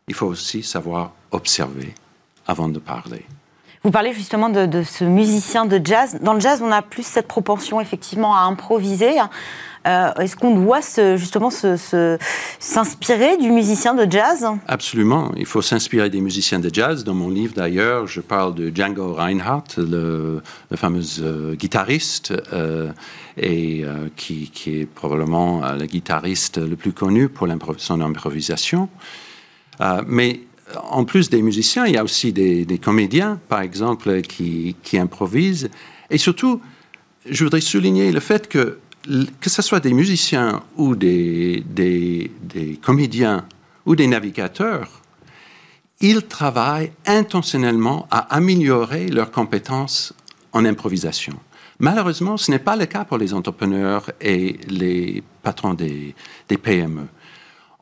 il 0.08 0.16
faut 0.16 0.26
aussi 0.26 0.64
savoir 0.64 1.14
observer 1.30 1.94
avant 2.48 2.68
de 2.68 2.80
parler. 2.80 3.26
Vous 3.86 3.92
parlez 3.92 4.14
justement 4.14 4.48
de, 4.48 4.84
ce 4.84 5.04
musicien 5.04 5.66
de 5.66 5.82
jazz. 5.84 6.18
Dans 6.22 6.34
le 6.34 6.40
jazz, 6.40 6.62
on 6.64 6.72
a 6.72 6.82
plus 6.82 7.06
cette 7.06 7.28
propension 7.28 7.82
effectivement 7.82 8.34
à 8.34 8.44
improviser. 8.44 9.20
Euh, 9.86 10.14
Est-ce 10.14 10.38
qu'on 10.38 10.56
doit 10.56 10.80
justement 11.18 11.50
s'inspirer 12.60 13.36
du 13.36 13.52
musicien 13.52 13.94
de 13.94 14.10
jazz? 14.10 14.48
Absolument, 14.70 15.34
il 15.36 15.46
faut 15.46 15.62
s'inspirer 15.62 16.10
des 16.10 16.22
musiciens 16.22 16.60
de 16.60 16.70
jazz. 16.72 17.04
Dans 17.04 17.14
mon 17.14 17.30
livre 17.30 17.56
d'ailleurs, 17.56 18.08
je 18.08 18.22
parle 18.22 18.56
de 18.56 18.72
Django 18.74 19.16
Reinhardt, 19.16 19.76
le, 19.76 20.42
fameux 20.76 21.04
euh, 21.20 21.56
guitariste, 21.56 22.34
euh, 22.54 22.90
et 23.36 23.84
qui, 24.16 24.50
est 24.68 24.86
probablement 24.86 25.60
le 25.74 25.86
guitariste 25.88 26.58
le 26.58 26.78
plus 26.78 26.94
connu 26.94 27.28
pour 27.28 27.50
son 27.80 28.00
improvisation. 28.00 28.88
Mais 30.08 30.40
en 30.90 31.06
plus 31.06 31.30
des 31.30 31.42
musiciens, 31.42 31.86
il 31.86 31.94
y 31.94 31.98
a 31.98 32.04
aussi 32.04 32.34
des, 32.34 32.80
comédiens, 32.82 33.40
par 33.50 33.62
exemple, 33.62 34.22
qui, 34.22 34.76
improvisent. 34.94 35.70
Et 36.10 36.18
surtout, 36.18 36.62
je 37.30 37.44
voudrais 37.44 37.62
souligner 37.62 38.12
le 38.12 38.20
fait 38.20 38.48
que, 38.48 38.80
que 39.40 39.50
ce 39.50 39.62
soit 39.62 39.80
des 39.80 39.94
musiciens 39.94 40.64
ou 40.78 40.96
des, 40.96 41.64
comédiens 42.82 43.46
ou 43.86 43.96
des 43.96 44.08
navigateurs, 44.08 45.02
ils 46.00 46.24
travaillent 46.24 46.92
intentionnellement 47.06 48.08
à 48.12 48.36
améliorer 48.36 49.08
leurs 49.08 49.32
compétences 49.32 50.14
en 50.52 50.66
improvisation. 50.66 51.34
Malheureusement, 51.80 52.38
ce 52.38 52.52
n'est 52.52 52.60
pas 52.60 52.76
le 52.76 52.86
cas 52.86 53.04
pour 53.04 53.18
les 53.18 53.34
entrepreneurs 53.34 54.12
et 54.22 54.58
les 54.68 55.24
patrons 55.42 55.74
des 55.74 56.16
PME. 56.48 57.08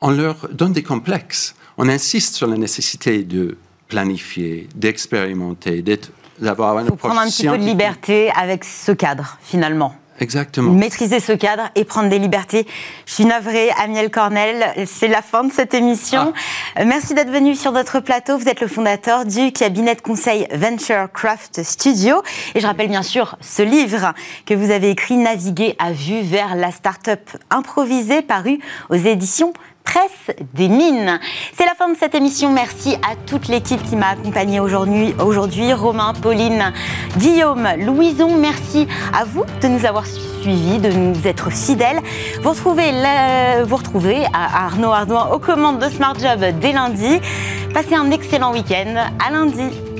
On 0.01 0.11
leur 0.11 0.49
donne 0.49 0.73
des 0.73 0.83
complexes. 0.83 1.55
On 1.77 1.87
insiste 1.89 2.35
sur 2.35 2.47
la 2.47 2.57
nécessité 2.57 3.23
de 3.23 3.57
planifier, 3.87 4.67
d'expérimenter, 4.75 5.81
d'être- 5.81 6.11
d'avoir 6.39 6.79
une 6.79 6.87
faut 6.87 6.95
prendre 6.95 7.19
un 7.19 7.25
petit 7.27 7.47
peu 7.47 7.57
de 7.57 7.63
liberté 7.63 8.31
avec 8.35 8.63
ce 8.63 8.91
cadre, 8.91 9.37
finalement. 9.41 9.95
Exactement. 10.19 10.71
Maîtriser 10.71 11.19
ce 11.19 11.31
cadre 11.31 11.63
et 11.73 11.83
prendre 11.83 12.07
des 12.09 12.19
libertés. 12.19 12.67
Je 13.07 13.13
suis 13.13 13.25
navrée, 13.25 13.71
Amiel 13.71 14.11
Cornel, 14.11 14.85
c'est 14.85 15.07
la 15.07 15.23
fin 15.23 15.43
de 15.43 15.51
cette 15.51 15.73
émission. 15.73 16.31
Ah. 16.75 16.81
Euh, 16.81 16.85
Merci 16.85 17.15
d'être 17.15 17.31
venu 17.31 17.55
sur 17.55 17.71
notre 17.71 17.99
plateau. 18.01 18.37
Vous 18.37 18.47
êtes 18.47 18.61
le 18.61 18.67
fondateur 18.67 19.25
du 19.25 19.51
cabinet 19.51 19.95
de 19.95 20.01
conseil 20.01 20.47
Venture 20.53 21.11
Craft 21.11 21.63
Studio. 21.63 22.21
Et 22.53 22.59
je 22.59 22.67
rappelle 22.67 22.89
bien 22.89 23.01
sûr 23.01 23.35
ce 23.41 23.63
livre 23.63 24.13
que 24.45 24.53
vous 24.53 24.69
avez 24.69 24.91
écrit, 24.91 25.17
Naviguer 25.17 25.75
à 25.79 25.91
vue 25.91 26.21
vers 26.21 26.55
la 26.55 26.69
start-up 26.69 27.27
improvisée, 27.49 28.21
paru 28.21 28.59
aux 28.91 28.95
éditions 28.95 29.53
Presse 29.83 30.35
des 30.53 30.67
Mines. 30.67 31.19
C'est 31.53 31.65
la 31.65 31.75
fin 31.75 31.89
de 31.89 31.97
cette 31.97 32.15
émission. 32.15 32.51
Merci 32.51 32.95
à 32.95 33.15
toute 33.27 33.47
l'équipe 33.47 33.81
qui 33.83 33.95
m'a 33.95 34.09
accompagnée 34.09 34.59
aujourd'hui. 34.59 35.13
Aujourd'hui, 35.19 35.73
Romain, 35.73 36.13
Pauline, 36.13 36.73
Guillaume, 37.17 37.67
Louison. 37.77 38.37
Merci 38.37 38.87
à 39.13 39.25
vous 39.25 39.43
de 39.61 39.67
nous 39.67 39.85
avoir 39.85 40.05
suivis, 40.05 40.79
de 40.79 40.91
nous 40.91 41.27
être 41.27 41.51
fidèles. 41.51 41.99
Vous 42.41 42.49
retrouvez, 42.51 42.91
vous 43.65 43.75
retrouvez 43.75 44.25
à 44.33 44.65
Arnaud 44.65 44.91
Ardouin 44.91 45.29
aux 45.33 45.39
commandes 45.39 45.79
de 45.79 45.89
Smart 45.89 46.15
Job 46.17 46.45
dès 46.59 46.71
lundi. 46.71 47.19
Passez 47.73 47.95
un 47.95 48.11
excellent 48.11 48.53
week-end. 48.53 48.95
À 49.25 49.31
lundi. 49.31 49.90